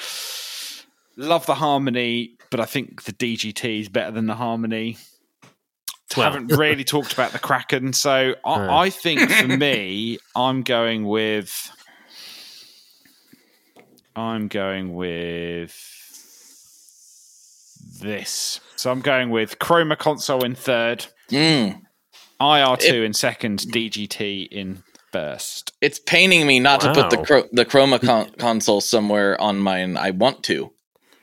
love 1.16 1.44
the 1.46 1.54
Harmony, 1.56 2.36
but 2.50 2.60
I 2.60 2.64
think 2.64 3.02
the 3.04 3.12
DGT 3.12 3.80
is 3.80 3.88
better 3.88 4.10
than 4.10 4.26
the 4.26 4.34
Harmony 4.36 4.96
Well. 6.16 6.30
haven't 6.30 6.48
really 6.56 6.84
talked 6.84 7.12
about 7.12 7.32
the 7.32 7.38
Kraken, 7.38 7.92
so 7.92 8.34
I, 8.44 8.58
No. 8.58 8.74
I 8.76 8.90
think 8.90 9.30
for 9.30 9.48
me, 9.48 10.18
I'm 10.36 10.62
going 10.62 11.04
with. 11.04 11.70
I'm 14.14 14.48
going 14.48 14.94
with 14.94 15.74
this. 18.00 18.60
So 18.76 18.90
I'm 18.90 19.00
going 19.00 19.30
with 19.30 19.58
Chroma 19.58 19.96
console 19.96 20.44
in 20.44 20.54
third, 20.54 21.06
Mm. 21.30 21.80
IR2 22.40 23.04
in 23.06 23.12
second, 23.14 23.60
DGT 23.60 24.48
in 24.50 24.82
first. 25.12 25.72
It's 25.80 25.98
paining 25.98 26.46
me 26.46 26.58
not 26.60 26.80
to 26.80 26.92
put 26.94 27.10
the 27.10 27.18
Wow. 27.18 27.24
cro- 27.24 27.48
the 27.52 27.64
Chroma 27.64 28.00
con- 28.04 28.30
console 28.38 28.80
somewhere 28.80 29.40
on 29.40 29.58
mine. 29.58 29.96
I 29.96 30.10
want 30.10 30.42
to. 30.44 30.72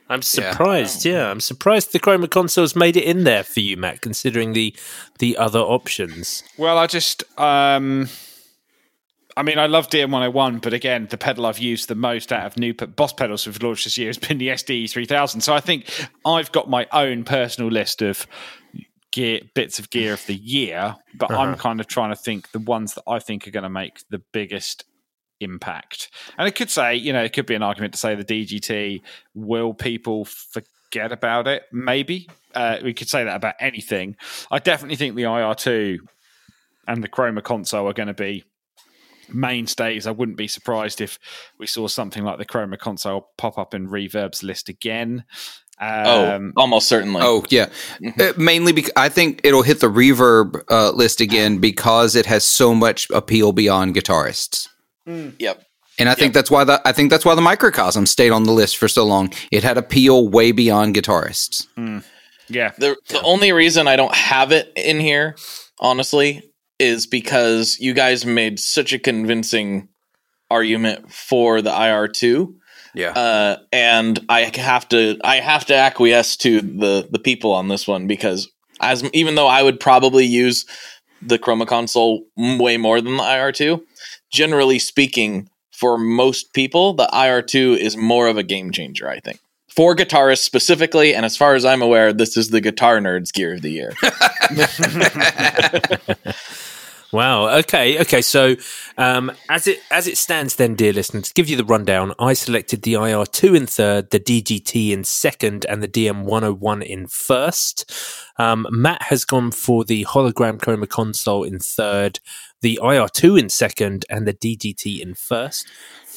I'm 0.08 0.22
surprised. 0.22 1.04
Yeah. 1.04 1.30
I'm 1.30 1.40
surprised 1.40 1.92
the 1.92 2.00
Chroma 2.00 2.28
console's 2.30 2.74
made 2.74 2.96
it 2.96 3.04
in 3.04 3.24
there 3.24 3.44
for 3.44 3.60
you, 3.60 3.76
Matt, 3.76 4.00
considering 4.00 4.52
the 4.54 4.74
the 5.18 5.36
other 5.36 5.60
options. 5.60 6.42
Well, 6.56 6.78
I 6.78 6.86
just, 6.88 7.22
um, 7.38 8.08
I 9.36 9.42
mean, 9.44 9.58
I 9.58 9.66
love 9.66 9.88
DM101, 9.88 10.60
but 10.62 10.72
again, 10.74 11.06
the 11.10 11.16
pedal 11.16 11.46
I've 11.46 11.58
used 11.60 11.88
the 11.88 11.94
most 11.94 12.32
out 12.32 12.44
of 12.46 12.56
new 12.58 12.74
pe- 12.74 12.86
Boss 12.86 13.12
pedals 13.12 13.46
we've 13.46 13.62
launched 13.62 13.84
this 13.84 13.96
year 13.96 14.08
has 14.08 14.18
been 14.18 14.38
the 14.38 14.48
SDE 14.48 14.90
3000. 14.90 15.40
So 15.42 15.54
I 15.54 15.60
think 15.60 15.88
I've 16.26 16.50
got 16.50 16.68
my 16.68 16.86
own 16.92 17.22
personal 17.22 17.70
list 17.70 18.02
of 18.02 18.26
gear 19.12 19.40
bits 19.54 19.78
of 19.78 19.90
gear 19.90 20.12
of 20.12 20.24
the 20.26 20.34
year, 20.34 20.96
but 21.14 21.30
I'm 21.30 21.56
kind 21.56 21.80
of 21.80 21.86
trying 21.86 22.10
to 22.10 22.16
think 22.16 22.50
the 22.52 22.58
ones 22.58 22.94
that 22.94 23.02
I 23.06 23.18
think 23.18 23.46
are 23.46 23.50
going 23.50 23.64
to 23.64 23.70
make 23.70 24.02
the 24.08 24.22
biggest 24.32 24.84
impact. 25.40 26.10
And 26.38 26.46
it 26.46 26.52
could 26.52 26.70
say, 26.70 26.94
you 26.94 27.12
know, 27.12 27.22
it 27.22 27.32
could 27.32 27.46
be 27.46 27.54
an 27.54 27.62
argument 27.62 27.94
to 27.94 27.98
say 27.98 28.14
the 28.14 28.24
DGT. 28.24 29.02
Will 29.34 29.74
people 29.74 30.24
forget 30.24 31.12
about 31.12 31.48
it? 31.48 31.64
Maybe. 31.72 32.28
Uh, 32.54 32.78
we 32.82 32.94
could 32.94 33.08
say 33.08 33.24
that 33.24 33.36
about 33.36 33.54
anything. 33.60 34.16
I 34.50 34.58
definitely 34.58 34.96
think 34.96 35.14
the 35.14 35.22
IR2 35.22 35.98
and 36.86 37.02
the 37.02 37.08
Chroma 37.08 37.42
console 37.42 37.88
are 37.88 37.92
going 37.92 38.08
to 38.08 38.14
be 38.14 38.44
mainstays. 39.32 40.06
I 40.06 40.10
wouldn't 40.10 40.38
be 40.38 40.48
surprised 40.48 41.00
if 41.00 41.18
we 41.58 41.66
saw 41.66 41.86
something 41.88 42.24
like 42.24 42.38
the 42.38 42.46
Chroma 42.46 42.78
console 42.78 43.30
pop 43.38 43.58
up 43.58 43.74
in 43.74 43.88
Reverb's 43.88 44.42
list 44.42 44.68
again. 44.68 45.24
Um, 45.80 46.52
oh, 46.56 46.60
almost 46.60 46.88
certainly. 46.88 47.22
Oh 47.24 47.44
yeah, 47.48 47.70
Uh, 48.18 48.32
mainly 48.36 48.72
because 48.72 48.92
I 48.96 49.08
think 49.08 49.40
it'll 49.44 49.62
hit 49.62 49.80
the 49.80 49.86
reverb 49.88 50.62
uh, 50.68 50.90
list 50.90 51.22
again 51.22 51.56
because 51.58 52.14
it 52.14 52.26
has 52.26 52.44
so 52.44 52.74
much 52.74 53.08
appeal 53.10 53.52
beyond 53.52 53.94
guitarists. 53.94 54.68
Yep. 55.06 55.62
And 55.98 56.08
I 56.08 56.14
think 56.14 56.34
that's 56.34 56.50
why 56.50 56.64
the 56.64 56.80
I 56.86 56.92
think 56.92 57.10
that's 57.10 57.24
why 57.24 57.34
the 57.34 57.40
microcosm 57.40 58.06
stayed 58.06 58.30
on 58.30 58.44
the 58.44 58.52
list 58.52 58.76
for 58.76 58.88
so 58.88 59.04
long. 59.04 59.32
It 59.50 59.64
had 59.64 59.78
appeal 59.78 60.28
way 60.28 60.52
beyond 60.52 60.94
guitarists. 60.94 61.66
yeah. 62.48 62.72
The 62.78 62.96
the 63.08 63.22
only 63.22 63.52
reason 63.52 63.88
I 63.88 63.96
don't 63.96 64.14
have 64.14 64.52
it 64.52 64.72
in 64.76 65.00
here, 65.00 65.34
honestly, 65.78 66.49
is 66.80 67.06
because 67.06 67.78
you 67.78 67.92
guys 67.92 68.24
made 68.24 68.58
such 68.58 68.92
a 68.92 68.98
convincing 68.98 69.88
argument 70.50 71.12
for 71.12 71.62
the 71.62 71.70
IR2. 71.70 72.54
Yeah. 72.94 73.10
Uh, 73.10 73.58
and 73.72 74.18
I 74.28 74.50
have 74.56 74.88
to 74.88 75.18
I 75.22 75.36
have 75.36 75.64
to 75.66 75.76
acquiesce 75.76 76.36
to 76.38 76.60
the 76.60 77.06
the 77.08 77.20
people 77.20 77.52
on 77.52 77.68
this 77.68 77.86
one 77.86 78.08
because 78.08 78.50
as 78.80 79.04
even 79.12 79.36
though 79.36 79.46
I 79.46 79.62
would 79.62 79.78
probably 79.78 80.24
use 80.24 80.66
the 81.22 81.38
Chroma 81.38 81.66
console 81.66 82.24
way 82.36 82.78
more 82.78 83.00
than 83.00 83.18
the 83.18 83.22
IR2, 83.22 83.80
generally 84.32 84.78
speaking, 84.78 85.48
for 85.70 85.98
most 85.98 86.54
people, 86.54 86.94
the 86.94 87.08
IR2 87.12 87.76
is 87.76 87.96
more 87.96 88.26
of 88.26 88.38
a 88.38 88.42
game 88.42 88.72
changer. 88.72 89.08
I 89.08 89.20
think 89.20 89.38
for 89.68 89.94
guitarists 89.94 90.38
specifically, 90.38 91.14
and 91.14 91.24
as 91.24 91.36
far 91.36 91.54
as 91.54 91.64
I'm 91.64 91.82
aware, 91.82 92.12
this 92.12 92.36
is 92.36 92.50
the 92.50 92.60
guitar 92.60 92.98
nerds 92.98 93.32
gear 93.32 93.54
of 93.54 93.62
the 93.62 93.70
year. 93.70 93.92
Wow. 97.12 97.48
Okay. 97.58 98.00
Okay. 98.00 98.22
So, 98.22 98.54
um, 98.96 99.32
as 99.48 99.66
it 99.66 99.80
as 99.90 100.06
it 100.06 100.16
stands, 100.16 100.56
then, 100.56 100.76
dear 100.76 100.92
listeners, 100.92 101.28
to 101.28 101.34
give 101.34 101.48
you 101.48 101.56
the 101.56 101.64
rundown, 101.64 102.14
I 102.20 102.34
selected 102.34 102.82
the 102.82 102.94
IR 102.94 103.26
two 103.26 103.54
in 103.54 103.66
third, 103.66 104.10
the 104.10 104.20
DGT 104.20 104.90
in 104.90 105.02
second, 105.02 105.66
and 105.68 105.82
the 105.82 105.88
DM 105.88 106.22
one 106.22 106.42
hundred 106.42 106.60
one 106.60 106.82
in 106.82 107.08
first. 107.08 107.90
Um, 108.38 108.66
Matt 108.70 109.02
has 109.02 109.24
gone 109.24 109.50
for 109.50 109.84
the 109.84 110.04
hologram 110.04 110.58
chroma 110.58 110.88
console 110.88 111.42
in 111.42 111.58
third, 111.58 112.20
the 112.60 112.78
IR 112.80 113.08
two 113.08 113.36
in 113.36 113.48
second, 113.48 114.04
and 114.08 114.26
the 114.26 114.34
DGT 114.34 115.00
in 115.00 115.14
first. 115.14 115.66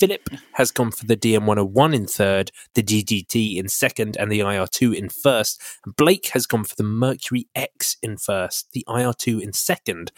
Phillip 0.04 0.32
has 0.56 0.70
gone 0.70 0.92
for 0.92 1.06
the 1.06 1.16
DM101 1.16 1.96
in 1.96 2.08
third, 2.08 2.52
the 2.74 2.84
DGT 2.84 3.56
in 3.56 3.70
second, 3.70 4.18
and 4.20 4.30
the 4.30 4.42
IR2 4.42 4.94
in 4.94 5.08
first. 5.08 5.62
Blake 5.96 6.28
has 6.34 6.46
gone 6.46 6.66
for 6.66 6.76
the 6.76 6.84
Mercury 6.84 7.48
X 7.56 7.96
in 8.04 8.18
first, 8.18 8.74
the 8.74 8.84
IR2 8.90 9.42
in 9.42 9.54
second, 9.54 10.12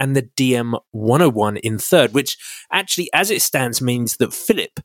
and 0.00 0.16
the 0.16 0.22
DM101 0.22 1.60
in 1.60 1.78
third, 1.78 2.14
which 2.14 2.36
actually, 2.72 3.08
as 3.12 3.30
it 3.30 3.40
stands, 3.40 3.80
means 3.80 4.16
that 4.16 4.34
Phillip 4.34 4.80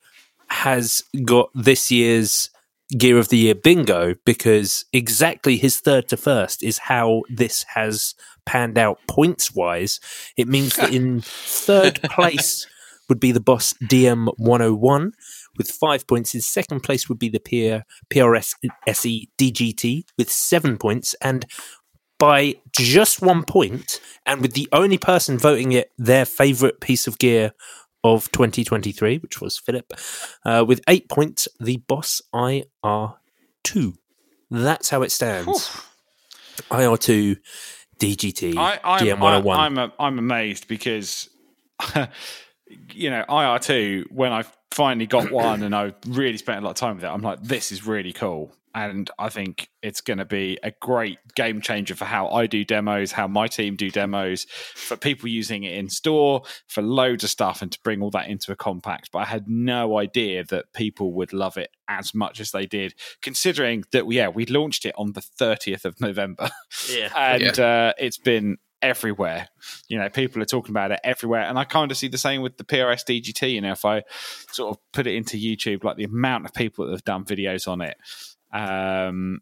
has 0.49 1.04
got 1.26 1.49
this 1.56 1.89
year's 1.89 2.51
Gear 2.95 3.18
of 3.18 3.30
the 3.30 3.38
Year 3.38 3.56
bingo 3.56 4.14
because 4.24 4.86
exactly 4.93 5.58
his 5.58 5.80
third 5.80 6.08
to 6.10 6.18
first 6.18 6.62
is 6.62 6.78
how 6.78 7.24
this 7.28 7.66
has 7.74 8.14
panned 8.45 8.78
out 8.78 8.99
points 9.08 9.56
wise. 9.56 9.99
It 10.38 10.47
means 10.47 10.76
that 10.76 10.93
in 10.93 11.22
third 11.22 12.04
place 12.04 12.68
would 13.10 13.20
be 13.20 13.32
the 13.32 13.39
Boss 13.39 13.74
DM 13.84 14.32
101 14.38 15.14
with 15.58 15.70
five 15.70 16.08
points. 16.08 16.34
In 16.34 16.41
second 16.41 16.82
place 16.82 17.10
would 17.10 17.20
be 17.20 17.30
the 17.30 17.39
PR, 17.39 17.86
PRS 18.14 18.56
SE 18.88 19.30
DGT 19.38 20.04
with 20.18 20.32
seven 20.32 20.78
points. 20.78 21.16
And 21.22 21.45
by 22.20 22.56
just 22.72 23.22
one 23.22 23.43
point, 23.43 23.99
and 24.26 24.41
with 24.41 24.54
the 24.54 24.70
only 24.72 24.97
person 24.97 25.38
voting 25.38 25.74
it 25.74 25.91
their 25.97 26.26
favorite 26.26 26.80
piece 26.80 27.08
of 27.08 27.18
gear 27.18 27.51
of 28.04 28.32
2023, 28.32 29.18
which 29.20 29.41
was 29.41 29.58
Phillip, 29.58 29.93
uh, 30.45 30.64
with 30.68 30.82
eight 30.88 31.10
points, 31.10 31.47
the 31.60 31.78
Boss 31.78 32.22
IR2. 32.34 33.95
That's 34.51 34.89
how 34.89 35.01
it 35.01 35.12
stands. 35.12 35.70
IR2, 36.70 37.38
DGT, 37.99 38.58
I, 38.58 38.80
I'm, 38.84 39.06
DM101. 39.06 39.56
I, 39.56 39.66
I'm, 39.66 39.78
a, 39.78 39.93
I'm 39.99 40.20
amazed 40.20 40.68
because, 40.68 41.30
you 42.93 43.09
know, 43.09 43.24
IR2, 43.28 44.11
when 44.11 44.32
I 44.32 44.43
finally 44.71 45.07
got 45.07 45.32
one 45.32 45.63
and 45.63 45.76
I 45.76 45.93
really 46.07 46.38
spent 46.38 46.59
a 46.59 46.61
lot 46.65 46.71
of 46.71 46.76
time 46.78 46.95
with 46.95 47.03
it, 47.03 47.07
I'm 47.07 47.21
like, 47.21 47.41
this 47.41 47.71
is 47.71 47.86
really 47.86 48.13
cool. 48.13 48.55
And 48.76 49.07
I 49.19 49.30
think 49.30 49.69
it's 49.84 50.01
going 50.01 50.17
to 50.17 50.26
be 50.26 50.57
a 50.63 50.71
great 50.82 51.19
game 51.36 51.61
changer 51.61 51.93
for 51.93 52.05
how 52.05 52.30
I 52.30 52.47
do 52.47 52.65
demos, 52.65 53.11
how 53.11 53.28
my 53.28 53.45
team 53.45 53.76
do 53.76 53.91
demos, 53.91 54.47
for 54.74 54.97
people 54.97 55.30
using 55.30 55.63
it 55.63 55.74
in 55.74 55.89
store, 55.89 56.41
for 56.67 56.82
loads 56.82 57.24
of 57.24 57.30
stuff, 57.30 57.61
and 57.61 57.71
to 57.71 57.80
bring 57.84 58.01
all 58.01 58.09
that 58.09 58.30
into 58.30 58.51
a 58.51 58.55
compact. 58.55 59.11
But 59.11 59.19
I 59.19 59.26
had 59.26 59.47
no 59.47 59.99
idea 59.99 60.43
that 60.45 60.74
people 60.74 61.13
would 61.13 61.34
love 61.34 61.55
it 61.55 61.69
as 61.88 62.15
much 62.15 62.39
as 62.39 62.49
they 62.49 62.65
did, 62.65 62.95
considering 63.21 63.84
that, 63.91 64.11
yeah, 64.11 64.30
we 64.30 64.47
launched 64.47 64.86
it 64.86 64.95
on 64.97 65.13
the 65.13 65.21
30th 65.21 65.86
of 65.86 66.01
November. 66.01 66.49
Yeah. 66.89 67.11
and 67.15 67.59
uh, 67.59 67.93
it's 67.99 68.17
been 68.17 68.57
everywhere. 68.84 69.47
You 69.88 69.97
know, 69.97 70.09
people 70.09 70.41
are 70.43 70.45
talking 70.45 70.71
about 70.71 70.91
it 70.91 70.99
everywhere, 71.03 71.41
and 71.41 71.57
I 71.57 71.63
kind 71.63 71.89
of 71.89 71.97
see 71.97 72.09
the 72.09 72.17
same 72.19 72.41
with 72.41 72.57
the 72.57 72.63
PRS 72.63 73.03
DGT. 73.03 73.53
You 73.53 73.61
know, 73.61 73.71
if 73.71 73.86
I 73.86 74.03
sort 74.51 74.75
of 74.75 74.77
put 74.91 75.07
it 75.07 75.15
into 75.15 75.38
YouTube, 75.38 75.84
like 75.84 75.97
the 75.97 76.03
amount 76.03 76.45
of 76.45 76.53
people 76.53 76.86
that 76.86 76.91
have 76.91 77.05
done 77.05 77.25
videos 77.25 77.67
on 77.67 77.81
it, 77.81 77.97
um, 78.51 79.39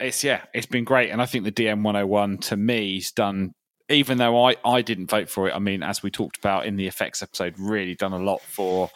it's 0.00 0.24
yeah, 0.24 0.42
it's 0.52 0.66
been 0.66 0.84
great, 0.84 1.10
and 1.10 1.22
I 1.22 1.26
think 1.26 1.44
the 1.44 1.52
DM 1.52 1.82
101 1.82 2.38
to 2.38 2.56
me 2.56 2.64
me's 2.64 3.12
done. 3.12 3.52
Even 3.90 4.18
though 4.18 4.44
I, 4.44 4.56
I 4.66 4.82
didn't 4.82 5.08
vote 5.08 5.30
for 5.30 5.48
it, 5.48 5.54
I 5.54 5.58
mean, 5.58 5.82
as 5.82 6.02
we 6.02 6.10
talked 6.10 6.36
about 6.36 6.66
in 6.66 6.76
the 6.76 6.86
effects 6.86 7.22
episode, 7.22 7.54
really 7.58 7.94
done 7.94 8.12
a 8.12 8.18
lot 8.18 8.42
for 8.42 8.90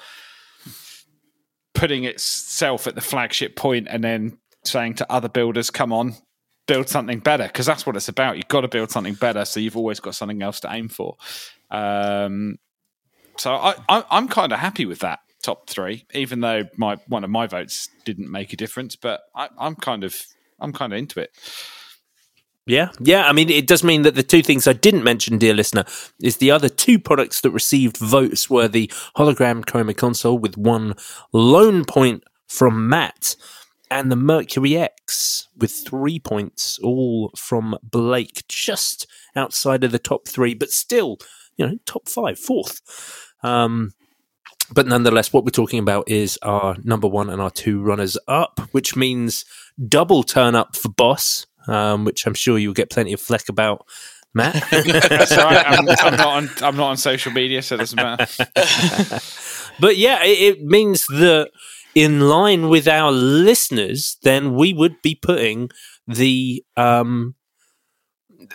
putting 1.73 2.05
itself 2.05 2.87
at 2.87 2.95
the 2.95 3.01
flagship 3.01 3.57
point 3.57 3.87
and 3.89 4.05
then 4.05 4.37
saying 4.65 4.95
to 4.95 5.11
other 5.11 5.31
builders, 5.31 5.71
come 5.71 5.95
on, 5.95 6.15
build 6.67 6.89
something 6.89 7.19
better 7.19 7.45
because 7.45 7.67
that's 7.67 7.87
what 7.87 7.97
it's 7.97 8.09
about. 8.09 8.37
You've 8.37 8.49
got 8.49 8.63
to 8.63 8.69
build 8.69 8.91
something 8.91 9.15
better, 9.15 9.45
so 9.45 9.61
you've 9.61 9.77
always 9.77 10.01
got 10.01 10.15
something 10.15 10.43
else 10.43 10.61
to 10.61 10.73
aim 10.73 10.89
for. 10.89 11.17
Um, 11.71 12.57
so 13.37 13.55
I, 13.55 13.75
I, 13.89 14.05
I'm 14.11 14.29
kind 14.29 14.53
of 14.53 14.59
happy 14.59 14.87
with 14.87 15.01
that 15.01 15.21
top 15.43 15.69
three, 15.69 16.07
even 16.15 16.41
though 16.41 16.65
my 16.77 16.97
one 17.09 17.25
of 17.25 17.31
my 17.31 17.47
votes 17.47 17.89
didn't 18.05 18.31
make 18.31 18.53
a 18.53 18.57
difference. 18.57 18.97
But 18.97 19.21
I, 19.35 19.49
I'm 19.59 19.75
kind 19.75 20.05
of 20.05 20.21
I'm 20.61 20.73
kind 20.73 20.93
of 20.93 20.99
into 20.99 21.21
it. 21.21 21.31
Yeah, 22.65 22.91
yeah. 23.01 23.25
I 23.29 23.33
mean, 23.33 23.51
it 23.51 23.67
does 23.67 23.83
mean 23.83 24.03
that 24.03 24.15
the 24.15 24.23
two 24.23 24.43
things 24.43 24.69
I 24.69 24.73
didn't 24.73 25.03
mention, 25.03 25.39
dear 25.39 25.53
listener, 25.53 25.85
is 26.23 26.37
the 26.37 26.53
other 26.53 26.69
two 26.69 26.99
products 26.99 27.41
that 27.41 27.51
received 27.51 27.97
votes 27.97 28.49
were 28.49 28.69
the 28.69 28.87
hologram 29.17 29.65
chroma 29.65 29.97
console 29.97 30.39
with 30.39 30.57
one 30.57 30.95
lone 31.33 31.85
point 31.85 32.23
from 32.47 32.89
Matt, 32.89 33.35
and 33.93 34.11
the 34.11 34.17
Mercury 34.17 34.77
X 34.77 35.49
with 35.57 35.71
three 35.71 36.19
points, 36.19 36.79
all 36.83 37.31
from 37.37 37.77
Blake, 37.83 38.45
just 38.49 39.07
outside 39.37 39.85
of 39.85 39.93
the 39.93 39.99
top 39.99 40.27
three, 40.27 40.55
but 40.55 40.71
still, 40.71 41.19
you 41.57 41.67
know, 41.67 41.77
top 41.87 42.09
five, 42.09 42.39
fourth. 42.39 42.81
Um, 43.43 43.93
but 44.73 44.87
nonetheless, 44.87 45.33
what 45.33 45.45
we're 45.45 45.51
talking 45.51 45.79
about 45.79 46.09
is 46.09 46.39
our 46.43 46.77
number 46.83 47.07
one 47.07 47.29
and 47.29 47.43
our 47.43 47.51
two 47.51 47.83
runners 47.83 48.17
up, 48.27 48.61
which 48.73 48.97
means 48.97 49.45
double 49.89 50.23
turn 50.23 50.55
up 50.55 50.75
for 50.77 50.89
Boss, 50.89 51.47
um, 51.69 52.05
which 52.05 52.27
I'm 52.27 52.35
sure 52.35 52.59
you'll 52.59 52.73
get 52.73 52.91
plenty 52.91 53.13
of 53.13 53.21
fleck 53.21 53.49
about, 53.49 53.87
Matt. 54.33 54.55
That's 54.71 55.33
all 55.33 55.45
right. 55.45 55.67
I'm, 55.67 55.89
I'm 55.89 56.17
not 56.17 56.27
on 56.27 56.51
I'm 56.63 56.77
not 56.77 56.91
on 56.91 56.97
social 56.97 57.33
media, 57.33 57.61
so 57.61 57.75
it 57.75 57.79
doesn't 57.79 57.97
matter. 57.97 58.27
but 59.79 59.99
yeah, 59.99 60.23
it, 60.25 60.57
it 60.57 60.65
means 60.65 61.07
that 61.09 61.51
in 61.95 62.21
line 62.21 62.69
with 62.69 62.89
our 62.89 63.13
listeners, 63.13 64.17
then 64.23 64.55
we 64.55 64.73
would 64.73 65.01
be 65.03 65.15
putting 65.15 65.71
the 66.07 66.65
um, 66.77 67.35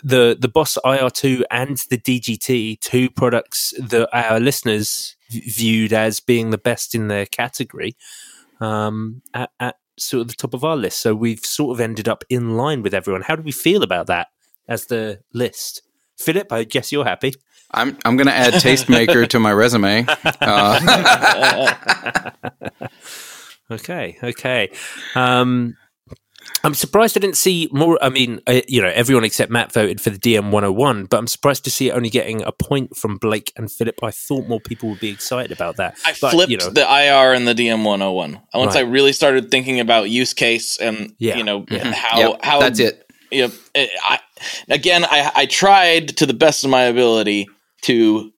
the 0.03 0.37
the 0.39 0.47
Boss 0.47 0.77
IR2 0.83 1.43
and 1.51 1.77
the 1.89 1.97
DGT, 1.97 2.79
two 2.79 3.09
products 3.09 3.73
that 3.79 4.09
our 4.13 4.39
listeners 4.39 5.15
viewed 5.29 5.93
as 5.93 6.19
being 6.19 6.49
the 6.49 6.57
best 6.57 6.95
in 6.95 7.07
their 7.07 7.25
category, 7.25 7.95
um, 8.59 9.21
at, 9.33 9.51
at 9.59 9.75
sort 9.97 10.21
of 10.21 10.27
the 10.27 10.35
top 10.35 10.53
of 10.53 10.63
our 10.63 10.77
list. 10.77 10.99
So 10.99 11.15
we've 11.15 11.45
sort 11.45 11.75
of 11.75 11.81
ended 11.81 12.07
up 12.07 12.23
in 12.29 12.55
line 12.55 12.81
with 12.81 12.93
everyone. 12.93 13.23
How 13.23 13.35
do 13.35 13.43
we 13.43 13.51
feel 13.51 13.83
about 13.83 14.07
that 14.07 14.27
as 14.67 14.85
the 14.85 15.21
list? 15.33 15.81
Phillip, 16.17 16.51
I 16.51 16.63
guess 16.63 16.91
you're 16.91 17.05
happy. 17.05 17.33
I'm 17.71 17.97
I'm 18.05 18.15
going 18.17 18.27
to 18.27 18.33
add 18.33 18.53
Tastemaker 18.53 19.27
to 19.29 19.39
my 19.39 19.51
resume. 19.51 20.05
Uh, 20.41 21.73
Okay, 23.69 24.17
okay. 24.23 24.69
Um, 25.13 25.75
I'm 26.63 26.73
surprised 26.73 27.17
I 27.17 27.19
didn't 27.19 27.35
see 27.35 27.67
more. 27.73 27.99
I 28.01 28.07
mean, 28.07 28.39
uh, 28.47 28.61
you 28.69 28.81
know, 28.81 28.87
everyone 28.87 29.25
except 29.25 29.51
Matt 29.51 29.73
voted 29.73 29.99
for 29.99 30.09
the 30.09 30.17
DM 30.17 30.51
101, 30.51 31.05
but 31.05 31.17
I'm 31.17 31.27
surprised 31.27 31.65
to 31.65 31.69
see 31.69 31.89
it 31.89 31.91
only 31.91 32.09
getting 32.09 32.41
a 32.43 32.53
point 32.53 32.95
from 32.95 33.17
Blake 33.17 33.51
and 33.57 33.69
Phillip. 33.69 34.01
I 34.01 34.11
thought 34.11 34.47
more 34.47 34.61
people 34.61 34.87
would 34.89 35.01
be 35.01 35.09
excited 35.09 35.51
about 35.51 35.75
that. 35.75 35.97
I 36.05 36.13
But, 36.21 36.31
flipped 36.31 36.49
you 36.49 36.57
know, 36.57 36.69
the 36.69 36.81
IR 36.89 37.33
and 37.33 37.45
the 37.45 37.53
DM 37.53 37.83
101. 37.83 38.39
Once 38.53 38.77
I 38.77 38.81
really 38.81 39.11
started 39.11 39.51
thinking 39.51 39.81
about 39.81 40.09
use 40.09 40.33
case 40.33 40.77
and 40.77 41.13
Yeah. 41.19 41.35
you 41.35 41.43
know 41.43 41.63
Mhm. 41.63 41.91
how 41.91 42.17
yep, 42.19 42.39
how 42.45 42.59
that's 42.61 42.79
it. 42.79 43.05
you 43.31 43.47
know, 43.47 43.53
it- 43.75 43.89
I, 44.01 44.19
again, 44.69 45.03
I, 45.03 45.29
I 45.35 45.45
tried 45.45 46.15
to 46.17 46.25
the 46.25 46.33
best 46.33 46.63
of 46.63 46.69
my 46.69 46.83
ability 46.83 47.49
to. 47.87 48.31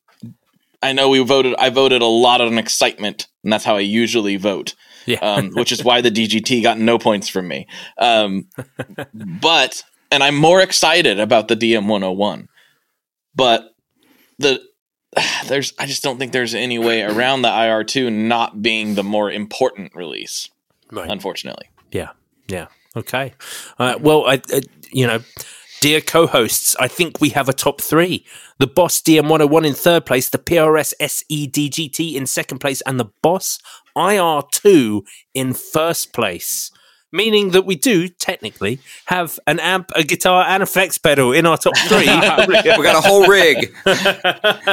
I 0.82 0.94
know 0.94 1.10
we 1.10 1.20
voted. 1.24 1.56
I 1.60 1.70
voted 1.70 2.02
a 2.02 2.06
lot 2.06 2.42
on 2.42 2.58
excitement, 2.58 3.28
and 3.44 3.52
that's 3.52 3.66
how 3.66 3.76
I 3.76 3.82
usually 3.82 4.38
vote. 4.38 4.76
yeah, 5.06 5.20
Um, 5.20 5.52
which 5.52 5.72
is 5.72 5.84
why 5.84 6.02
the 6.02 6.12
DGT 6.12 6.64
got 6.64 6.80
no 6.80 6.98
points 6.98 7.28
from 7.28 7.48
me. 7.48 7.68
Um, 7.98 8.48
but 9.14 9.84
and 10.12 10.24
I'm 10.24 10.36
more 10.36 10.62
excited 10.62 11.20
about 11.20 11.48
the 11.48 11.56
DM 11.56 11.88
101. 11.88 12.48
But 13.36 13.76
the 14.38 14.62
there's 15.48 15.74
I 15.78 15.86
just 15.86 16.04
don't 16.04 16.18
think 16.18 16.32
there's 16.32 16.56
any 16.56 16.80
way 16.80 17.02
around 17.04 17.42
the 17.42 17.50
IR2 17.50 18.12
not 18.12 18.62
being 18.62 18.96
the 18.96 19.04
more 19.04 19.32
important 19.32 19.96
release. 19.96 20.50
right. 20.92 21.10
Unfortunately. 21.10 21.70
Yeah, 21.92 22.12
yeah. 22.48 22.68
Okay. 22.96 23.34
Uh, 23.78 23.96
well, 24.00 24.26
I, 24.28 24.42
uh, 24.54 24.62
you 24.92 25.06
know, 25.08 25.20
dear 25.82 26.02
co-hosts, 26.02 26.76
I 26.80 26.88
think 26.88 27.22
we 27.22 27.30
have 27.30 27.50
a 27.50 27.54
top 27.54 27.82
three: 27.82 28.26
the 28.58 28.68
Boss 28.68 29.02
DM101 29.02 29.66
in 29.66 29.74
third 29.74 30.06
place, 30.06 30.30
the 30.30 30.38
PRS 30.38 30.94
SE 31.00 31.48
DGT 31.48 32.16
in 32.16 32.26
second 32.26 32.60
place, 32.60 32.82
and 32.82 33.00
the 33.00 33.12
Boss 33.22 33.60
IR2 33.96 35.02
in 35.34 35.54
first 35.54 36.14
place. 36.14 36.72
Meaning 37.12 37.52
that 37.52 37.66
we 37.66 37.76
do 37.76 38.08
technically 38.08 38.78
have 39.06 39.40
an 39.48 39.60
amp, 39.60 39.90
a 39.96 40.04
guitar, 40.04 40.46
and 40.48 40.62
effects 40.62 41.00
pedal 41.00 41.34
in 41.34 41.48
our 41.48 41.58
top 41.58 41.76
three. 41.78 42.06
We 42.80 42.84
got 42.84 42.96
a 42.96 43.02
whole 43.08 43.26
rig. 43.26 43.74
This 43.86 44.06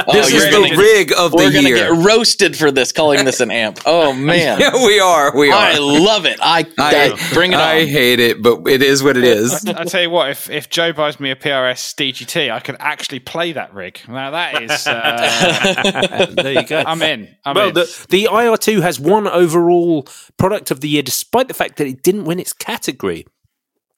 Oh, 0.05 0.19
is 0.19 0.45
the 0.45 0.51
gonna- 0.51 0.77
rig 0.77 1.11
of 1.17 1.33
We're 1.33 1.51
gonna 1.51 1.69
get 1.69 1.91
roasted 1.91 2.55
for 2.55 2.69
this, 2.71 2.91
calling 2.91 3.25
this 3.25 3.39
an 3.39 3.49
amp. 3.51 3.79
Oh 3.85 4.13
man. 4.31 4.59
yeah, 4.59 4.85
we 4.85 4.99
are. 4.99 5.35
We 5.35 5.49
are. 5.51 5.55
I 5.55 5.77
love 5.79 6.25
it. 6.25 6.37
I, 6.41 6.65
I, 6.77 7.17
bring 7.33 7.53
it 7.53 7.57
I 7.59 7.81
on. 7.81 7.87
hate 7.87 8.19
it, 8.19 8.41
but 8.43 8.67
it 8.67 8.81
is 8.83 9.01
what 9.03 9.17
it 9.17 9.23
is. 9.23 9.65
I 9.65 9.83
tell 9.85 10.01
you 10.01 10.09
what, 10.09 10.29
if, 10.29 10.49
if 10.49 10.69
Joe 10.69 10.93
buys 10.93 11.19
me 11.19 11.31
a 11.31 11.35
PRS 11.35 11.95
DGT, 11.95 12.51
I 12.51 12.59
could 12.59 12.75
actually 12.79 13.19
play 13.19 13.51
that 13.53 13.73
rig. 13.73 13.99
Now 14.07 14.31
that 14.31 14.61
is, 14.61 14.85
uh, 14.87 16.27
there 16.35 16.53
you 16.53 16.63
go. 16.67 16.83
I'm 16.85 17.01
in. 17.01 17.35
I'm 17.45 17.55
well, 17.55 17.69
in. 17.69 17.73
the, 17.73 18.05
the 18.09 18.23
IR2 18.25 18.81
has 18.81 18.99
one 18.99 19.27
overall 19.27 20.07
product 20.37 20.71
of 20.71 20.81
the 20.81 20.89
year, 20.89 21.01
despite 21.01 21.47
the 21.47 21.53
fact 21.53 21.77
that 21.77 21.87
it 21.87 22.03
didn't 22.03 22.25
win 22.27 22.39
its 22.39 22.53
category, 22.53 23.25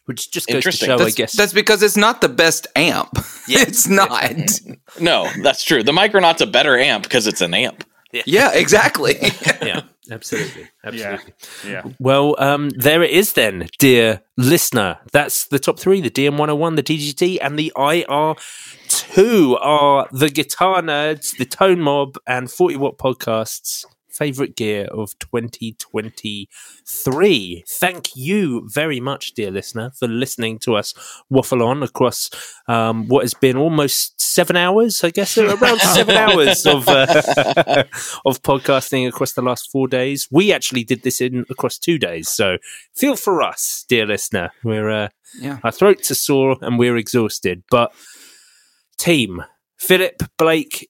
which 0.05 0.31
just 0.31 0.47
goes 0.47 0.53
to 0.53 0.57
Interesting. 0.57 0.87
show, 0.87 0.95
I 0.95 0.97
That's, 0.99 1.15
guess. 1.15 1.33
that's 1.33 1.53
because 1.53 1.83
it's 1.83 1.97
not 1.97 2.21
the 2.21 2.29
best 2.29 2.67
amp. 2.75 3.09
it's 3.47 3.87
not. 3.89 4.11
no, 5.01 5.27
that's 5.43 5.63
true. 5.63 5.83
The 5.83 5.91
Micronaut's 5.91 6.41
a 6.41 6.47
better 6.47 6.77
amp 6.77 7.03
because 7.03 7.27
it's 7.27 7.41
an 7.41 7.53
amp. 7.53 7.83
yeah, 8.25 8.51
exactly. 8.53 9.15
yeah, 9.61 9.81
absolutely, 10.09 10.61
yeah, 10.61 10.67
absolutely. 10.83 11.33
yeah. 11.67 11.83
Well, 11.99 12.35
um, 12.39 12.69
there 12.69 13.03
it 13.03 13.11
is 13.11 13.33
then, 13.33 13.67
dear 13.77 14.21
listener. 14.37 14.97
That's 15.11 15.45
the 15.47 15.59
top 15.59 15.79
three: 15.79 16.01
the 16.01 16.09
DM101, 16.09 16.75
the 16.75 16.83
DGT, 16.83 17.37
and 17.41 17.57
the 17.59 17.71
IR2 17.75 19.57
are 19.61 20.07
the 20.11 20.29
Guitar 20.29 20.81
Nerds, 20.81 21.37
the 21.37 21.45
Tone 21.45 21.81
Mob, 21.81 22.17
and 22.25 22.49
40 22.49 22.77
Watt 22.77 22.97
Podcasts 22.97 23.85
favorite 24.19 24.55
gear 24.57 24.85
of 24.91 25.17
2023. 25.19 27.63
Thank 27.79 28.09
you 28.15 28.67
very 28.71 28.99
much, 28.99 29.33
dear 29.33 29.49
listener, 29.49 29.91
for 29.97 30.07
listening 30.09 30.59
to 30.59 30.75
us 30.75 30.93
waffle 31.29 31.63
on 31.63 31.81
across 31.83 32.29
um, 32.67 33.07
what 33.07 33.23
has 33.23 33.33
been 33.33 33.55
almost 33.57 34.19
seven 34.21 34.55
hours, 34.57 35.03
I 35.03 35.09
guess, 35.11 35.37
around 35.37 35.79
seven 35.81 36.15
hours 36.15 36.65
of 36.65 36.87
uh, 36.89 37.05
of 38.25 38.41
podcasting 38.43 39.07
across 39.07 39.31
the 39.33 39.41
last 39.41 39.71
four 39.71 39.87
days. 39.87 40.27
We 40.29 40.51
actually 40.51 40.83
did 40.83 41.03
this 41.03 41.21
in 41.21 41.45
across 41.49 41.77
two 41.77 41.97
days, 41.97 42.27
so 42.29 42.57
feel 42.95 43.15
for 43.15 43.41
us, 43.41 43.85
dear 43.87 44.05
listener. 44.05 44.51
We're 44.63 44.89
uh, 44.89 45.07
Yeah. 45.41 45.59
our 45.63 45.71
throats 45.71 46.11
are 46.11 46.15
sore 46.15 46.57
and 46.61 46.77
we're 46.77 46.97
exhausted, 46.97 47.63
but 47.71 47.93
team 48.97 49.41
Phillip 49.77 50.21
Blake. 50.37 50.88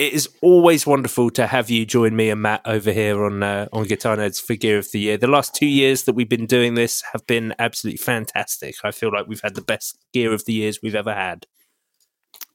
It 0.00 0.14
is 0.14 0.30
always 0.40 0.86
wonderful 0.86 1.28
to 1.32 1.46
have 1.46 1.68
you 1.68 1.84
join 1.84 2.16
me 2.16 2.30
and 2.30 2.40
Matt 2.40 2.62
over 2.64 2.90
here 2.90 3.22
on 3.22 3.42
uh, 3.42 3.68
on 3.70 3.84
Guitar 3.84 4.16
Nerds 4.16 4.40
for 4.40 4.54
Gear 4.54 4.78
of 4.78 4.90
the 4.92 4.98
Year. 4.98 5.18
The 5.18 5.26
last 5.26 5.54
two 5.54 5.66
years 5.66 6.04
that 6.04 6.14
we've 6.14 6.26
been 6.26 6.46
doing 6.46 6.74
this 6.74 7.02
have 7.12 7.26
been 7.26 7.54
absolutely 7.58 7.98
fantastic. 7.98 8.76
I 8.82 8.92
feel 8.92 9.12
like 9.12 9.26
we've 9.26 9.42
had 9.42 9.56
the 9.56 9.60
best 9.60 9.98
Gear 10.14 10.32
of 10.32 10.46
the 10.46 10.54
Years 10.54 10.78
we've 10.82 10.94
ever 10.94 11.12
had. 11.12 11.44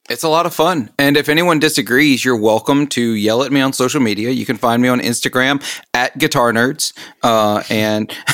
It's 0.10 0.24
a 0.24 0.28
lot 0.28 0.48
of 0.48 0.56
fun. 0.56 0.90
And 0.98 1.18
if 1.18 1.30
anyone 1.30 1.60
disagrees, 1.60 2.26
you're 2.26 2.36
welcome 2.36 2.88
to 2.88 3.12
yell 3.12 3.44
at 3.44 3.52
me 3.52 3.62
on 3.62 3.74
social 3.74 4.02
media. 4.02 4.32
You 4.32 4.48
can 4.48 4.58
find 4.58 4.82
me 4.82 4.88
on 4.88 5.00
Instagram 5.00 5.64
at 5.94 6.18
Guitar 6.18 6.52
Nerds. 6.52 6.94
Uh, 7.22 7.62
and 7.70 8.12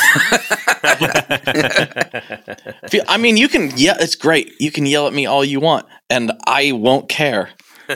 I 3.09 3.17
mean, 3.19 3.35
you 3.35 3.49
can 3.49 3.73
yeah, 3.75 3.97
it's 3.99 4.15
great. 4.15 4.53
You 4.61 4.71
can 4.71 4.85
yell 4.85 5.05
at 5.05 5.13
me 5.13 5.25
all 5.25 5.43
you 5.43 5.59
want, 5.59 5.85
and 6.09 6.31
I 6.47 6.71
won't 6.71 7.09
care. 7.09 7.49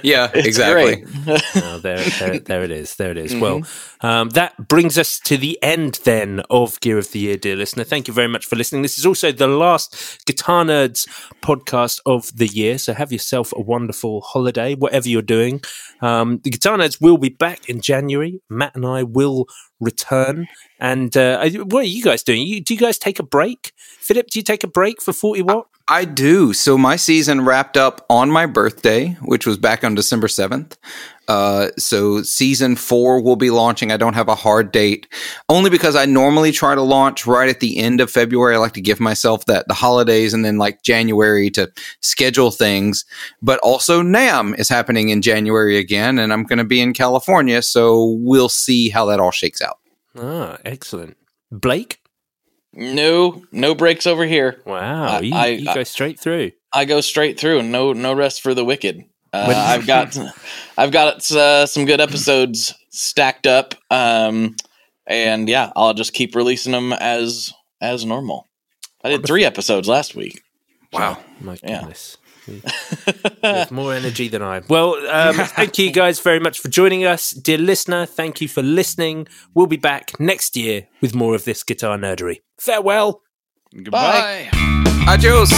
Yeah, 0.04 0.30
It's 0.36 0.48
exactly. 0.48 0.98
great. 1.02 1.42
Oh, 1.56 1.80
there, 1.80 1.98
there, 1.98 2.40
there 2.40 2.64
it 2.64 2.72
is. 2.72 2.96
There 2.96 3.12
it 3.12 3.18
is. 3.18 3.36
Well, 3.36 3.62
um, 4.02 4.30
that 4.30 4.68
brings 4.68 4.98
us 4.98 5.20
to 5.22 5.38
the 5.38 5.58
end 5.62 6.00
then 6.04 6.42
of 6.50 6.80
Gear 6.82 6.98
of 6.98 7.12
the 7.12 7.20
Year, 7.20 7.38
dear 7.38 7.56
listener. 7.56 7.84
Thank 7.84 8.08
you 8.08 8.14
very 8.14 8.28
much 8.28 8.46
for 8.46 8.56
listening. 8.56 8.82
This 8.82 8.98
is 8.98 9.06
also 9.06 9.32
the 9.32 9.48
last 9.48 10.26
Guitar 10.26 10.64
Nerds 10.66 11.08
podcast 11.42 12.00
of 12.06 12.36
the 12.36 12.48
year. 12.48 12.78
So 12.78 12.94
have 12.94 13.12
yourself 13.12 13.54
a 13.56 13.62
wonderful 13.62 14.22
holiday, 14.22 14.76
whatever 14.76 15.08
you're 15.10 15.22
doing. 15.22 15.62
Um, 16.02 16.40
the 16.44 16.50
Guitar 16.50 16.78
Nerds 16.78 17.02
will 17.02 17.18
be 17.18 17.30
back 17.30 17.70
in 17.70 17.82
January. 17.82 18.42
Matt 18.50 18.76
and 18.76 18.86
I 18.86 19.04
will 19.04 19.46
return. 19.80 20.48
And 20.80 21.16
uh, 21.16 21.48
what 21.66 21.82
are 21.82 21.84
you 21.88 22.04
guys 22.04 22.24
doing? 22.24 22.42
You, 22.42 22.62
do 22.62 22.74
you 22.74 22.80
guys 22.80 22.98
take 22.98 23.20
a 23.20 23.24
break? 23.24 23.72
Philip, 23.78 24.28
do 24.28 24.40
you 24.40 24.44
take 24.44 24.64
a 24.64 24.68
break 24.68 25.02
for 25.02 25.14
40 25.14 25.42
Watt? 25.44 25.68
I 25.88 26.06
do. 26.06 26.52
So 26.54 26.78
my 26.78 26.96
season 26.96 27.46
wrapped 27.46 27.78
up 27.78 28.06
on 28.10 28.32
my 28.32 28.48
birthday, 28.48 29.10
which 29.22 29.46
was 29.46 29.58
back 29.58 29.84
on 29.84 29.94
December 29.94 30.28
7th. 30.28 30.78
Uh, 31.28 31.70
so 31.78 32.22
season 32.22 32.76
four 32.76 33.22
will 33.22 33.36
be 33.36 33.50
launching. 33.50 33.92
I 33.92 33.98
don't 33.98 34.14
have 34.14 34.28
a 34.28 34.36
hard 34.36 34.72
date 34.72 35.08
only 35.50 35.70
because 35.70 35.96
I 35.96 36.06
normally 36.06 36.52
try 36.52 36.76
to 36.76 36.82
launch 36.82 37.26
right 37.26 37.50
at 37.50 37.60
the 37.60 37.78
end 37.78 38.02
of 38.02 38.12
February. 38.12 38.56
I 38.56 38.60
like 38.60 38.74
to 38.74 38.82
give 38.82 39.00
myself 39.00 39.46
that 39.46 39.68
the 39.68 39.74
holidays 39.74 40.34
and 40.34 40.46
then 40.46 40.58
like 40.58 40.84
January 40.84 41.50
to 41.52 41.72
schedule 42.02 42.52
things. 42.52 43.06
But 43.42 43.60
also 43.60 44.02
NAMM 44.02 44.58
is 44.60 44.70
happening 44.70 45.10
in 45.10 45.22
January 45.22 45.78
again 45.78 46.20
and 46.20 46.32
I'm 46.32 46.44
going 46.44 46.60
to 46.60 46.64
be 46.64 46.82
in 46.82 46.94
California. 46.94 47.62
So 47.62 48.18
we'll 48.20 48.50
see 48.50 48.90
how 48.90 49.06
that 49.06 49.20
all 49.20 49.32
shakes 49.32 49.62
out. 49.62 49.80
Ah, 50.18 50.58
excellent. 50.64 51.18
Blake? 51.52 52.00
No, 52.76 53.44
no 53.52 53.74
breaks 53.74 54.06
over 54.06 54.26
here. 54.26 54.62
Wow, 54.66 55.18
I- 55.18 55.20
you, 55.22 55.70
I- 55.70 55.74
go 55.74 55.84
straight 55.84 56.20
through. 56.20 56.52
I 56.74 56.84
go 56.86 57.00
straight 57.02 57.40
through, 57.40 57.60
and 57.60 57.72
no, 57.72 57.94
no 57.94 58.14
rest 58.14 58.42
for 58.42 58.54
the 58.54 58.66
wicked. 58.66 59.06
Uh, 59.32 59.54
I've 59.56 59.88
got, 59.88 60.18
I've 60.78 60.92
got 60.92 61.32
uh, 61.32 61.66
some 61.66 61.86
good 61.86 62.02
episodes 62.02 62.74
stacked 62.90 63.48
up, 63.48 63.76
um, 63.90 64.56
and 65.08 65.48
yeah, 65.48 65.72
I'll 65.76 65.94
just 65.94 66.14
keep 66.14 66.36
releasing 66.36 66.72
them 66.74 66.92
as 66.94 67.54
as 67.82 68.06
normal. 68.06 68.48
I 69.04 69.10
did 69.10 69.26
three 69.26 69.46
episodes 69.46 69.88
last 69.88 70.16
week. 70.16 70.42
Wow. 70.92 71.18
My 71.40 71.56
goodness. 71.58 72.18
You 72.22 72.25
have 73.44 73.72
more 73.72 73.94
energy 73.94 74.28
than 74.28 74.42
I. 74.42 74.62
Well, 74.68 74.96
um, 75.10 75.36
thank 75.56 75.78
you 75.78 75.92
guys 75.92 76.20
very 76.20 76.40
much 76.40 76.60
for 76.60 76.70
joining 76.70 77.06
us. 77.06 77.32
Dear 77.32 77.58
listener, 77.58 78.06
thank 78.06 78.42
you 78.42 78.48
for 78.48 78.62
listening. 78.62 79.28
We'll 79.54 79.68
be 79.68 79.78
back 79.78 80.20
next 80.20 80.56
year 80.56 80.88
with 81.02 81.16
more 81.16 81.36
of 81.36 81.46
this 81.46 81.64
guitar 81.64 81.98
nerdery. 81.98 82.42
Farewell. 82.60 83.22
Goodbye. 83.74 84.50
Adios. 85.08 85.52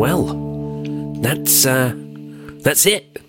Well, 0.00 0.32
that's 1.20 1.66
uh, 1.66 1.92
that's 2.64 2.86
it. 2.86 3.20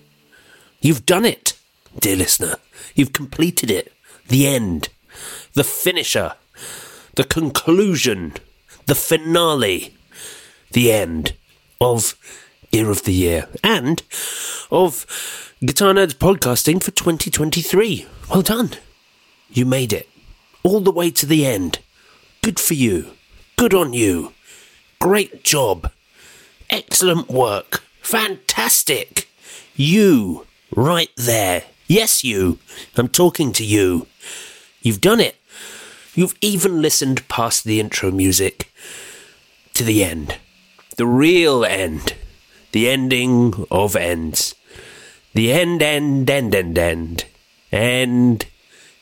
You've 0.79 1.05
done 1.05 1.25
it, 1.25 1.59
dear 1.99 2.15
listener. 2.15 2.55
You've 2.95 3.11
completed 3.11 3.69
it. 3.69 3.91
The 4.31 4.47
end, 4.47 4.87
the 5.55 5.65
finisher, 5.65 6.35
the 7.15 7.25
conclusion, 7.25 8.35
the 8.85 8.95
finale, 8.95 9.97
the 10.71 10.89
end 10.89 11.33
of 11.81 12.15
Year 12.71 12.89
of 12.89 13.03
the 13.03 13.11
Year 13.11 13.49
and 13.61 14.01
of 14.71 15.53
Guitar 15.59 15.95
Nerds 15.95 16.13
podcasting 16.13 16.81
for 16.81 16.91
2023. 16.91 18.05
Well 18.29 18.41
done. 18.41 18.69
You 19.49 19.65
made 19.65 19.91
it 19.91 20.07
all 20.63 20.79
the 20.79 20.91
way 20.91 21.11
to 21.11 21.25
the 21.25 21.45
end. 21.45 21.79
Good 22.41 22.57
for 22.57 22.73
you. 22.73 23.11
Good 23.57 23.73
on 23.73 23.91
you. 23.91 24.31
Great 25.01 25.43
job. 25.43 25.91
Excellent 26.69 27.27
work. 27.27 27.83
Fantastic. 28.01 29.27
You, 29.75 30.47
right 30.73 31.11
there. 31.17 31.63
Yes, 31.91 32.23
you. 32.23 32.57
I'm 32.95 33.09
talking 33.09 33.51
to 33.51 33.65
you. 33.65 34.07
You've 34.81 35.01
done 35.01 35.19
it. 35.19 35.35
You've 36.15 36.37
even 36.39 36.81
listened 36.81 37.27
past 37.27 37.65
the 37.65 37.81
intro 37.81 38.11
music 38.11 38.71
to 39.73 39.83
the 39.83 40.01
end. 40.01 40.37
The 40.95 41.05
real 41.05 41.65
end. 41.65 42.13
The 42.71 42.87
ending 42.87 43.65
of 43.69 43.97
ends. 43.97 44.55
The 45.33 45.51
end, 45.51 45.81
end, 45.81 46.29
end, 46.29 46.55
end, 46.55 46.77
end. 46.77 47.25
End. 47.73 48.45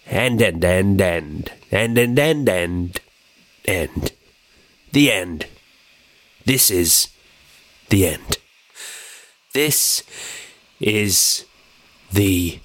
End, 0.08 0.42
end, 0.42 0.66
end, 0.66 1.00
end. 1.00 1.52
End, 1.72 1.98
end, 2.00 2.20
end, 2.20 2.50
end. 2.50 3.02
End. 3.66 4.12
The 4.94 5.12
end. 5.12 5.46
This 6.44 6.72
is 6.72 7.10
the 7.90 8.08
end. 8.08 8.38
This 9.54 10.02
is 10.80 11.46
the 12.12 12.60